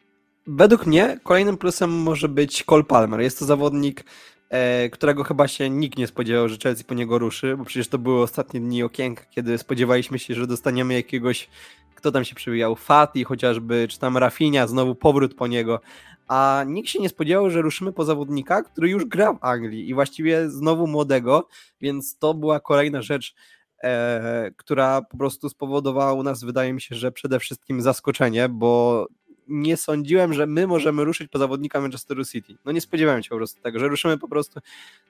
[0.46, 3.20] Według mnie kolejnym plusem może być Cole Palmer.
[3.20, 4.04] Jest to zawodnik,
[4.48, 7.98] e, którego chyba się nikt nie spodziewał, że Chelsea po niego ruszy, bo przecież to
[7.98, 11.48] były ostatnie dni okienka, kiedy spodziewaliśmy się, że dostaniemy jakiegoś,
[11.94, 15.80] kto tam się przewijał, Fati chociażby, czy tam Rafinha, znowu powrót po niego,
[16.28, 19.94] a nikt się nie spodziewał, że ruszymy po zawodnika, który już gra w Anglii i
[19.94, 21.48] właściwie znowu młodego,
[21.80, 23.34] więc to była kolejna rzecz,
[23.82, 29.06] e, która po prostu spowodowała u nas, wydaje mi się, że przede wszystkim zaskoczenie, bo
[29.50, 32.56] nie sądziłem, że my możemy ruszyć po zawodnika Manchesteru City.
[32.64, 34.60] No nie spodziewałem się po prostu tego, że ruszymy po prostu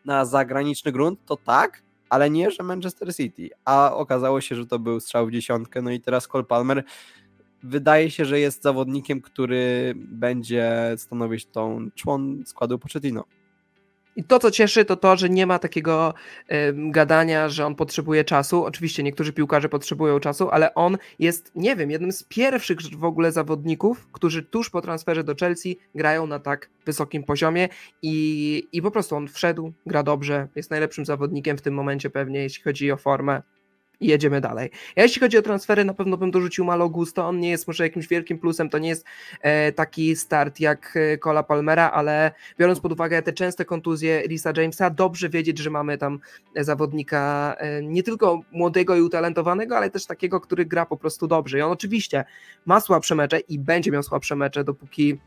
[0.05, 3.51] na zagraniczny grunt, to tak, ale nie, że Manchester City.
[3.65, 6.85] A okazało się, że to był strzał w dziesiątkę, no i teraz Cole Palmer
[7.63, 13.25] wydaje się, że jest zawodnikiem, który będzie stanowić tą człon składu Pochettino.
[14.17, 16.15] I to, co cieszy, to to, że nie ma takiego
[16.75, 18.65] gadania, że on potrzebuje czasu.
[18.65, 23.33] Oczywiście niektórzy piłkarze potrzebują czasu, ale on jest, nie wiem, jednym z pierwszych w ogóle
[23.33, 27.69] zawodników, którzy tuż po transferze do Chelsea grają na tak wysokim poziomie
[28.03, 32.41] i, i po prostu on wszedł, gra dobrze, jest najlepszym zawodnikiem w tym momencie pewnie,
[32.41, 33.43] jeśli chodzi o formę.
[34.01, 34.71] I jedziemy dalej.
[34.97, 37.29] Ja jeśli chodzi o transfery, na pewno bym dorzucił Malo Gusto.
[37.29, 39.07] On nie jest może jakimś wielkim plusem, to nie jest
[39.41, 44.53] e, taki start jak e, Cola Palmera, ale biorąc pod uwagę te częste kontuzje Lisa
[44.57, 46.19] Jamesa, dobrze wiedzieć, że mamy tam
[46.57, 51.59] zawodnika e, nie tylko młodego i utalentowanego, ale też takiego, który gra po prostu dobrze.
[51.59, 52.25] I on oczywiście
[52.67, 55.19] ma słabsze mecze i będzie miał słabsze mecze, dopóki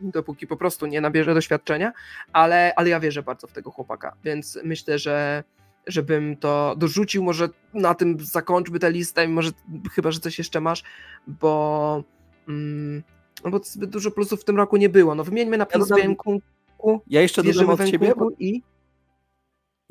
[0.00, 1.92] dopóki po prostu nie nabierze doświadczenia,
[2.32, 5.44] ale, ale ja wierzę bardzo w tego chłopaka, więc myślę, że
[5.86, 9.50] żebym to dorzucił, może na tym zakończmy tę listę, może
[9.94, 10.82] chyba, że coś jeszcze masz,
[11.26, 12.04] bo
[12.48, 13.02] mm,
[13.44, 15.14] no bo zbyt dużo plusów w tym roku nie było.
[15.14, 18.62] No wymieńmy na plus dodam- ja Nkunku, Ja jeszcze dodam od Nkunku i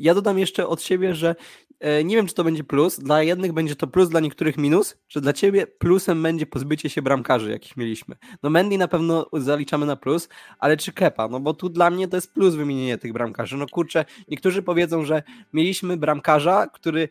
[0.01, 1.35] Ja dodam jeszcze od siebie, że
[1.79, 2.99] e, nie wiem, czy to będzie plus.
[2.99, 4.97] Dla jednych będzie to plus, dla niektórych minus.
[5.07, 8.15] Czy dla ciebie plusem będzie pozbycie się bramkarzy, jakich mieliśmy?
[8.43, 10.29] No Mendy na pewno zaliczamy na plus,
[10.59, 11.27] ale czy Kepa?
[11.27, 13.57] No bo tu dla mnie to jest plus wymienienie tych bramkarzy.
[13.57, 15.23] No kurczę, niektórzy powiedzą, że
[15.53, 17.09] mieliśmy bramkarza, który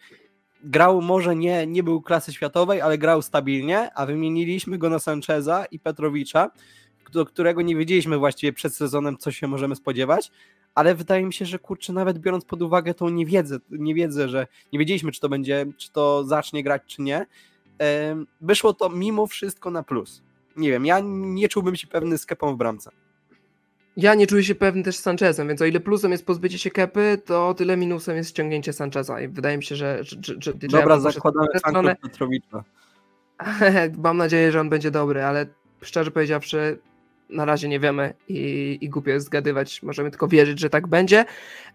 [0.64, 5.64] grał może nie, nie był klasy światowej, ale grał stabilnie, a wymieniliśmy go na Sancheza
[5.64, 6.50] i Petrowicza,
[7.12, 10.30] do którego nie wiedzieliśmy właściwie przed sezonem, co się możemy spodziewać,
[10.74, 14.78] ale wydaje mi się, że kurczę, nawet biorąc pod uwagę tą niewiedzę, niewiedzę, że nie
[14.78, 17.26] wiedzieliśmy, czy to będzie, czy to zacznie grać, czy nie,
[18.40, 20.22] wyszło to mimo wszystko na plus.
[20.56, 22.90] Nie wiem, ja nie czułbym się pewny z kepą w bramce.
[23.96, 26.70] Ja nie czuję się pewny też z Sanchezem, więc o ile plusem jest pozbycie się
[26.70, 30.04] kepy, to o tyle minusem jest ściągnięcie Sancheza i wydaje mi się, że...
[30.04, 31.96] że, że, że Dobra, ja zakładamy stronę.
[31.96, 32.64] Petrowicza.
[34.04, 35.46] Mam nadzieję, że on będzie dobry, ale
[35.82, 36.78] szczerze powiedziawszy,
[37.32, 39.82] na razie nie wiemy i, i głupio jest zgadywać.
[39.82, 41.24] Możemy tylko wierzyć, że tak będzie.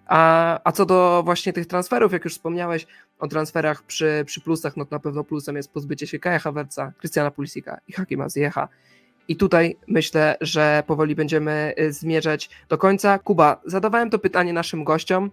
[0.06, 2.88] A, a co do właśnie tych transferów, jak już wspomniałeś
[3.19, 6.91] o transferach przy, przy plusach, no to na pewno plusem jest pozbycie się Kaja Havertza,
[6.98, 8.68] Krystiana Pulisica i Hakima Ziecha.
[9.27, 13.19] I tutaj myślę, że powoli będziemy y, zmierzać do końca.
[13.19, 15.32] Kuba, zadawałem to pytanie naszym gościom,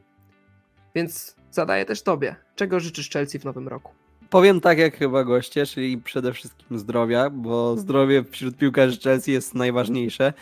[0.95, 2.37] więc zadaję też tobie.
[2.57, 4.02] Czego życzysz Chelsea w nowym roku?
[4.33, 9.55] Powiem tak jak chyba goście, czyli przede wszystkim zdrowia, bo zdrowie wśród piłkarzy Chelsea jest
[9.55, 10.33] najważniejsze.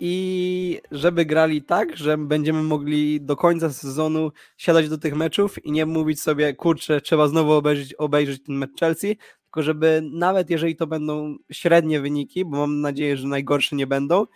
[0.00, 5.72] I żeby grali tak, że będziemy mogli do końca sezonu siadać do tych meczów i
[5.72, 10.76] nie mówić sobie, kurczę, trzeba znowu obejrzeć, obejrzeć ten mecz Chelsea, tylko żeby nawet jeżeli
[10.76, 14.26] to będą średnie wyniki, bo mam nadzieję, że najgorsze nie będą,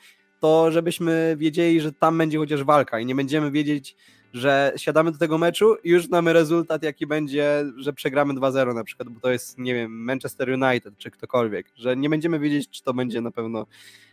[0.41, 3.97] to żebyśmy wiedzieli, że tam będzie chociaż walka i nie będziemy wiedzieć,
[4.35, 8.85] że siadamy do tego meczu i już znamy rezultat, jaki będzie, że przegramy 2-0 na
[8.85, 12.83] przykład, bo to jest, nie wiem, Manchester United czy ktokolwiek, że nie będziemy wiedzieć, czy
[12.83, 13.67] to będzie na pewno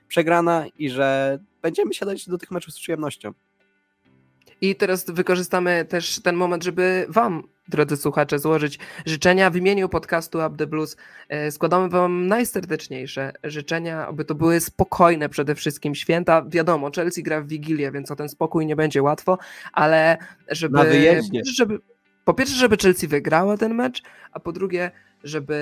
[0.08, 3.34] przegrana i że będziemy siadać do tych meczów z przyjemnością.
[4.62, 9.50] I teraz wykorzystamy też ten moment, żeby Wam, drodzy słuchacze, złożyć życzenia.
[9.50, 10.98] W imieniu podcastu Up the Blues
[11.30, 16.46] e, składamy Wam najserdeczniejsze życzenia, aby to były spokojne przede wszystkim święta.
[16.48, 19.38] Wiadomo, Chelsea gra w Wigilię, więc o ten spokój nie będzie łatwo,
[19.74, 20.18] ale
[20.48, 20.78] żeby...
[20.78, 21.42] Na wyjeździe.
[21.46, 21.80] żeby
[22.26, 24.92] po pierwsze, żeby Chelsea wygrała ten mecz, a po drugie,
[25.24, 25.56] żeby,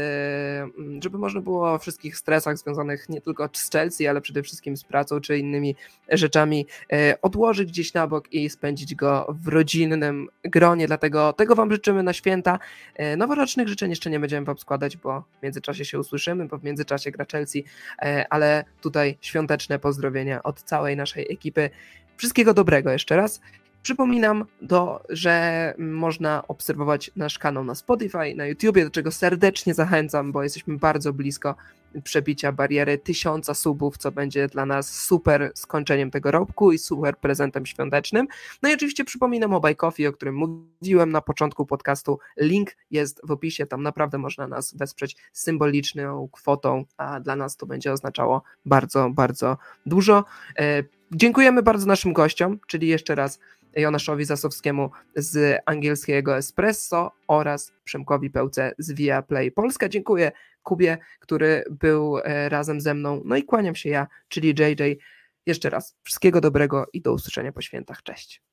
[0.77, 4.77] mm, żeby można było o wszystkich stresach związanych nie tylko z Chelsea, ale przede wszystkim
[4.77, 5.76] z pracą czy innymi
[6.10, 10.88] rzeczami e, odłożyć gdzieś na bok i spędzić go w rodzinnym gronie.
[10.88, 12.60] Dlatego tego Wam życzymy na święta.
[12.95, 16.64] E, Noworocznych życzeń jeszcze nie będziemy Wam składać, bo w międzyczasie się usłyszymy, bo w
[16.64, 17.65] międzyczasie gra Chelsea,
[18.02, 21.69] e, ale tutaj świąteczne pozdrowienia od całej naszej ekipy.
[22.18, 23.41] Wszystkiego dobrego jeszcze raz.
[23.81, 30.31] Przypominam, do, że można obserwować nasz kanał na Spotify, na YouTubie, do czego serdecznie zachęcam,
[30.31, 31.56] bo jesteśmy bardzo blisko
[32.03, 37.65] przebicia bariery tysiąca subów, co będzie dla nas super skończeniem tego roku i super prezentem
[37.65, 38.27] świątecznym.
[38.61, 42.19] No i oczywiście przypominam o Coffee, o którym mówiłem na początku podcastu.
[42.37, 47.65] Link jest w opisie, tam naprawdę można nas wesprzeć symboliczną kwotą, a dla nas to
[47.65, 50.25] będzie oznaczało bardzo, bardzo dużo.
[50.59, 53.39] E, Dziękujemy bardzo naszym gościom, czyli jeszcze raz
[53.75, 59.89] Jonaszowi Zasowskiemu z angielskiego Espresso oraz Przemkowi Pełce z Via Play Polska.
[59.89, 60.31] Dziękuję
[60.69, 63.21] Kubie, który był e, razem ze mną.
[63.25, 64.99] No i kłaniam się ja, czyli JJ.
[65.45, 68.03] Jeszcze raz wszystkiego dobrego i do usłyszenia po świętach.
[68.03, 68.41] Cześć.